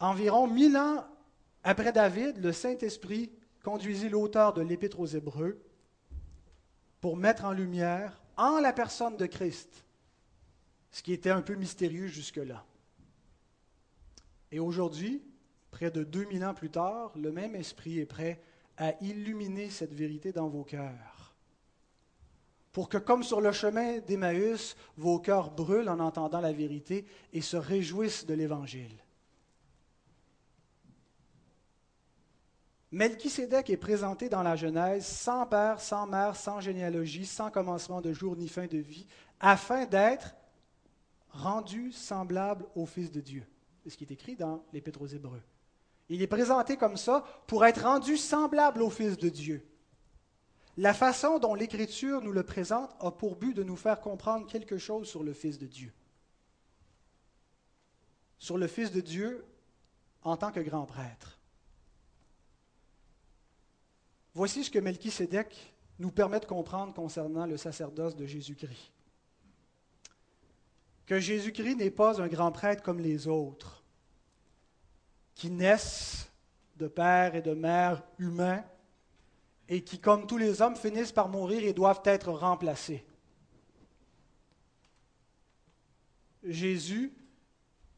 Environ 0.01 0.47
mille 0.47 0.77
ans 0.77 1.05
après 1.65 1.93
David, 1.93 2.39
le 2.39 2.53
Saint-Esprit 2.53 3.31
conduisit 3.63 4.09
l'auteur 4.09 4.53
de 4.53 4.63
l'Épître 4.63 4.99
aux 4.99 5.07
Hébreux 5.07 5.63
pour 7.01 7.17
mettre 7.17 7.45
en 7.45 7.53
lumière, 7.53 8.21
en 8.37 8.59
la 8.59 8.73
personne 8.73 9.17
de 9.17 9.27
Christ, 9.27 9.85
ce 10.93 11.03
qui 11.03 11.13
était 11.13 11.31
un 11.31 11.43
peu 11.43 11.55
mystérieux 11.55 12.07
jusque-là. 12.07 12.65
Et 14.51 14.61
aujourd'hui, 14.61 15.23
près 15.71 15.91
de 15.91 16.05
2000 16.05 16.45
ans 16.45 16.55
plus 16.55 16.71
tard, 16.71 17.13
le 17.17 17.33
même 17.33 17.57
esprit 17.57 17.99
est 17.99 18.07
prêt 18.07 18.41
à 18.77 18.93
illuminer 19.03 19.71
cette 19.71 19.95
vérité 19.95 20.33
dans 20.33 20.49
vos 20.49 20.65
cœurs. 20.65 21.35
Pour 22.73 22.89
que, 22.89 22.99
comme 22.99 23.23
sur 23.23 23.41
le 23.41 23.53
chemin 23.53 23.99
d'Emmaüs, 23.99 24.77
vos 24.97 25.19
cœurs 25.19 25.51
brûlent 25.51 25.89
en 25.89 25.99
entendant 25.99 26.41
la 26.41 26.53
vérité 26.53 27.07
et 27.33 27.41
se 27.41 27.57
réjouissent 27.57 28.27
de 28.27 28.35
l'Évangile. 28.35 28.97
Melchisédek 32.91 33.71
est 33.71 33.79
présenté 33.79 34.29
dans 34.29 34.43
la 34.43 34.57
Genèse 34.57 35.07
sans 35.07 35.47
père, 35.47 35.81
sans 35.81 36.07
mère, 36.07 36.37
sans 36.37 36.61
généalogie, 36.61 37.25
sans 37.25 37.51
commencement 37.51 38.03
de 38.03 38.13
jour 38.13 38.37
ni 38.37 38.49
fin 38.49 38.67
de 38.67 38.77
vie, 38.77 39.07
afin 39.41 39.87
d'être 39.87 40.35
rendu 41.33 41.93
semblable 41.93 42.67
au 42.75 42.87
Fils 42.87 43.11
de 43.11 43.21
Dieu. 43.21 43.45
C'est 43.83 43.91
ce 43.91 43.97
qui 43.97 44.05
est 44.05 44.13
écrit 44.13 44.37
dans 44.37 44.65
l'Épître 44.73 45.03
aux 45.03 45.07
Hébreux. 45.07 45.43
Il 46.09 46.23
est 46.23 46.27
présenté 46.27 46.77
comme 46.77 46.97
ça 46.97 47.25
pour 47.47 47.65
être 47.65 47.85
rendu 47.85 48.17
semblable 48.17 48.83
au 48.83 48.91
Fils 48.91 49.17
de 49.17 49.29
Dieu. 49.29 49.67
La 50.77 50.95
façon 50.95 51.39
dont 51.39 51.55
l'Écriture 51.55 52.23
nous 52.23 52.33
le 52.33 52.43
présente 52.43 52.95
a 53.01 53.11
pour 53.11 53.37
but 53.37 53.55
de 53.55 53.63
nous 53.63 53.77
faire 53.77 54.01
comprendre 54.01 54.47
quelque 54.47 54.79
chose 54.79 55.09
sur 55.09 55.23
le 55.23 55.33
Fils 55.33 55.59
de 55.59 55.67
Dieu. 55.67 55.93
Sur 58.39 58.59
le 58.59 58.67
Fils 58.67 58.91
de 58.91 59.01
Dieu 59.01 59.45
en 60.23 60.37
tant 60.37 60.53
que 60.53 60.61
grand 60.61 60.87
prêtre. 60.87 61.39
Voici 64.35 64.65
ce 64.65 64.71
que 64.71 64.79
Melchisédek 64.79 65.75
nous 65.99 66.11
permet 66.11 66.41
de 66.41 66.47
comprendre 66.47 66.95
concernant 66.95 67.47
le 67.47 67.57
sacerdoce 67.57 68.17
de 68.17 68.25
Jésus-Christ 68.25 68.92
que 71.07 71.19
Jésus-Christ 71.19 71.77
n'est 71.77 71.91
pas 71.91 72.21
un 72.21 72.29
grand 72.29 72.53
prêtre 72.53 72.83
comme 72.83 73.01
les 73.01 73.29
autres, 73.29 73.85
qui 75.35 75.51
naissent 75.51 76.31
de 76.77 76.89
père 76.89 77.35
et 77.35 77.43
de 77.43 77.55
mère 77.55 78.03
humains 78.19 78.65
et 79.69 79.83
qui, 79.83 79.99
comme 79.99 80.27
tous 80.27 80.39
les 80.39 80.61
hommes, 80.61 80.77
finissent 80.77 81.13
par 81.13 81.29
mourir 81.29 81.63
et 81.65 81.73
doivent 81.73 82.03
être 82.05 82.31
remplacés. 82.31 83.05
Jésus 86.43 87.13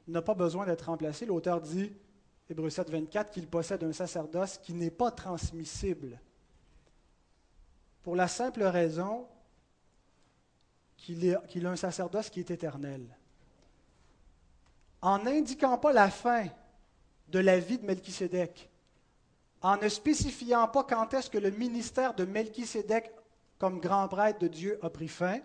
n'a 0.06 0.22
pas 0.22 0.34
besoin 0.34 0.66
d'être 0.66 0.86
remplacé. 0.86 1.24
L'auteur 1.26 1.60
dit, 1.60 1.92
Hébreu 2.48 2.68
7, 2.68 2.90
24, 2.90 3.30
qu'il 3.30 3.46
possède 3.46 3.82
un 3.82 3.92
sacerdoce 3.92 4.58
qui 4.58 4.74
n'est 4.74 4.90
pas 4.90 5.10
transmissible. 5.10 6.20
Pour 8.02 8.16
la 8.16 8.28
simple 8.28 8.62
raison 8.64 9.26
qu'il 11.04 11.66
a 11.66 11.70
un 11.70 11.76
sacerdoce 11.76 12.30
qui 12.30 12.40
est 12.40 12.50
éternel. 12.50 13.02
En 15.02 15.18
n'indiquant 15.18 15.76
pas 15.76 15.92
la 15.92 16.08
fin 16.10 16.46
de 17.28 17.38
la 17.38 17.58
vie 17.58 17.78
de 17.78 17.84
Melchisédek, 17.84 18.70
en 19.60 19.76
ne 19.76 19.88
spécifiant 19.88 20.66
pas 20.68 20.84
quand 20.84 21.12
est-ce 21.12 21.28
que 21.28 21.38
le 21.38 21.50
ministère 21.50 22.14
de 22.14 22.24
Melchisédek 22.24 23.12
comme 23.58 23.80
grand 23.80 24.08
prêtre 24.08 24.38
de 24.40 24.48
Dieu 24.48 24.78
a 24.82 24.90
pris 24.90 25.08
fin, 25.08 25.40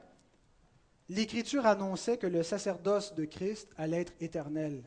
l'Écriture 1.09 1.65
annonçait 1.65 2.17
que 2.17 2.27
le 2.27 2.43
sacerdoce 2.43 3.13
de 3.15 3.25
Christ 3.25 3.67
allait 3.77 4.01
être 4.01 4.13
éternel. 4.21 4.83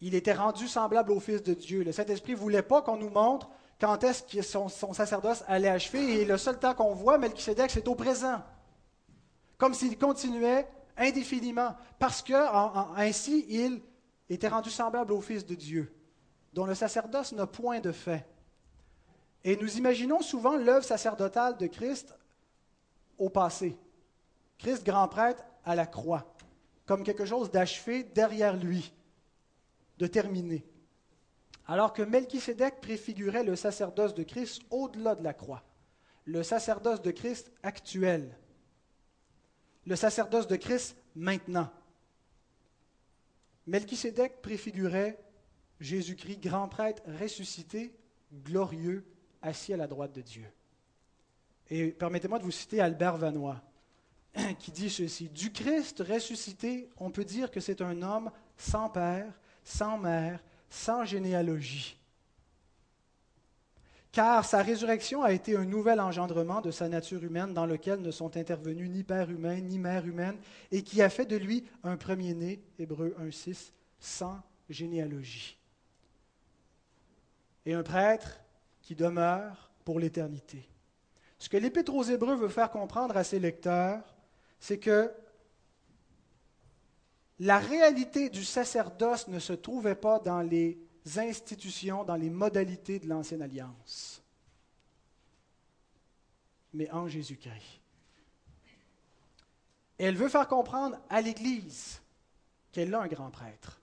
Il 0.00 0.14
était 0.14 0.32
rendu 0.32 0.66
semblable 0.68 1.12
au 1.12 1.20
Fils 1.20 1.42
de 1.42 1.54
Dieu. 1.54 1.82
Le 1.82 1.92
Saint-Esprit 1.92 2.32
ne 2.32 2.38
voulait 2.38 2.62
pas 2.62 2.82
qu'on 2.82 2.96
nous 2.96 3.10
montre 3.10 3.50
quand 3.80 4.02
est-ce 4.04 4.22
que 4.22 4.42
son, 4.42 4.68
sacerdoce 4.68 5.42
allait 5.46 5.68
achever, 5.68 6.20
et 6.20 6.24
le 6.24 6.36
seul 6.36 6.58
temps 6.58 6.74
qu'on 6.74 6.94
voit 6.94 7.18
Melchisédek, 7.18 7.70
c'est 7.70 7.88
au 7.88 7.94
présent 7.94 8.42
comme 9.60 9.74
s'il 9.74 9.98
continuait 9.98 10.66
indéfiniment, 10.96 11.76
parce 11.98 12.22
que 12.22 12.32
ainsi 12.98 13.44
il 13.50 13.82
était 14.30 14.48
rendu 14.48 14.70
semblable 14.70 15.12
au 15.12 15.20
Fils 15.20 15.44
de 15.44 15.54
Dieu, 15.54 15.94
dont 16.54 16.64
le 16.64 16.74
sacerdoce 16.74 17.32
n'a 17.32 17.46
point 17.46 17.78
de 17.78 17.92
fait. 17.92 18.26
Et 19.44 19.56
nous 19.56 19.76
imaginons 19.76 20.22
souvent 20.22 20.56
l'œuvre 20.56 20.84
sacerdotale 20.84 21.58
de 21.58 21.66
Christ 21.66 22.14
au 23.18 23.28
passé. 23.28 23.76
Christ 24.56 24.84
grand 24.84 25.08
prêtre 25.08 25.44
à 25.62 25.74
la 25.74 25.86
croix, 25.86 26.34
comme 26.86 27.04
quelque 27.04 27.26
chose 27.26 27.50
d'achevé 27.50 28.02
derrière 28.02 28.56
lui, 28.56 28.94
de 29.98 30.06
terminé. 30.06 30.64
Alors 31.66 31.92
que 31.92 32.02
Melchisédek 32.02 32.80
préfigurait 32.80 33.44
le 33.44 33.56
sacerdoce 33.56 34.14
de 34.14 34.22
Christ 34.22 34.62
au-delà 34.70 35.14
de 35.14 35.22
la 35.22 35.34
croix, 35.34 35.62
le 36.24 36.42
sacerdoce 36.42 37.02
de 37.02 37.10
Christ 37.10 37.52
actuel, 37.62 38.34
le 39.90 39.96
sacerdoce 39.96 40.46
de 40.46 40.54
Christ 40.54 40.96
maintenant. 41.16 41.68
Melchisédek 43.66 44.40
préfigurait 44.40 45.18
Jésus-Christ, 45.80 46.38
grand 46.38 46.68
prêtre 46.68 47.02
ressuscité, 47.20 47.92
glorieux, 48.32 49.04
assis 49.42 49.74
à 49.74 49.76
la 49.76 49.88
droite 49.88 50.12
de 50.12 50.20
Dieu. 50.20 50.46
Et 51.68 51.88
permettez-moi 51.88 52.38
de 52.38 52.44
vous 52.44 52.52
citer 52.52 52.80
Albert 52.80 53.16
Vanois, 53.16 53.60
qui 54.60 54.70
dit 54.70 54.90
ceci 54.90 55.28
Du 55.28 55.52
Christ 55.52 56.04
ressuscité, 56.06 56.88
on 56.96 57.10
peut 57.10 57.24
dire 57.24 57.50
que 57.50 57.58
c'est 57.58 57.82
un 57.82 58.00
homme 58.02 58.30
sans 58.56 58.90
père, 58.90 59.40
sans 59.64 59.98
mère, 59.98 60.40
sans 60.68 61.04
généalogie. 61.04 61.99
Car 64.12 64.44
sa 64.44 64.62
résurrection 64.62 65.22
a 65.22 65.32
été 65.32 65.56
un 65.56 65.64
nouvel 65.64 66.00
engendrement 66.00 66.60
de 66.60 66.72
sa 66.72 66.88
nature 66.88 67.22
humaine 67.22 67.54
dans 67.54 67.66
lequel 67.66 68.00
ne 68.00 68.10
sont 68.10 68.36
intervenus 68.36 68.90
ni 68.90 69.04
père 69.04 69.30
humain 69.30 69.60
ni 69.60 69.78
mère 69.78 70.04
humaine, 70.06 70.36
et 70.72 70.82
qui 70.82 71.00
a 71.00 71.08
fait 71.08 71.26
de 71.26 71.36
lui 71.36 71.64
un 71.84 71.96
premier-né, 71.96 72.60
Hébreu 72.78 73.14
1.6, 73.20 73.70
sans 74.00 74.40
généalogie. 74.68 75.56
Et 77.66 77.74
un 77.74 77.84
prêtre 77.84 78.40
qui 78.82 78.96
demeure 78.96 79.70
pour 79.84 80.00
l'éternité. 80.00 80.68
Ce 81.38 81.48
que 81.48 81.56
l'Épître 81.56 81.94
aux 81.94 82.02
Hébreux 82.02 82.36
veut 82.36 82.48
faire 82.48 82.70
comprendre 82.70 83.16
à 83.16 83.24
ses 83.24 83.38
lecteurs, 83.38 84.02
c'est 84.58 84.78
que 84.78 85.12
la 87.38 87.58
réalité 87.58 88.28
du 88.28 88.44
sacerdoce 88.44 89.28
ne 89.28 89.38
se 89.38 89.54
trouvait 89.54 89.94
pas 89.94 90.18
dans 90.18 90.42
les 90.42 90.78
institutions, 91.16 92.04
dans 92.04 92.16
les 92.16 92.30
modalités 92.30 92.98
de 92.98 93.08
l'ancienne 93.08 93.42
alliance, 93.42 94.22
mais 96.72 96.90
en 96.90 97.08
Jésus-Christ. 97.08 97.80
Et 99.98 100.04
elle 100.04 100.16
veut 100.16 100.28
faire 100.28 100.48
comprendre 100.48 100.98
à 101.10 101.20
l'Église 101.20 102.00
qu'elle 102.72 102.94
a 102.94 103.00
un 103.00 103.06
grand 103.06 103.30
prêtre. 103.30 103.80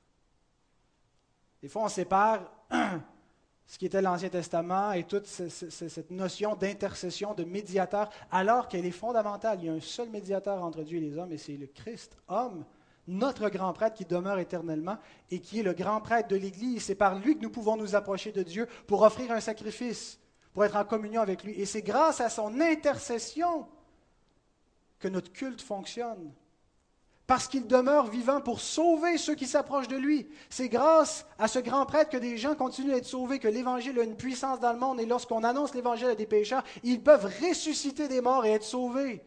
Des 1.62 1.68
fois, 1.68 1.84
on 1.84 1.90
sépare 1.90 2.52
ce 3.68 3.78
qui 3.78 3.86
était 3.86 4.02
l'Ancien 4.02 4.30
Testament 4.30 4.94
et 4.94 5.04
toute 5.04 5.26
cette 5.26 6.12
notion 6.12 6.56
d'intercession, 6.56 7.34
de 7.34 7.44
médiateur, 7.44 8.10
alors 8.32 8.68
qu'elle 8.68 8.86
est 8.86 8.92
fondamentale. 8.92 9.60
Il 9.62 9.66
y 9.66 9.70
a 9.70 9.74
un 9.74 9.82
seul 9.82 10.10
médiateur 10.10 10.64
entre 10.64 10.84
Dieu 10.84 10.98
et 10.98 11.02
les 11.02 11.18
hommes, 11.18 11.32
et 11.32 11.38
c'est 11.38 11.58
le 11.58 11.68
Christ, 11.68 12.18
homme, 12.28 12.66
notre 13.08 13.50
grand 13.50 13.74
prêtre 13.74 13.96
qui 13.96 14.06
demeure 14.06 14.40
éternellement 14.40 14.98
et 15.32 15.40
qui 15.40 15.60
est 15.60 15.64
le 15.64 15.74
grand 15.74 16.02
prêtre 16.02 16.28
de 16.28 16.36
l'Église. 16.36 16.84
C'est 16.84 16.96
par 16.96 17.18
lui 17.18 17.38
que 17.38 17.42
nous 17.42 17.50
pouvons 17.50 17.78
nous 17.78 17.96
approcher 17.96 18.32
de 18.32 18.44
Dieu 18.44 18.68
pour 18.86 19.02
offrir 19.02 19.32
un 19.32 19.40
sacrifice, 19.40 20.20
pour 20.54 20.66
être 20.66 20.76
en 20.76 20.86
communion 20.86 21.22
avec 21.22 21.44
lui. 21.44 21.54
Et 21.54 21.66
c'est 21.66 21.82
grâce 21.82 22.22
à 22.22 22.30
son 22.30 22.60
intercession 22.60 23.68
que 25.00 25.08
notre 25.08 25.32
culte 25.32 25.62
fonctionne 25.62 26.34
parce 27.28 27.50
qu'il 27.50 27.68
demeure 27.68 28.08
vivant 28.08 28.40
pour 28.40 28.62
sauver 28.62 29.18
ceux 29.18 29.36
qui 29.36 29.46
s'approchent 29.46 29.90
de 29.90 29.98
lui. 29.98 30.30
C'est 30.50 30.70
grâce 30.70 31.26
à 31.38 31.50
ce 31.50 31.60
grand 31.60 31.86
prêtre 31.86 32.10
que 32.10 32.18
des 32.18 32.38
gens 32.38 32.56
continuent 32.56 32.94
d'être 32.94 33.06
sauvés, 33.06 33.38
que 33.38 33.50
l'Évangile 33.50 34.00
a 34.00 34.04
une 34.04 34.16
puissance 34.16 34.62
dans 34.62 34.72
le 34.72 34.80
monde, 34.80 35.02
et 35.02 35.06
lorsqu'on 35.06 35.44
annonce 35.44 35.76
l'Évangile 35.76 36.08
à 36.08 36.16
des 36.16 36.26
pécheurs, 36.26 36.64
ils 36.84 37.04
peuvent 37.04 37.30
ressusciter 37.44 38.08
des 38.08 38.22
morts 38.22 38.46
et 38.46 38.52
être 38.52 38.64
sauvés. 38.64 39.22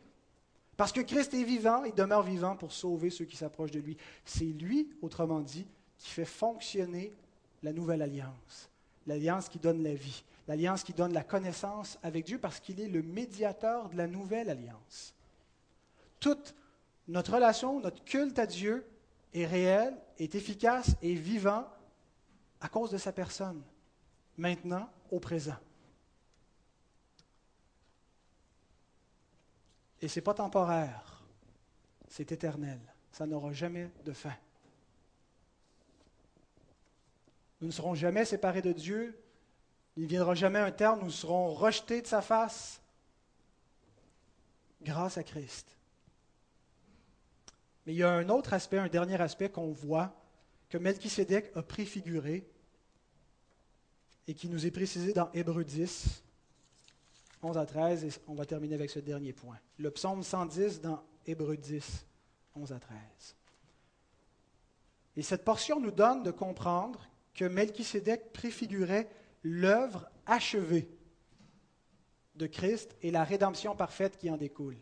Parce 0.81 0.93
que 0.93 1.03
Christ 1.03 1.35
est 1.35 1.45
vivant, 1.45 1.85
il 1.85 1.93
demeure 1.93 2.23
vivant 2.23 2.57
pour 2.57 2.73
sauver 2.73 3.11
ceux 3.11 3.27
qui 3.27 3.37
s'approchent 3.37 3.71
de 3.71 3.81
lui. 3.81 3.99
C'est 4.25 4.47
lui, 4.47 4.89
autrement 5.03 5.41
dit, 5.41 5.67
qui 5.99 6.09
fait 6.09 6.25
fonctionner 6.25 7.13
la 7.63 7.75
nouvelle 7.75 8.01
alliance, 8.01 8.71
l'alliance 9.07 9.51
qui 9.51 9.59
donne 9.59 9.83
la 9.83 9.93
vie, 9.93 10.25
l'alliance 10.49 10.83
qui 10.83 10.95
donne 10.95 11.13
la 11.13 11.23
connaissance 11.23 11.99
avec 12.03 12.25
Dieu, 12.25 12.39
parce 12.39 12.61
qu'il 12.61 12.81
est 12.81 12.89
le 12.89 13.03
médiateur 13.03 13.91
de 13.91 13.99
la 13.99 14.07
nouvelle 14.07 14.49
alliance. 14.49 15.15
Toute 16.19 16.55
notre 17.09 17.35
relation, 17.35 17.79
notre 17.81 18.03
culte 18.03 18.39
à 18.39 18.47
Dieu 18.47 18.87
est 19.35 19.45
réel, 19.45 19.95
est 20.19 20.35
efficace 20.35 20.97
et 21.03 21.13
vivant 21.13 21.67
à 22.59 22.71
cause 22.71 22.91
de 22.91 22.97
sa 22.97 23.13
personne, 23.13 23.61
maintenant, 24.39 24.89
au 25.11 25.21
présent. 25.21 25.59
Et 30.01 30.09
ce 30.09 30.19
n'est 30.19 30.25
pas 30.25 30.35
temporaire, 30.35 31.23
c'est 32.09 32.33
éternel. 32.33 32.81
Ça 33.13 33.27
n'aura 33.27 33.53
jamais 33.53 33.91
de 34.05 34.13
fin. 34.13 34.35
Nous 37.61 37.67
ne 37.67 37.73
serons 37.73 37.95
jamais 37.95 38.25
séparés 38.25 38.63
de 38.63 38.73
Dieu. 38.73 39.19
Il 39.97 40.05
ne 40.05 40.09
viendra 40.09 40.35
jamais 40.35 40.61
un 40.61 40.71
terme, 40.71 41.01
nous 41.03 41.11
serons 41.11 41.53
rejetés 41.53 42.01
de 42.01 42.07
sa 42.07 42.23
face 42.23 42.81
grâce 44.81 45.19
à 45.19 45.25
Christ. 45.25 45.77
Mais 47.85 47.93
il 47.93 47.99
y 47.99 48.03
a 48.03 48.11
un 48.11 48.29
autre 48.29 48.55
aspect, 48.55 48.79
un 48.79 48.89
dernier 48.89 49.21
aspect 49.21 49.51
qu'on 49.51 49.73
voit, 49.73 50.15
que 50.69 50.79
Melchisédek 50.79 51.55
a 51.57 51.63
préfiguré 51.63 52.49
et 54.27 54.35
qui 54.35 54.49
nous 54.49 54.65
est 54.65 54.71
précisé 54.71 55.13
dans 55.13 55.31
Hébreu 55.33 55.65
10, 55.65 56.23
11 57.43 57.59
à 57.59 57.67
13, 57.67 58.05
et 58.05 58.11
on 58.29 58.35
va 58.35 58.45
terminer 58.45 58.75
avec 58.75 58.91
ce 58.91 58.99
dernier 58.99 59.33
point. 59.33 59.59
Le 59.79 59.91
psaume 59.91 60.23
110 60.23 60.81
dans 60.81 61.03
Hébreu 61.27 61.57
10, 61.57 62.07
11 62.57 62.73
à 62.73 62.79
13. 62.79 62.99
Et 65.17 65.23
cette 65.23 65.45
portion 65.45 65.81
nous 65.81 65.91
donne 65.91 66.23
de 66.23 66.31
comprendre 66.31 67.09
que 67.35 67.45
Melchisédek 67.45 68.33
préfigurait 68.33 69.09
l'œuvre 69.43 70.09
achevée 70.27 70.89
de 72.37 72.47
Christ 72.47 72.97
et 73.03 73.11
la 73.11 73.25
rédemption 73.25 73.75
parfaite 73.75 74.17
qui 74.17 74.31
en 74.31 74.37
découle. 74.37 74.77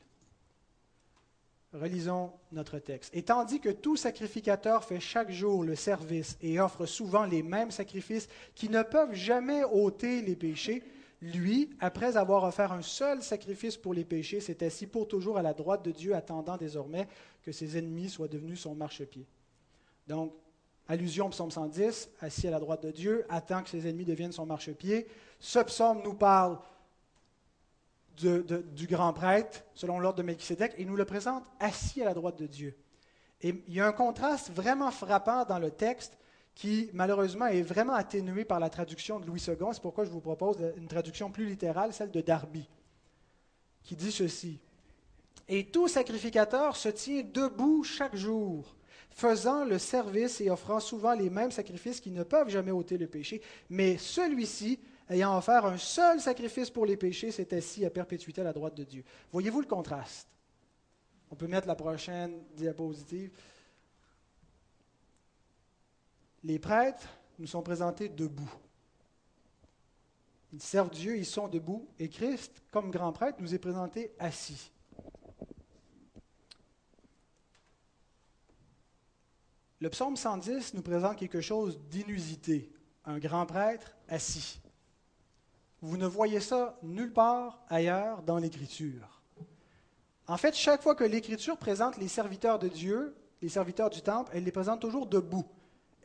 Relisons 1.72 2.32
notre 2.50 2.78
texte. 2.78 3.14
Et 3.14 3.22
tandis 3.22 3.60
que 3.60 3.68
tout 3.68 3.96
sacrificateur 3.96 4.84
fait 4.84 5.00
chaque 5.00 5.30
jour 5.30 5.64
le 5.64 5.74
service 5.74 6.38
et 6.40 6.60
offre 6.60 6.86
souvent 6.86 7.24
les 7.24 7.42
mêmes 7.42 7.70
sacrifices 7.70 8.28
qui 8.54 8.70
ne 8.70 8.82
peuvent 8.82 9.14
jamais 9.14 9.64
ôter 9.64 10.22
les 10.22 10.34
péchés, 10.34 10.82
lui, 11.20 11.70
après 11.80 12.16
avoir 12.16 12.44
offert 12.44 12.72
un 12.72 12.82
seul 12.82 13.22
sacrifice 13.22 13.76
pour 13.76 13.92
les 13.92 14.04
péchés, 14.04 14.40
s'est 14.40 14.64
assis 14.64 14.86
pour 14.86 15.08
toujours 15.08 15.36
à 15.38 15.42
la 15.42 15.52
droite 15.52 15.84
de 15.84 15.90
Dieu, 15.90 16.14
attendant 16.14 16.56
désormais 16.56 17.08
que 17.42 17.52
ses 17.52 17.76
ennemis 17.76 18.08
soient 18.08 18.28
devenus 18.28 18.60
son 18.60 18.74
marchepied. 18.74 19.26
Donc, 20.06 20.32
allusion 20.86 21.26
au 21.26 21.30
psaume 21.30 21.50
110, 21.50 22.10
assis 22.20 22.46
à 22.46 22.50
la 22.50 22.60
droite 22.60 22.82
de 22.82 22.90
Dieu, 22.90 23.26
attend 23.28 23.62
que 23.62 23.68
ses 23.68 23.88
ennemis 23.88 24.04
deviennent 24.04 24.32
son 24.32 24.46
marchepied. 24.46 25.06
Ce 25.40 25.58
psaume 25.58 26.02
nous 26.02 26.14
parle 26.14 26.58
du 28.16 28.86
grand 28.88 29.12
prêtre, 29.12 29.64
selon 29.74 30.00
l'ordre 30.00 30.18
de 30.18 30.24
Melchizedek, 30.24 30.74
et 30.76 30.84
nous 30.84 30.96
le 30.96 31.04
présente 31.04 31.44
assis 31.60 32.02
à 32.02 32.04
la 32.04 32.14
droite 32.14 32.38
de 32.38 32.46
Dieu. 32.46 32.76
Et 33.40 33.62
il 33.68 33.74
y 33.74 33.80
a 33.80 33.86
un 33.86 33.92
contraste 33.92 34.50
vraiment 34.50 34.90
frappant 34.90 35.44
dans 35.44 35.60
le 35.60 35.70
texte 35.70 36.17
qui, 36.58 36.90
malheureusement, 36.92 37.46
est 37.46 37.62
vraiment 37.62 37.92
atténué 37.92 38.44
par 38.44 38.58
la 38.58 38.68
traduction 38.68 39.20
de 39.20 39.26
Louis 39.26 39.40
II. 39.46 39.54
C'est 39.72 39.80
pourquoi 39.80 40.04
je 40.04 40.10
vous 40.10 40.20
propose 40.20 40.56
une 40.76 40.88
traduction 40.88 41.30
plus 41.30 41.46
littérale, 41.46 41.92
celle 41.92 42.10
de 42.10 42.20
Darby, 42.20 42.68
qui 43.84 43.94
dit 43.94 44.10
ceci. 44.10 44.58
Et 45.46 45.66
tout 45.66 45.86
sacrificateur 45.86 46.74
se 46.74 46.88
tient 46.88 47.22
debout 47.22 47.84
chaque 47.84 48.16
jour, 48.16 48.74
faisant 49.08 49.64
le 49.64 49.78
service 49.78 50.40
et 50.40 50.50
offrant 50.50 50.80
souvent 50.80 51.14
les 51.14 51.30
mêmes 51.30 51.52
sacrifices 51.52 52.00
qui 52.00 52.10
ne 52.10 52.24
peuvent 52.24 52.48
jamais 52.48 52.72
ôter 52.72 52.98
le 52.98 53.06
péché, 53.06 53.40
mais 53.70 53.96
celui-ci 53.96 54.80
ayant 55.10 55.38
offert 55.38 55.64
un 55.64 55.78
seul 55.78 56.20
sacrifice 56.20 56.70
pour 56.70 56.86
les 56.86 56.96
péchés, 56.96 57.30
s'est 57.30 57.56
assis 57.56 57.86
à 57.86 57.90
perpétuité 57.90 58.40
à 58.40 58.44
la 58.44 58.52
droite 58.52 58.74
de 58.74 58.82
Dieu. 58.82 59.04
Voyez-vous 59.30 59.60
le 59.60 59.68
contraste? 59.68 60.26
On 61.30 61.36
peut 61.36 61.46
mettre 61.46 61.68
la 61.68 61.76
prochaine 61.76 62.42
diapositive. 62.56 63.30
Les 66.44 66.58
prêtres 66.58 67.08
nous 67.38 67.46
sont 67.46 67.62
présentés 67.62 68.08
debout. 68.08 68.50
Ils 70.52 70.62
servent 70.62 70.90
Dieu, 70.90 71.16
ils 71.16 71.26
sont 71.26 71.48
debout, 71.48 71.86
et 71.98 72.08
Christ, 72.08 72.62
comme 72.70 72.90
grand 72.90 73.12
prêtre, 73.12 73.38
nous 73.40 73.54
est 73.54 73.58
présenté 73.58 74.12
assis. 74.18 74.70
Le 79.80 79.90
psaume 79.90 80.16
110 80.16 80.74
nous 80.74 80.82
présente 80.82 81.16
quelque 81.16 81.40
chose 81.40 81.78
d'inusité, 81.90 82.72
un 83.04 83.18
grand 83.18 83.46
prêtre 83.46 83.94
assis. 84.08 84.60
Vous 85.80 85.96
ne 85.96 86.06
voyez 86.06 86.40
ça 86.40 86.76
nulle 86.82 87.12
part 87.12 87.62
ailleurs 87.68 88.22
dans 88.22 88.38
l'Écriture. 88.38 89.22
En 90.26 90.36
fait, 90.36 90.54
chaque 90.54 90.82
fois 90.82 90.94
que 90.94 91.04
l'Écriture 91.04 91.56
présente 91.56 91.96
les 91.98 92.08
serviteurs 92.08 92.58
de 92.58 92.68
Dieu, 92.68 93.14
les 93.40 93.48
serviteurs 93.48 93.90
du 93.90 94.02
temple, 94.02 94.32
elle 94.34 94.44
les 94.44 94.52
présente 94.52 94.80
toujours 94.80 95.06
debout. 95.06 95.46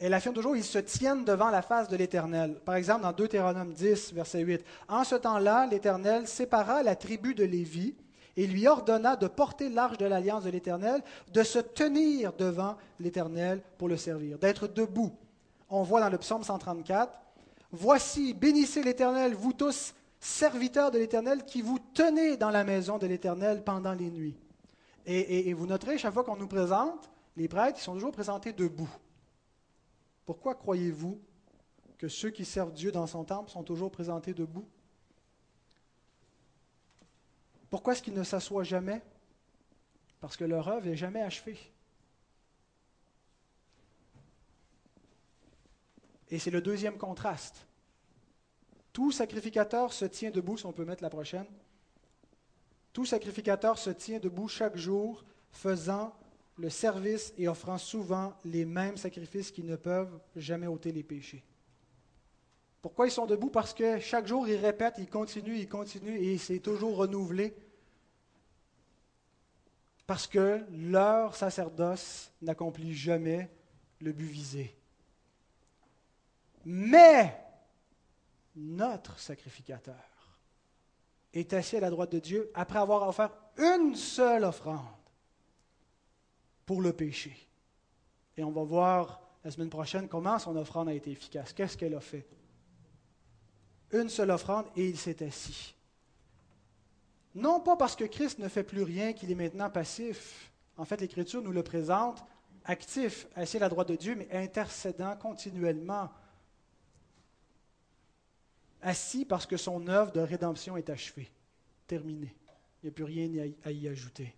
Elle 0.06 0.14
affirme 0.14 0.36
toujours 0.36 0.58
ils 0.58 0.66
se 0.66 0.80
tiennent 0.80 1.24
devant 1.24 1.50
la 1.50 1.62
face 1.62 1.88
de 1.88 1.96
l'Éternel. 1.96 2.56
Par 2.66 2.76
exemple, 2.76 3.04
dans 3.04 3.14
Deutéronome 3.14 3.72
10, 3.72 4.12
verset 4.12 4.42
8. 4.42 4.62
En 4.90 5.06
ce 5.06 5.16
temps-là, 5.16 5.66
l'Éternel 5.66 6.28
sépara 6.28 6.84
la 6.84 6.98
tribu 6.98 7.34
de 7.34 7.46
Lévi 7.46 7.96
et 8.36 8.46
lui 8.46 8.68
ordonna 8.68 9.16
de 9.16 9.28
porter 9.28 9.70
l'arche 9.70 9.98
de 9.98 10.06
l'alliance 10.06 10.44
de 10.44 10.50
l'Éternel, 10.50 11.02
de 11.32 11.42
se 11.42 11.60
tenir 11.60 12.34
devant 12.34 12.76
l'Éternel 13.00 13.62
pour 13.78 13.88
le 13.88 13.96
servir, 13.96 14.38
d'être 14.40 14.68
debout. 14.68 15.14
On 15.70 15.84
voit 15.84 16.02
dans 16.02 16.10
le 16.10 16.18
psaume 16.18 16.44
134 16.44 17.22
Voici, 17.72 18.34
bénissez 18.34 18.84
l'Éternel, 18.84 19.34
vous 19.34 19.54
tous 19.54 19.94
serviteurs 20.20 20.92
de 20.92 21.00
l'Éternel, 21.00 21.46
qui 21.46 21.62
vous 21.62 21.80
tenez 21.94 22.36
dans 22.36 22.50
la 22.50 22.66
maison 22.66 22.98
de 22.98 23.08
l'Éternel 23.08 23.64
pendant 23.64 23.94
les 23.94 24.12
nuits. 24.12 24.36
Et, 25.06 25.48
et 25.48 25.54
vous 25.54 25.66
noterez, 25.66 25.98
chaque 25.98 26.14
fois 26.14 26.26
qu'on 26.26 26.36
nous 26.36 26.48
présente, 26.48 27.10
les 27.38 27.48
prêtres, 27.48 27.80
ils 27.80 27.84
sont 27.84 27.94
toujours 27.94 28.12
présentés 28.12 28.52
debout. 28.52 28.90
Pourquoi 30.26 30.56
croyez-vous 30.56 31.22
que 31.98 32.08
ceux 32.08 32.30
qui 32.32 32.46
servent 32.46 32.74
Dieu 32.74 32.92
dans 32.92 33.08
son 33.08 33.24
temple 33.24 33.52
sont 33.52 33.64
toujours 33.64 33.92
présentés 33.92 34.34
debout? 34.34 34.68
Pourquoi 37.70 37.94
est-ce 37.94 38.04
qu'ils 38.04 38.14
ne 38.14 38.24
s'assoient 38.24 38.64
jamais? 38.64 39.02
Parce 40.20 40.38
que 40.38 40.44
leur 40.44 40.68
œuvre 40.68 40.86
n'est 40.86 40.96
jamais 40.96 41.22
achevée. 41.22 41.58
Et 46.30 46.40
c'est 46.40 46.52
le 46.52 46.62
deuxième 46.62 46.98
contraste. 46.98 47.68
Tout 48.94 49.12
sacrificateur 49.12 49.92
se 49.92 50.06
tient 50.06 50.32
debout, 50.32 50.58
si 50.58 50.66
on 50.66 50.72
peut 50.72 50.86
mettre 50.86 51.04
la 51.04 51.10
prochaine. 51.10 51.48
Tout 52.94 53.06
sacrificateur 53.06 53.78
se 53.78 53.90
tient 53.90 54.20
debout 54.20 54.48
chaque 54.48 54.78
jour, 54.78 55.24
faisant 55.52 56.16
le 56.58 56.70
service 56.70 57.34
et 57.38 57.48
offrant 57.48 57.78
souvent 57.78 58.34
les 58.46 58.66
mêmes 58.66 58.98
sacrifices 58.98 59.52
qui 59.52 59.64
ne 59.64 59.76
peuvent 59.76 60.20
jamais 60.36 60.68
ôter 60.68 60.92
les 60.92 61.04
péchés. 61.04 61.44
Pourquoi 62.82 63.08
ils 63.08 63.12
sont 63.12 63.26
debout? 63.26 63.50
Parce 63.50 63.74
que 63.74 64.00
chaque 64.00 64.28
jour, 64.28 64.48
ils 64.48 64.58
répètent, 64.58 64.96
ils 64.98 65.10
continuent, 65.10 65.58
ils 65.58 65.70
continuent, 65.70 66.22
et 66.22 66.38
c'est 66.38 66.60
toujours 66.60 66.98
renouvelé. 66.98 67.56
Parce 70.06 70.28
que 70.28 70.62
leur 70.70 71.36
sacerdoce 71.36 72.32
n'accomplit 72.42 72.94
jamais 72.94 73.50
le 74.02 74.12
but 74.12 74.26
visé. 74.26 74.76
Mais 76.66 77.40
notre 78.56 79.18
sacrificateur 79.18 79.96
est 81.34 81.54
assis 81.54 81.78
à 81.78 81.80
la 81.80 81.90
droite 81.90 82.12
de 82.12 82.20
Dieu 82.20 82.52
après 82.54 82.80
avoir 82.80 83.08
offert 83.08 83.32
une 83.58 83.96
seule 83.96 84.44
offrande 84.44 85.03
pour 86.66 86.82
le 86.82 86.94
péché. 86.94 87.36
Et 88.38 88.44
on 88.44 88.52
va 88.52 88.64
voir 88.64 89.22
la 89.44 89.52
semaine 89.52 89.70
prochaine 89.70 90.08
comment 90.08 90.40
son 90.40 90.56
offrande 90.56 90.90
a 90.90 90.94
été 90.94 91.12
efficace. 91.12 91.54
Qu'est-ce 91.54 91.78
qu'elle 91.78 91.96
a 91.96 92.00
fait? 92.00 92.26
Une 93.92 94.10
seule 94.10 94.32
offrande 94.32 94.66
et 94.76 94.88
il 94.88 94.98
s'est 94.98 95.24
assis. 95.24 95.76
Non 97.36 97.60
pas 97.60 97.76
parce 97.76 97.96
que 97.96 98.06
Christ 98.06 98.40
ne 98.40 98.48
fait 98.48 98.64
plus 98.64 98.84
rien, 98.84 99.14
qu'il 99.14 99.32
est 99.32 99.36
maintenant 99.36 99.70
passif. 99.70 100.52
En 100.78 100.86
fait, 100.86 101.02
l'Écriture 101.02 101.42
nous 101.42 101.52
le 101.52 101.64
présente 101.64 102.24
actif, 102.66 103.28
assis 103.36 103.58
à 103.58 103.62
la 103.62 103.70
droite 103.70 103.90
de 103.90 103.96
Dieu, 103.96 104.16
mais 104.16 104.28
intercédant 104.32 105.16
continuellement. 105.18 106.10
Assis 108.82 109.26
parce 109.26 109.46
que 109.46 109.58
son 109.58 109.88
œuvre 109.88 110.12
de 110.12 110.20
rédemption 110.20 110.78
est 110.78 110.90
achevée, 110.90 111.32
terminée. 111.88 112.36
Il 112.82 112.88
n'y 112.88 112.90
a 112.90 112.94
plus 112.94 113.04
rien 113.04 113.30
à 113.64 113.72
y 113.72 113.88
ajouter. 113.88 114.36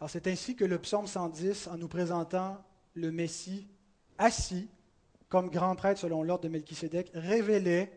Alors 0.00 0.10
c'est 0.10 0.26
ainsi 0.26 0.54
que 0.54 0.64
le 0.64 0.78
psaume 0.78 1.06
110, 1.06 1.68
en 1.68 1.76
nous 1.76 1.88
présentant 1.88 2.62
le 2.94 3.10
Messie 3.10 3.66
assis 4.16 4.68
comme 5.28 5.50
grand 5.50 5.74
prêtre 5.76 6.00
selon 6.00 6.22
l'ordre 6.22 6.44
de 6.44 6.48
Melchisédek, 6.48 7.10
révélait 7.14 7.92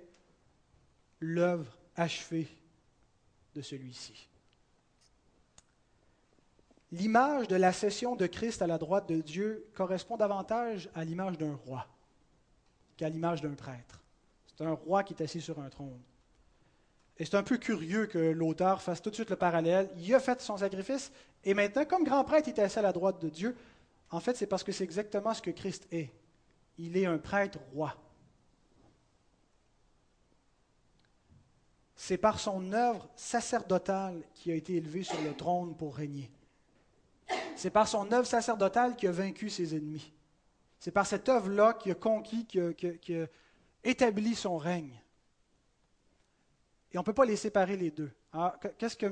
l'œuvre 1.20 1.78
achevée 1.95 2.47
de 3.56 3.62
celui-ci. 3.62 4.28
L'image 6.91 7.47
de 7.47 7.56
la 7.56 7.72
session 7.72 8.16
de 8.16 8.28
Christ 8.28 8.62
à 8.62 8.68
la 8.68 8.78
droite 8.78 9.08
de 9.08 9.22
Dieu 9.22 9.66
correspond 9.74 10.18
davantage 10.18 10.89
à 10.93 11.06
l'image 11.06 11.38
d'un 11.38 11.56
roi 11.56 11.88
qu'à 12.97 13.08
l'image 13.08 13.41
d'un 13.41 13.54
prêtre. 13.54 14.02
C'est 14.45 14.66
un 14.66 14.74
roi 14.74 15.04
qui 15.04 15.14
est 15.14 15.24
assis 15.24 15.39
sur 15.39 15.60
un 15.60 15.70
trône. 15.70 16.02
Et 17.18 17.26
c'est 17.26 17.36
un 17.36 17.43
peu 17.43 17.57
curieux 17.57 18.07
que 18.07 18.18
l'auteur 18.18 18.82
fasse 18.82 19.01
tout 19.01 19.09
de 19.09 19.16
suite 19.16 19.30
le 19.30 19.36
parallèle. 19.36 19.89
Il 19.97 20.14
a 20.16 20.20
fait 20.20 20.41
son 20.41 20.57
sacrifice, 20.57 21.12
et 21.43 21.53
maintenant, 21.53 21.86
comme 21.86 22.03
grand 22.03 22.24
prêtre, 22.24 22.47
il 22.47 22.59
est 22.59 22.64
assis 22.64 22.80
à 22.80 22.82
la 22.82 22.93
droite 22.93 23.22
de 23.22 23.30
Dieu. 23.30 23.55
En 24.09 24.20
fait, 24.20 24.36
c'est 24.36 24.47
parce 24.47 24.64
que 24.64 24.72
c'est 24.72 24.84
exactement 24.84 25.34
ce 25.34 25.41
que 25.41 25.51
Christ 25.51 25.88
est. 25.91 26.09
Il 26.78 26.97
est 26.97 27.05
un 27.05 27.18
prêtre 27.18 27.59
roi. 27.74 27.95
C'est 31.95 32.18
par 32.18 32.39
son 32.39 32.74
œuvre 32.74 33.07
sacerdotale 33.16 34.24
qui 34.34 34.51
a 34.51 34.55
été 34.55 34.76
élevé 34.76 35.03
sur 35.03 35.22
le 35.22 35.36
trône 35.36 35.76
pour 35.76 35.95
régner. 35.95 36.32
C'est 37.55 37.70
par 37.70 37.88
son 37.88 38.12
œuvre 38.12 38.26
sacerdotale 38.26 38.95
qu'il 38.95 39.09
a 39.09 39.12
vaincu 39.12 39.49
ses 39.49 39.76
ennemis. 39.76 40.12
C'est 40.80 40.91
par 40.91 41.05
cette 41.05 41.30
œuvre-là 41.30 41.74
qu'il 41.74 41.91
a 41.91 41.95
conquis, 41.95 42.45
qu'il 42.45 43.22
a, 43.22 43.28
établi 43.84 44.34
son 44.34 44.57
règne. 44.57 45.01
Et 46.94 46.98
on 46.98 47.02
ne 47.02 47.06
peut 47.06 47.14
pas 47.14 47.26
les 47.26 47.38
séparer 47.38 47.78
les 47.78 47.92
deux. 47.92 48.12
qu'est-ce, 48.78 48.98
que, 48.98 49.08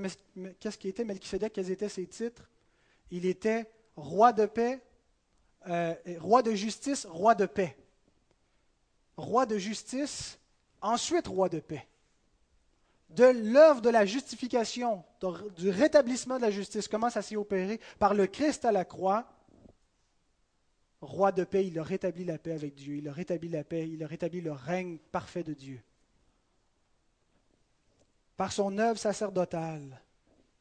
qu'est-ce 0.60 0.78
qui 0.78 0.90
était 0.90 1.06
Melchisedec? 1.06 1.54
Quels 1.54 1.72
étaient 1.72 1.90
ses 1.90 2.08
titres? 2.08 2.50
Il 3.12 3.26
était 3.26 3.70
roi 3.96 4.34
de 4.34 4.46
paix, 4.46 4.82
euh, 5.68 5.94
roi 6.20 6.42
de 6.42 6.54
justice, 6.54 7.06
roi 7.06 7.36
de 7.36 7.46
paix. 7.46 7.78
Roi 9.18 9.46
de 9.46 9.58
justice, 9.58 10.40
ensuite 10.82 11.28
roi 11.28 11.50
de 11.50 11.60
paix. 11.60 11.88
De 13.10 13.26
l'œuvre 13.26 13.82
de 13.82 13.90
la 13.90 14.06
justification, 14.06 15.04
du 15.58 15.70
rétablissement 15.70 16.38
de 16.38 16.44
la 16.44 16.52
justice, 16.52 16.88
comment 16.88 17.10
ça 17.10 17.22
s'est 17.22 17.36
opéré? 17.36 17.80
Par 17.98 18.14
le 18.14 18.28
Christ 18.28 18.66
à 18.66 18.72
la 18.72 18.86
croix, 18.86 19.26
roi 21.02 21.32
de 21.32 21.44
paix, 21.44 21.66
il 21.66 21.80
a 21.80 21.84
rétabli 21.84 22.24
la 22.24 22.38
paix 22.38 22.52
avec 22.52 22.76
Dieu, 22.76 22.98
il 22.98 23.08
a 23.08 23.14
rétabli 23.14 23.50
la 23.50 23.64
paix, 23.64 23.90
il 23.90 24.04
a 24.04 24.08
rétabli 24.08 24.42
le 24.42 24.52
règne 24.52 24.98
parfait 25.12 25.44
de 25.44 25.54
Dieu. 25.54 25.82
Par 28.40 28.54
son 28.54 28.78
œuvre 28.78 28.98
sacerdotale, 28.98 30.00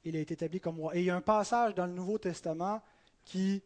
il 0.02 0.16
a 0.16 0.18
été 0.18 0.34
établi 0.34 0.58
comme 0.58 0.80
roi. 0.80 0.96
Et 0.96 0.98
il 0.98 1.04
y 1.04 1.10
a 1.10 1.14
un 1.14 1.20
passage 1.20 1.76
dans 1.76 1.86
le 1.86 1.92
Nouveau 1.92 2.18
Testament 2.18 2.82
qui 3.24 3.62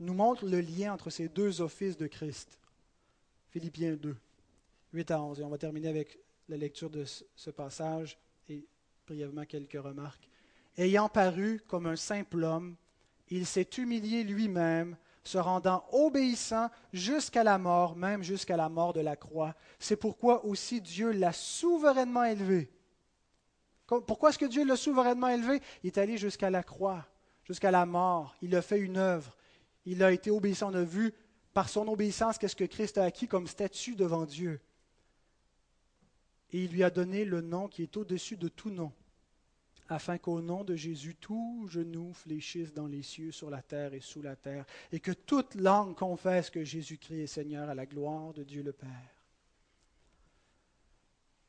nous 0.00 0.14
montre 0.14 0.44
le 0.44 0.60
lien 0.60 0.92
entre 0.92 1.10
ces 1.10 1.28
deux 1.28 1.60
offices 1.60 1.96
de 1.96 2.08
Christ. 2.08 2.58
Philippiens 3.50 3.94
2, 3.94 4.16
8 4.94 5.10
à 5.12 5.22
11. 5.22 5.38
Et 5.38 5.44
on 5.44 5.48
va 5.48 5.58
terminer 5.58 5.86
avec 5.86 6.18
la 6.48 6.56
lecture 6.56 6.90
de 6.90 7.04
ce 7.04 7.50
passage 7.50 8.18
et 8.48 8.66
brièvement 9.06 9.44
quelques 9.44 9.80
remarques. 9.80 10.28
Ayant 10.76 11.08
paru 11.08 11.62
comme 11.68 11.86
un 11.86 11.94
simple 11.94 12.42
homme, 12.42 12.74
il 13.28 13.46
s'est 13.46 13.70
humilié 13.78 14.24
lui-même, 14.24 14.96
se 15.22 15.38
rendant 15.38 15.84
obéissant 15.92 16.68
jusqu'à 16.92 17.44
la 17.44 17.58
mort, 17.58 17.94
même 17.94 18.24
jusqu'à 18.24 18.56
la 18.56 18.68
mort 18.68 18.92
de 18.92 19.02
la 19.02 19.14
croix. 19.14 19.54
C'est 19.78 19.94
pourquoi 19.94 20.44
aussi 20.44 20.80
Dieu 20.80 21.12
l'a 21.12 21.32
souverainement 21.32 22.24
élevé 22.24 22.72
pourquoi 23.86 24.30
est-ce 24.30 24.38
que 24.38 24.46
Dieu 24.46 24.64
l'a 24.64 24.76
souverainement 24.76 25.28
élevé? 25.28 25.60
Il 25.82 25.88
est 25.88 25.98
allé 25.98 26.18
jusqu'à 26.18 26.50
la 26.50 26.62
croix, 26.62 27.06
jusqu'à 27.44 27.70
la 27.70 27.86
mort. 27.86 28.36
Il 28.42 28.54
a 28.56 28.62
fait 28.62 28.80
une 28.80 28.96
œuvre. 28.96 29.36
Il 29.84 30.02
a 30.02 30.12
été 30.12 30.30
obéissant. 30.30 30.72
On 30.72 30.74
a 30.74 30.82
vu 30.82 31.14
par 31.54 31.68
son 31.68 31.86
obéissance 31.88 32.36
qu'est-ce 32.36 32.56
que 32.56 32.64
Christ 32.64 32.98
a 32.98 33.04
acquis 33.04 33.28
comme 33.28 33.46
statut 33.46 33.94
devant 33.94 34.26
Dieu. 34.26 34.60
Et 36.52 36.64
il 36.64 36.70
lui 36.70 36.82
a 36.82 36.90
donné 36.90 37.24
le 37.24 37.40
nom 37.40 37.68
qui 37.68 37.82
est 37.82 37.96
au-dessus 37.96 38.36
de 38.36 38.48
tout 38.48 38.70
nom, 38.70 38.92
afin 39.88 40.18
qu'au 40.18 40.40
nom 40.40 40.64
de 40.64 40.76
Jésus, 40.76 41.14
tout 41.14 41.66
genou 41.68 42.12
fléchisse 42.12 42.72
dans 42.72 42.86
les 42.86 43.02
cieux, 43.02 43.32
sur 43.32 43.50
la 43.50 43.62
terre 43.62 43.94
et 43.94 44.00
sous 44.00 44.22
la 44.22 44.36
terre, 44.36 44.64
et 44.92 45.00
que 45.00 45.12
toute 45.12 45.54
langue 45.54 45.96
confesse 45.96 46.50
que 46.50 46.62
Jésus-Christ 46.62 47.22
est 47.22 47.26
Seigneur 47.26 47.68
à 47.68 47.74
la 47.74 47.86
gloire 47.86 48.32
de 48.32 48.44
Dieu 48.44 48.62
le 48.62 48.72
Père 48.72 49.15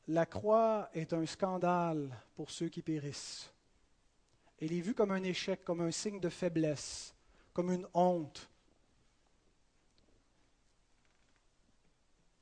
la 0.07 0.25
croix 0.25 0.89
est 0.93 1.13
un 1.13 1.25
scandale 1.25 2.09
pour 2.35 2.49
ceux 2.49 2.69
qui 2.69 2.81
périssent. 2.81 3.51
Elle 4.59 4.73
est 4.73 4.81
vue 4.81 4.93
comme 4.93 5.11
un 5.11 5.23
échec, 5.23 5.63
comme 5.63 5.81
un 5.81 5.91
signe 5.91 6.19
de 6.19 6.29
faiblesse, 6.29 7.13
comme 7.53 7.71
une 7.71 7.87
honte. 7.93 8.49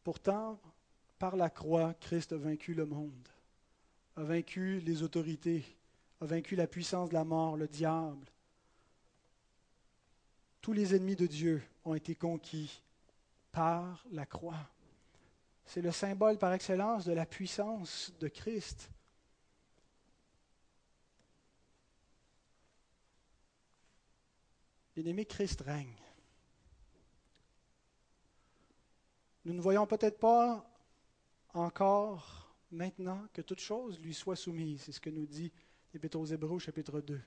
Pourtant, 0.04 0.60
par 1.18 1.36
la 1.36 1.50
croix, 1.50 1.96
Christ 1.96 2.34
a 2.34 2.38
vaincu 2.38 2.74
le 2.74 2.86
monde, 2.86 3.28
a 4.16 4.24
vaincu 4.24 4.80
les 4.82 5.02
autorités, 5.02 5.66
a 6.22 6.26
vaincu 6.26 6.56
la 6.56 6.68
puissance 6.68 7.10
de 7.10 7.16
la 7.16 7.26
mort, 7.26 7.58
le 7.58 7.68
diable. 7.68 8.28
Tous 10.62 10.74
les 10.74 10.96
ennemis 10.96 11.16
de 11.16 11.26
Dieu 11.26 11.64
ont 11.84 11.96
été 11.96 12.16
conquis 12.16 12.82
par 13.52 14.06
la 14.12 14.26
croix. 14.26 14.70
C'est 15.66 15.82
le 15.82 15.92
symbole 15.92 16.38
par 16.38 16.54
excellence 16.54 17.06
de 17.06 17.14
la 17.14 17.26
puissance 17.26 18.14
de 18.20 18.28
Christ. 18.28 18.92
Bien-aimé, 24.96 25.26
Christ 25.26 25.62
règne. 25.62 25.96
Nous 29.44 29.54
ne 29.54 29.62
voyons 29.62 29.86
peut-être 29.86 30.20
pas 30.20 30.66
encore 31.54 32.56
maintenant 32.72 33.22
que 33.34 33.42
toute 33.42 33.60
chose 33.60 34.00
lui 34.00 34.14
soit 34.14 34.36
soumise. 34.36 34.84
C'est 34.84 34.92
ce 34.92 35.02
que 35.02 35.10
nous 35.10 35.26
dit 35.26 35.52
l'Épître 35.94 36.18
aux 36.18 36.26
Hébreux 36.26 36.60
chapitre 36.60 37.02
2. 37.02 37.22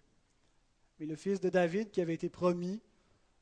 Mais 0.98 1.06
le 1.06 1.16
fils 1.16 1.40
de 1.40 1.48
David 1.48 1.90
qui 1.90 2.00
avait 2.00 2.14
été 2.14 2.28
promis 2.28 2.80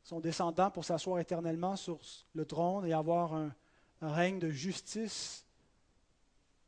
son 0.03 0.21
descendant 0.21 0.71
pour 0.71 0.85
s'asseoir 0.85 1.21
éternellement 1.21 1.77
sur 1.77 2.01
le 2.35 2.45
trône 2.45 2.87
et 2.87 2.93
avoir 2.93 3.35
un, 3.35 3.55
règne 4.03 4.39
de 4.39 4.51
justice, 4.51 5.45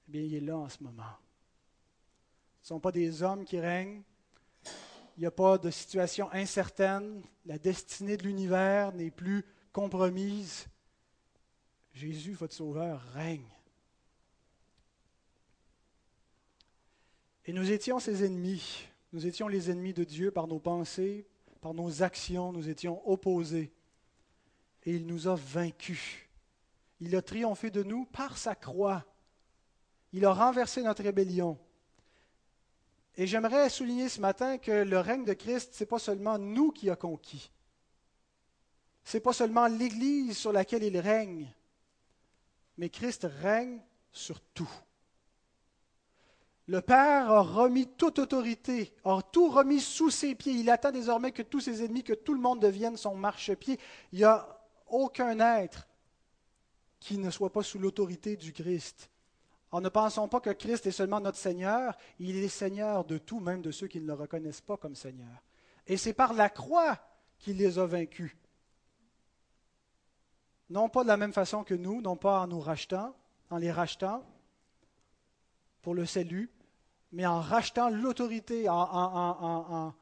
eh 0.09 0.13
bien, 0.13 0.23
il 0.23 0.35
est 0.35 0.41
là 0.41 0.57
en 0.57 0.69
ce 0.69 0.83
moment. 0.83 1.03
Ce 2.63 2.73
ne 2.73 2.77
sont 2.77 2.81
pas 2.81 2.93
des 2.93 3.23
hommes 3.23 3.45
qui 3.45 3.61
règnent. 3.61 4.03
Il 5.17 5.21
n'y 5.21 5.27
a 5.27 5.31
pas 5.31 5.59
de 5.59 5.71
situation 5.71 6.31
incertaine. 6.33 7.23
La 7.45 7.59
destinée 7.59 8.17
de 8.17 8.25
l'univers 8.25 8.93
n'est 8.93 9.11
plus 9.11 9.45
compromise. 9.73 10.67
Jésus, 11.93 12.35
votre 12.35 12.55
Sauveur, 12.55 13.03
règne. 13.13 13.49
Et 17.47 17.53
nous 17.53 17.71
étions 17.71 17.99
ses 17.99 18.25
ennemis. 18.25 18.87
Nous 19.13 19.27
étions 19.27 19.49
les 19.49 19.71
ennemis 19.71 19.95
de 19.95 20.05
Dieu 20.05 20.31
par 20.31 20.47
nos 20.47 20.59
pensées, 20.59 21.27
par 21.61 21.75
nos 21.75 22.03
actions. 22.03 22.53
Nous 22.53 22.69
étions 22.69 23.07
opposés. 23.09 23.73
Et 24.85 24.95
il 24.97 25.07
nous 25.07 25.27
a 25.27 25.35
vaincus. 25.35 26.28
Il 27.01 27.15
a 27.15 27.23
triomphé 27.23 27.71
de 27.71 27.83
nous 27.83 28.05
par 28.07 28.37
sa 28.37 28.55
croix. 28.55 29.05
Il 30.13 30.25
a 30.25 30.33
renversé 30.33 30.83
notre 30.83 31.03
rébellion. 31.03 31.59
Et 33.17 33.27
j'aimerais 33.27 33.69
souligner 33.69 34.09
ce 34.09 34.21
matin 34.21 34.59
que 34.59 34.71
le 34.71 34.99
règne 35.01 35.25
de 35.25 35.33
Christ, 35.33 35.75
ce 35.75 35.83
n'est 35.83 35.89
pas 35.89 35.99
seulement 35.99 36.39
nous 36.39 36.71
qui 36.71 36.89
a 36.89 36.97
conquis. 36.97 37.51
Ce 39.05 39.17
n'est 39.17 39.21
pas 39.21 39.33
seulement 39.33 39.67
l'Église 39.67 40.37
sur 40.37 40.53
laquelle 40.53 40.85
il 40.85 40.99
règne, 40.99 41.53
mais 42.77 42.91
Christ 42.91 43.27
règne 43.41 43.81
sur 44.13 44.41
tout. 44.41 44.71
Le 46.67 46.83
Père 46.83 47.31
a 47.31 47.41
remis 47.41 47.87
toute 47.87 48.19
autorité, 48.19 48.93
a 49.05 49.23
tout 49.23 49.49
remis 49.49 49.81
sous 49.81 50.11
ses 50.11 50.35
pieds. 50.35 50.53
Il 50.53 50.69
attend 50.69 50.93
désormais 50.93 51.33
que 51.33 51.43
tous 51.43 51.61
ses 51.61 51.83
ennemis, 51.83 52.05
que 52.05 52.13
tout 52.13 52.35
le 52.35 52.41
monde 52.41 52.61
devienne 52.61 52.99
son 52.99 53.15
marchepied. 53.15 53.81
Il 54.13 54.19
n'y 54.19 54.25
a 54.25 54.47
aucun 54.87 55.41
être 55.41 55.89
qui 57.01 57.19
ne 57.19 57.31
soit 57.31 57.53
pas 57.53 57.63
sous 57.63 57.79
l'autorité 57.79 58.37
du 58.37 58.53
Christ. 58.53 59.11
En 59.71 59.81
ne 59.81 59.89
pensons 59.89 60.29
pas 60.29 60.41
que 60.41 60.51
Christ 60.51 60.87
est 60.87 60.93
seulement 60.93 61.21
notre 61.21 61.37
Seigneur, 61.37 61.97
il 62.19 62.37
est 62.37 62.49
Seigneur 62.49 63.05
de 63.05 63.19
tout, 63.19 63.41
même 63.41 63.61
de 63.61 63.71
ceux 63.71 63.87
qui 63.87 64.01
ne 64.01 64.07
le 64.07 64.15
reconnaissent 64.15 64.63
pas 64.63 64.77
comme 64.77 64.95
Seigneur. 64.95 65.43
Et 65.87 65.97
c'est 65.97 66.15
par 66.15 66.33
la 66.33 66.49
croix 66.49 66.99
qu'il 67.39 67.59
les 67.59 67.79
a 67.79 67.87
vaincus. 67.87 68.35
Non 70.71 70.89
pas 70.89 71.03
de 71.03 71.09
la 71.09 71.17
même 71.17 71.33
façon 71.33 71.65
que 71.65 71.75
nous, 71.75 72.01
non 72.01 72.17
pas 72.17 72.41
en 72.41 72.47
nous 72.47 72.61
rachetant, 72.61 73.15
en 73.51 73.57
les 73.59 73.73
rachetant 73.73 74.23
pour 75.83 75.95
le 75.95 76.05
salut, 76.05 76.51
mais 77.13 77.27
en 77.27 77.41
rachetant 77.41 77.89
l'autorité, 77.89 78.69
en 78.69 79.95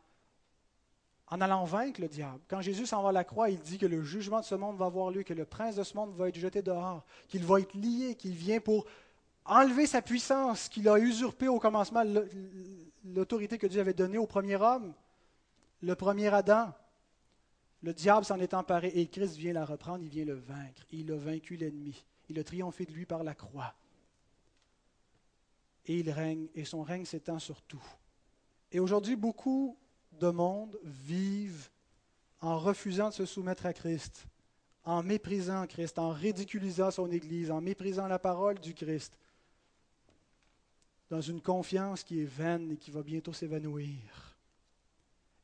allant 1.28 1.64
vaincre 1.64 2.00
le 2.00 2.08
diable. 2.08 2.40
Quand 2.48 2.60
Jésus 2.60 2.86
s'en 2.86 3.02
va 3.02 3.08
à 3.08 3.12
la 3.12 3.24
croix, 3.24 3.50
il 3.50 3.58
dit 3.58 3.78
que 3.78 3.86
le 3.86 4.02
jugement 4.02 4.40
de 4.40 4.44
ce 4.44 4.54
monde 4.54 4.76
va 4.76 4.86
avoir 4.86 5.10
lieu, 5.10 5.22
que 5.22 5.34
le 5.34 5.44
prince 5.44 5.76
de 5.76 5.82
ce 5.82 5.96
monde 5.96 6.14
va 6.14 6.28
être 6.28 6.38
jeté 6.38 6.62
dehors, 6.62 7.04
qu'il 7.28 7.44
va 7.44 7.60
être 7.60 7.74
lié, 7.74 8.14
qu'il 8.14 8.32
vient 8.32 8.60
pour 8.60 8.86
enlever 9.44 9.86
sa 9.86 10.02
puissance, 10.02 10.68
qu'il 10.68 10.88
a 10.88 10.98
usurpé 10.98 11.48
au 11.48 11.58
commencement 11.58 12.04
l'autorité 13.04 13.58
que 13.58 13.66
Dieu 13.66 13.80
avait 13.80 13.94
donnée 13.94 14.18
au 14.18 14.26
premier 14.26 14.56
homme, 14.56 14.94
le 15.82 15.94
premier 15.94 16.32
Adam. 16.32 16.72
Le 17.82 17.92
diable 17.92 18.24
s'en 18.24 18.40
est 18.40 18.54
emparé 18.54 18.88
et 18.88 19.06
Christ 19.06 19.36
vient 19.36 19.52
la 19.52 19.64
reprendre, 19.64 20.02
il 20.02 20.08
vient 20.08 20.24
le 20.24 20.34
vaincre. 20.34 20.82
Il 20.90 21.12
a 21.12 21.16
vaincu 21.16 21.56
l'ennemi. 21.56 22.04
Il 22.28 22.38
a 22.38 22.44
triomphé 22.44 22.84
de 22.84 22.92
lui 22.92 23.06
par 23.06 23.22
la 23.22 23.34
croix. 23.34 23.74
Et 25.84 25.98
il 25.98 26.10
règne, 26.10 26.48
et 26.54 26.64
son 26.64 26.82
règne 26.82 27.04
s'étend 27.04 27.38
sur 27.38 27.62
tout. 27.62 27.84
Et 28.72 28.80
aujourd'hui, 28.80 29.14
beaucoup 29.14 29.76
de 30.18 30.30
monde 30.30 30.78
vivent 30.84 31.68
en 32.40 32.58
refusant 32.58 33.08
de 33.08 33.14
se 33.14 33.26
soumettre 33.26 33.66
à 33.66 33.72
Christ, 33.72 34.26
en 34.84 35.02
méprisant 35.02 35.66
Christ, 35.66 35.98
en 35.98 36.10
ridiculisant 36.10 36.90
son 36.90 37.10
Église, 37.10 37.50
en 37.50 37.60
méprisant 37.60 38.06
la 38.06 38.18
parole 38.18 38.58
du 38.58 38.74
Christ, 38.74 39.18
dans 41.10 41.20
une 41.20 41.40
confiance 41.40 42.02
qui 42.02 42.20
est 42.20 42.24
vaine 42.24 42.72
et 42.72 42.76
qui 42.76 42.90
va 42.90 43.02
bientôt 43.02 43.32
s'évanouir. 43.32 44.36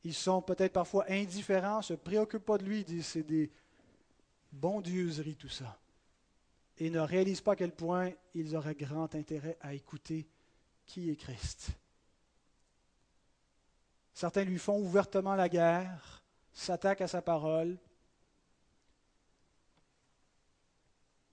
Ils 0.03 0.13
sont 0.13 0.41
peut-être 0.41 0.73
parfois 0.73 1.05
indifférents, 1.09 1.81
se 1.81 1.93
préoccupent 1.93 2.45
pas 2.45 2.57
de 2.57 2.65
lui, 2.65 2.83
disent 2.83 3.07
c'est 3.07 3.23
des 3.23 3.49
bondieuseries 4.51 5.37
tout 5.37 5.49
ça. 5.49 5.77
Et 6.77 6.89
ne 6.89 6.99
réalisent 6.99 7.41
pas 7.41 7.53
à 7.53 7.55
quel 7.55 7.71
point 7.71 8.11
ils 8.33 8.55
auraient 8.55 8.75
grand 8.75 9.13
intérêt 9.15 9.57
à 9.61 9.73
écouter 9.73 10.27
qui 10.85 11.09
est 11.09 11.15
Christ. 11.15 11.71
Certains 14.13 14.43
lui 14.43 14.59
font 14.59 14.79
ouvertement 14.79 15.35
la 15.35 15.49
guerre, 15.49 16.23
s'attaquent 16.53 17.01
à 17.01 17.07
sa 17.07 17.21
parole. 17.21 17.77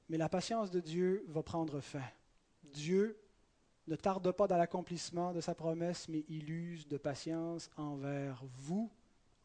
Mais 0.08 0.16
la 0.16 0.28
patience 0.28 0.70
de 0.70 0.80
Dieu 0.80 1.24
va 1.28 1.42
prendre 1.42 1.80
fin. 1.80 2.02
Dieu 2.64 3.18
ne 3.86 3.96
tarde 3.96 4.30
pas 4.32 4.46
dans 4.46 4.56
l'accomplissement 4.56 5.32
de 5.32 5.40
sa 5.40 5.54
promesse, 5.54 6.08
mais 6.08 6.24
il 6.28 6.50
use 6.50 6.88
de 6.88 6.96
patience 6.96 7.70
envers 7.76 8.42
vous, 8.58 8.90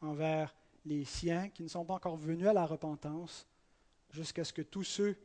envers 0.00 0.54
les 0.84 1.04
siens 1.04 1.48
qui 1.48 1.62
ne 1.62 1.68
sont 1.68 1.84
pas 1.84 1.94
encore 1.94 2.16
venus 2.16 2.46
à 2.46 2.52
la 2.52 2.64
repentance, 2.64 3.46
jusqu'à 4.10 4.44
ce 4.44 4.52
que 4.52 4.62
tous 4.62 4.84
ceux 4.84 5.16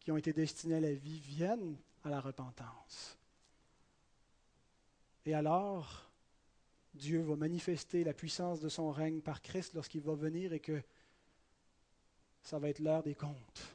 qui 0.00 0.12
ont 0.12 0.16
été 0.16 0.32
destinés 0.32 0.76
à 0.76 0.80
la 0.80 0.94
vie 0.94 1.18
viennent 1.18 1.76
à 2.04 2.10
la 2.10 2.20
repentance. 2.20 3.18
Et 5.26 5.34
alors, 5.34 6.03
Dieu 6.94 7.20
va 7.22 7.36
manifester 7.36 8.04
la 8.04 8.14
puissance 8.14 8.60
de 8.60 8.68
son 8.68 8.90
règne 8.90 9.20
par 9.20 9.42
Christ 9.42 9.74
lorsqu'il 9.74 10.00
va 10.00 10.14
venir 10.14 10.52
et 10.52 10.60
que 10.60 10.80
ça 12.42 12.58
va 12.58 12.68
être 12.68 12.78
l'heure 12.78 13.02
des 13.02 13.14
comptes. 13.14 13.74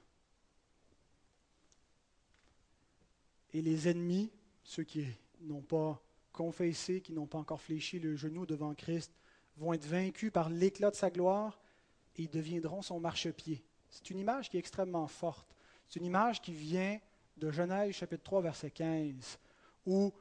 Et 3.53 3.61
les 3.61 3.87
ennemis, 3.89 4.31
ceux 4.63 4.83
qui 4.83 5.05
n'ont 5.41 5.61
pas 5.61 6.01
confessé, 6.31 7.01
qui 7.01 7.11
n'ont 7.11 7.25
pas 7.25 7.39
encore 7.39 7.61
fléchi 7.61 7.99
le 7.99 8.15
genou 8.15 8.45
devant 8.45 8.73
Christ, 8.73 9.11
vont 9.57 9.73
être 9.73 9.85
vaincus 9.85 10.31
par 10.31 10.49
l'éclat 10.49 10.91
de 10.91 10.95
sa 10.95 11.09
gloire 11.09 11.59
et 12.15 12.23
ils 12.23 12.29
deviendront 12.29 12.81
son 12.81 12.99
marchepied. 12.99 13.63
C'est 13.89 14.09
une 14.11 14.19
image 14.19 14.49
qui 14.49 14.57
est 14.57 14.59
extrêmement 14.59 15.07
forte. 15.07 15.47
C'est 15.89 15.99
une 15.99 16.05
image 16.05 16.41
qui 16.41 16.53
vient 16.53 16.99
de 17.37 17.51
Genèse 17.51 17.95
chapitre 17.95 18.23
3 18.23 18.41
verset 18.41 18.71
15, 18.71 19.39
où 19.85 20.13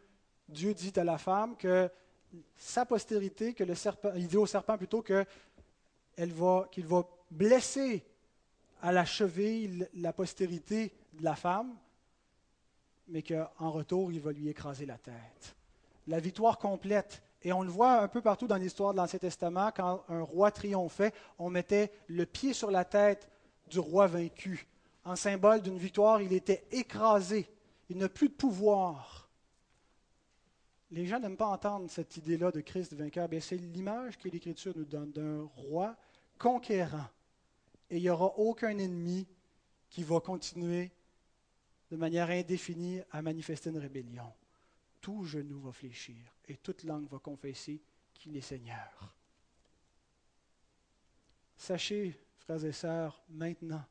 Dieu 0.48 0.72
dit 0.72 0.92
à 0.96 1.04
la 1.04 1.18
femme 1.18 1.56
que 1.56 1.90
sa 2.56 2.84
postérité, 2.84 3.54
que 3.54 3.64
le 3.64 3.74
serpent, 3.74 4.10
il 4.16 4.28
dit 4.28 4.36
au 4.36 4.46
serpent 4.46 4.76
plutôt 4.76 5.02
qu'il 5.02 5.24
va 6.84 7.08
blesser 7.30 8.04
à 8.82 8.92
la 8.92 9.04
cheville 9.04 9.88
la 9.94 10.12
postérité 10.12 10.92
de 11.14 11.24
la 11.24 11.34
femme, 11.34 11.74
mais 13.08 13.22
qu'en 13.22 13.70
retour, 13.70 14.12
il 14.12 14.20
va 14.20 14.32
lui 14.32 14.48
écraser 14.48 14.86
la 14.86 14.98
tête. 14.98 15.56
La 16.06 16.20
victoire 16.20 16.58
complète. 16.58 17.22
Et 17.42 17.52
on 17.52 17.62
le 17.62 17.70
voit 17.70 18.00
un 18.00 18.08
peu 18.08 18.20
partout 18.20 18.46
dans 18.46 18.56
l'histoire 18.56 18.92
de 18.92 18.98
l'Ancien 18.98 19.18
Testament, 19.18 19.70
quand 19.74 20.04
un 20.08 20.22
roi 20.22 20.50
triomphait, 20.50 21.12
on 21.38 21.50
mettait 21.50 21.92
le 22.08 22.26
pied 22.26 22.52
sur 22.52 22.70
la 22.70 22.84
tête 22.84 23.28
du 23.68 23.78
roi 23.78 24.06
vaincu. 24.06 24.66
En 25.04 25.16
symbole 25.16 25.62
d'une 25.62 25.78
victoire, 25.78 26.20
il 26.20 26.32
était 26.32 26.66
écrasé. 26.70 27.48
Il 27.88 27.96
n'a 27.96 28.08
plus 28.08 28.28
de 28.28 28.34
pouvoir. 28.34 29.17
Les 30.90 31.06
gens 31.06 31.20
n'aiment 31.20 31.36
pas 31.36 31.48
entendre 31.48 31.90
cette 31.90 32.16
idée-là 32.16 32.50
de 32.50 32.60
Christ 32.60 32.94
vainqueur. 32.94 33.28
c'est 33.40 33.56
l'image 33.56 34.16
que 34.18 34.28
l'Écriture 34.28 34.72
nous 34.76 34.84
donne 34.84 35.12
d'un 35.12 35.42
roi 35.42 35.96
conquérant. 36.38 37.08
Et 37.90 37.96
il 37.98 38.02
n'y 38.02 38.10
aura 38.10 38.38
aucun 38.38 38.76
ennemi 38.78 39.26
qui 39.90 40.02
va 40.02 40.20
continuer 40.20 40.90
de 41.90 41.96
manière 41.96 42.30
indéfinie 42.30 43.00
à 43.10 43.22
manifester 43.22 43.70
une 43.70 43.78
rébellion. 43.78 44.32
Tout 45.00 45.24
genou 45.24 45.60
va 45.60 45.72
fléchir 45.72 46.16
et 46.46 46.56
toute 46.56 46.84
langue 46.84 47.08
va 47.08 47.18
confesser 47.18 47.80
qu'il 48.14 48.36
est 48.36 48.42
Seigneur. 48.42 49.14
Sachez, 51.56 52.18
frères 52.38 52.64
et 52.64 52.72
sœurs, 52.72 53.22
maintenant 53.28 53.84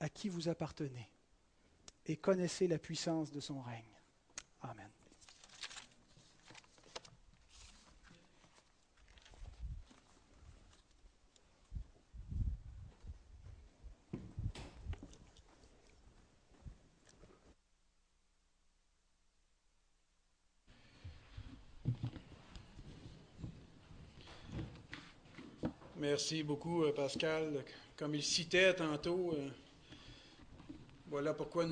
à 0.00 0.08
qui 0.08 0.28
vous 0.28 0.48
appartenez 0.48 1.08
et 2.06 2.16
connaissez 2.16 2.66
la 2.66 2.78
puissance 2.78 3.30
de 3.30 3.40
son 3.40 3.60
règne. 3.60 3.84
Amen. 4.62 4.90
Merci 26.12 26.42
beaucoup, 26.42 26.84
euh, 26.84 26.92
Pascal. 26.92 27.64
Comme 27.96 28.14
il 28.14 28.22
citait 28.22 28.74
tantôt, 28.74 29.32
euh, 29.32 29.48
voilà 31.06 31.32
pourquoi 31.32 31.64
nous 31.64 31.70